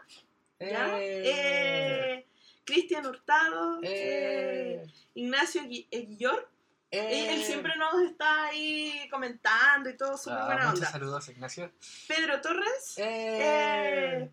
¿ya? 0.59 0.97
Eh, 0.99 2.25
Cristian 2.68 3.05
Hurtado, 3.05 3.80
eh, 3.82 4.84
Eh, 4.84 4.88
Ignacio 5.15 5.63
Gui- 5.63 5.88
eh, 5.89 6.01
Guillor. 6.05 6.47
eh. 6.91 7.34
Él 7.34 7.43
siempre 7.43 7.76
nos 7.78 8.01
está 8.03 8.45
ahí 8.47 9.07
comentando 9.09 9.89
y 9.89 9.97
todo, 9.97 10.18
súper 10.18 10.38
Ah, 10.39 10.45
buena 10.45 10.70
onda. 10.74 10.86
saludos, 10.89 11.28
Ignacio. 11.30 11.72
Pedro 12.07 12.39
Torres, 12.41 12.95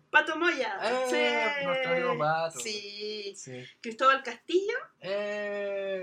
Pato 0.09 0.37
Moya, 0.37 0.77
sí. 1.09 1.65
nuestro 1.65 1.91
amigo 1.91 2.17
Pato. 2.17 2.59
Sí. 2.59 3.33
Sí. 3.35 3.65
Cristóbal 3.81 4.21
Castillo, 4.23 4.77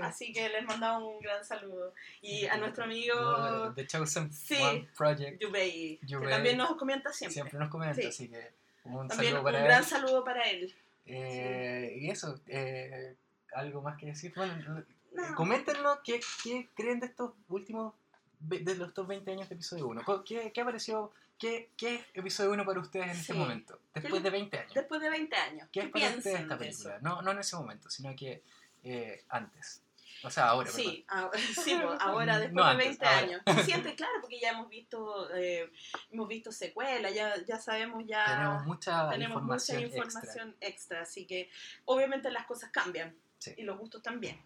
así 0.03 0.31
que 0.33 0.49
les 0.49 0.63
mandamos 0.65 1.03
un 1.15 1.19
gran 1.21 1.43
saludo. 1.45 1.93
Y 2.21 2.45
a 2.47 2.57
nuestro 2.57 2.83
amigo 2.83 3.73
The 3.75 3.87
Chosen 3.87 4.31
Sí. 4.33 4.55
One 4.61 4.89
Project 4.97 5.39
Yubei, 5.41 5.99
que 6.07 6.27
también 6.29 6.57
nos 6.57 6.75
comenta 6.75 7.11
siempre. 7.13 7.33
siempre 7.33 7.59
nos 7.59 7.69
comenta, 7.69 7.95
Sí. 8.01 8.07
así 8.07 8.29
que 8.29 8.53
un 8.85 9.07
También 9.07 9.37
un 9.37 9.43
para 9.43 9.59
gran 9.63 9.79
él. 9.79 9.85
saludo 9.89 10.23
para 10.23 10.43
él. 10.49 10.73
Eh, 11.05 11.97
Y 11.99 12.09
eso, 12.09 12.39
eh, 12.47 13.15
algo 13.53 13.81
más 13.81 13.97
que 13.97 14.07
decir. 14.07 14.33
Bueno, 14.35 14.83
No. 15.11 15.35
coméntenos 15.35 15.99
qué, 16.03 16.19
qué 16.43 16.69
creen 16.75 16.99
de 16.99 17.07
estos 17.07 17.33
últimos, 17.49 17.93
de 18.39 18.75
los 18.75 18.89
estos 18.89 19.07
20 19.07 19.31
años 19.31 19.47
de 19.49 19.55
episodio 19.55 19.87
1. 19.87 20.01
¿Qué, 20.25 20.51
qué 20.51 20.61
apareció, 20.61 21.11
qué, 21.37 21.69
qué 21.77 21.95
es 21.95 22.01
episodio 22.13 22.51
1 22.51 22.65
para 22.65 22.79
ustedes 22.79 23.05
en 23.05 23.11
este 23.11 23.33
Sí. 23.33 23.39
momento? 23.39 23.79
Después 23.93 24.23
de 24.23 24.29
20 24.29 24.57
años. 24.57 24.73
Después 24.73 25.01
de 25.01 25.09
20 25.09 25.35
años. 25.35 25.69
¿Qué 25.71 25.81
es 25.81 25.89
para 25.89 26.07
ustedes 26.09 26.39
esta 26.41 26.57
película? 26.57 26.99
No, 27.01 27.21
no 27.21 27.31
en 27.31 27.39
ese 27.39 27.55
momento, 27.55 27.89
sino 27.89 28.15
que 28.15 28.41
eh, 28.83 29.23
antes. 29.29 29.81
O 30.23 30.29
sea, 30.29 30.49
ahora, 30.49 30.69
Sí, 30.71 31.05
a- 31.09 31.29
sí, 31.63 31.75
pues, 31.81 31.99
ahora 31.99 32.39
después 32.39 32.53
No 32.53 32.63
de 32.65 32.71
antes, 32.71 32.87
20 32.99 33.05
ahora. 33.05 33.17
años. 33.19 33.41
Se 33.55 33.63
siente 33.63 33.95
claro 33.95 34.13
porque 34.21 34.39
ya 34.39 34.49
hemos 34.51 34.69
visto 34.69 35.33
eh, 35.35 35.71
hemos 36.11 36.27
visto 36.27 36.51
secuelas, 36.51 37.13
ya, 37.13 37.35
ya 37.45 37.59
sabemos 37.59 38.03
ya. 38.07 38.25
Tenemos 38.25 38.65
mucha 38.65 39.09
tenemos 39.09 39.35
información, 39.35 39.77
mucha 39.83 39.87
información 39.97 40.55
extra. 40.61 41.01
así 41.01 41.25
que 41.25 41.49
obviamente 41.85 42.31
las 42.31 42.45
cosas 42.45 42.69
cambian 42.71 43.15
Sí. 43.39 43.53
y 43.57 43.63
los 43.63 43.77
gustos 43.77 44.01
también. 44.01 44.41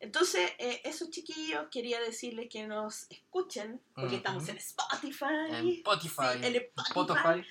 Entonces, 0.00 0.52
eh, 0.58 0.82
esos 0.84 1.10
chiquillos 1.10 1.66
quería 1.70 1.98
decirles 2.00 2.48
que 2.50 2.66
nos 2.66 3.10
escuchen, 3.10 3.80
porque 3.94 4.08
Ujú. 4.08 4.16
estamos 4.16 4.48
en 4.48 4.56
Spotify. 4.58 5.24
extra. 5.48 5.58
En 5.58 5.68
Spotify. 5.68 6.22
Sí, 6.40 6.46
en 6.46 6.54
Spotify. 6.56 6.88
Spotify. 6.90 7.46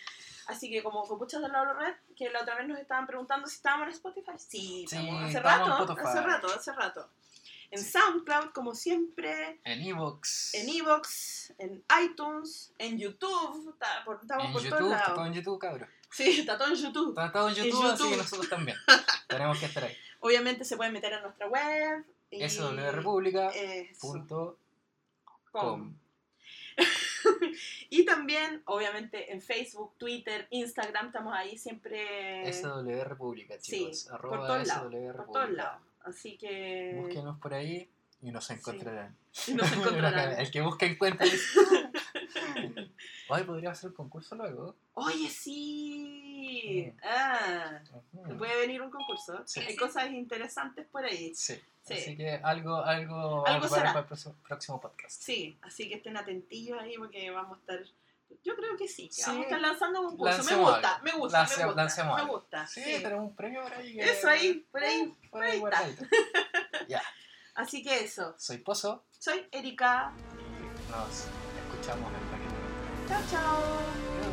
Así 0.48 0.70
que 0.70 0.84
como 0.84 1.04
copuchas 1.08 1.42
de 1.42 1.50
la 1.50 1.74
red, 1.74 1.94
que 2.16 2.30
la 2.30 2.42
otra 2.42 2.56
vez 2.56 2.68
nos 2.68 2.80
estaban 2.80 3.08
preguntando 3.08 3.48
si 3.48 3.56
estábamos 3.56 3.88
en 3.88 3.94
Spotify. 3.94 4.32
Sí, 4.38 4.86
Sí, 4.88 4.98
estamos 4.98 5.24
hace 5.24 5.38
en 5.38 5.44
rato, 5.44 5.72
Spotify. 5.84 6.08
hace 6.08 6.22
rato, 6.22 6.48
hace 6.48 6.72
rato. 6.74 7.10
En 7.72 7.80
Sí. 7.80 7.92
SoundCloud, 7.92 8.52
como 8.52 8.76
siempre, 8.76 9.60
En 9.64 9.82
Evox. 9.82 10.54
en 10.54 10.70
Evox, 10.70 11.54
en 11.58 11.84
iTunes, 12.04 12.72
en 12.78 13.00
YouTube, 13.00 13.72
está 13.74 14.04
por- 14.06 14.20
estamos 14.22 14.46
En 14.46 14.54
por 14.54 14.62
YouTube. 14.62 14.78
todos 14.78 14.92
Está 14.92 15.02
lados. 15.04 15.16
todo 15.16 15.26
en 15.26 15.34
YouTube, 15.34 15.60
cabrón. 15.60 15.90
Sí, 16.12 16.40
está 16.42 16.58
todo 16.58 16.68
en 16.68 16.76
YouTube. 16.76 17.10
Está 17.10 17.32
todo 17.32 17.50
en 17.50 17.58
En 17.58 17.64
YouTube, 17.66 17.86
así 17.92 18.10
que 18.10 18.18
nosotros 18.18 18.50
también. 18.50 18.78
Tenemos 19.28 19.60
que 19.60 19.66
estar 19.66 19.84
ahí. 19.84 19.96
Obviamente 20.20 20.64
se 20.66 20.78
pueden 20.78 20.94
meter 20.94 21.14
a 21.16 21.22
nuestra 21.22 21.48
web. 21.48 22.06
y- 22.30 22.44
Eso, 22.44 22.72
República. 22.74 23.50
Eso, 23.50 24.00
Punto 24.02 24.58
com. 25.52 25.96
Y 27.90 28.06
también, 28.06 28.62
obviamente, 28.66 29.32
en 29.32 29.42
Facebook, 29.42 29.94
Twitter, 29.98 30.48
Instagram, 30.50 31.08
estamos 31.08 31.34
ahí 31.36 31.58
siempre 31.58 32.52
SW 32.52 33.04
República, 33.04 33.56
sí, 33.60 33.92
chicos. 33.92 34.08
por 34.22 34.46
todos 34.46 34.68
lados, 34.68 34.94
por 35.16 35.32
todos 35.32 35.50
lados. 35.52 35.82
Así 36.02 36.38
que 36.38 37.00
Búsquenos 37.02 37.40
por 37.40 37.54
ahí 37.54 37.90
y 38.22 38.32
nos 38.32 38.50
encontrarán. 38.50 39.16
y 39.48 39.54
nos 39.54 39.72
encontrarán. 39.74 40.40
El 40.40 40.52
que 40.52 40.62
busca 40.62 40.86
encuentra. 40.86 41.26
Hoy 43.30 43.44
podría 43.44 43.72
hacer 43.72 43.90
un 43.90 43.96
concurso 43.96 44.36
luego. 44.36 44.76
Oye, 44.94 45.30
sí. 45.30 46.23
Mm. 46.44 46.98
Ah, 47.04 47.80
puede 48.38 48.60
venir 48.60 48.82
un 48.82 48.90
concurso. 48.92 49.44
Sí. 49.46 49.60
Hay 49.62 49.76
cosas 49.76 50.10
interesantes 50.12 50.86
por 50.88 51.04
ahí. 51.06 51.34
Sí. 51.36 51.60
Sí. 51.86 51.94
Así 51.96 52.16
que 52.18 52.36
algo, 52.44 52.78
algo, 52.78 53.46
Algo 53.46 53.68
para 53.70 53.92
el 54.00 54.06
próximo, 54.48 54.80
podcast. 54.80 55.22
Sí, 55.22 55.58
así 55.62 55.90
que 55.90 55.96
estén 55.96 56.16
atentillos 56.16 56.80
ahí 56.80 56.96
porque 56.98 57.30
vamos 57.32 57.58
a 57.58 57.60
estar. 57.60 57.80
Yo 58.44 58.56
creo 58.56 58.76
que 58.78 58.88
sí, 58.88 59.08
que 59.10 59.14
Sí. 59.14 59.22
vamos 59.28 59.42
a 59.42 59.44
estar 59.44 59.62
lanzando 59.62 60.04
concursos. 60.04 60.38
Me 60.38 60.44
Lancemos 60.44 60.72
gusta, 60.72 60.90
algo. 60.96 61.04
me 61.04 61.12
gusta, 61.12 61.38
Lance- 61.46 61.58
me 61.58 61.66
gusta. 61.66 61.82
lancemos 61.84 62.24
me 62.24 62.30
gusta. 62.30 62.68
Sí, 62.68 62.82
tenemos 62.84 63.26
un 63.30 63.36
premio 63.36 63.62
por 63.64 63.74
ahí. 63.74 64.00
Eso 64.00 64.30
ahí, 64.30 64.54
por 64.72 64.84
ahí. 64.84 65.14
Por 65.30 65.44
ahí 65.44 65.52
ahí 65.52 65.58
está. 65.58 65.60
guardadito. 65.62 66.06
Ya. 66.88 67.02
Así 67.56 67.84
que 67.84 68.04
eso. 68.04 68.34
Soy 68.38 68.58
Pozo. 68.58 69.04
Soy 69.20 69.46
Erika. 69.52 70.12
Nos 70.90 71.26
escuchamos 71.70 72.10
en 72.12 72.20
el 72.20 72.28
próximo. 72.28 73.08
Chao, 73.08 73.22
chao. 73.30 74.33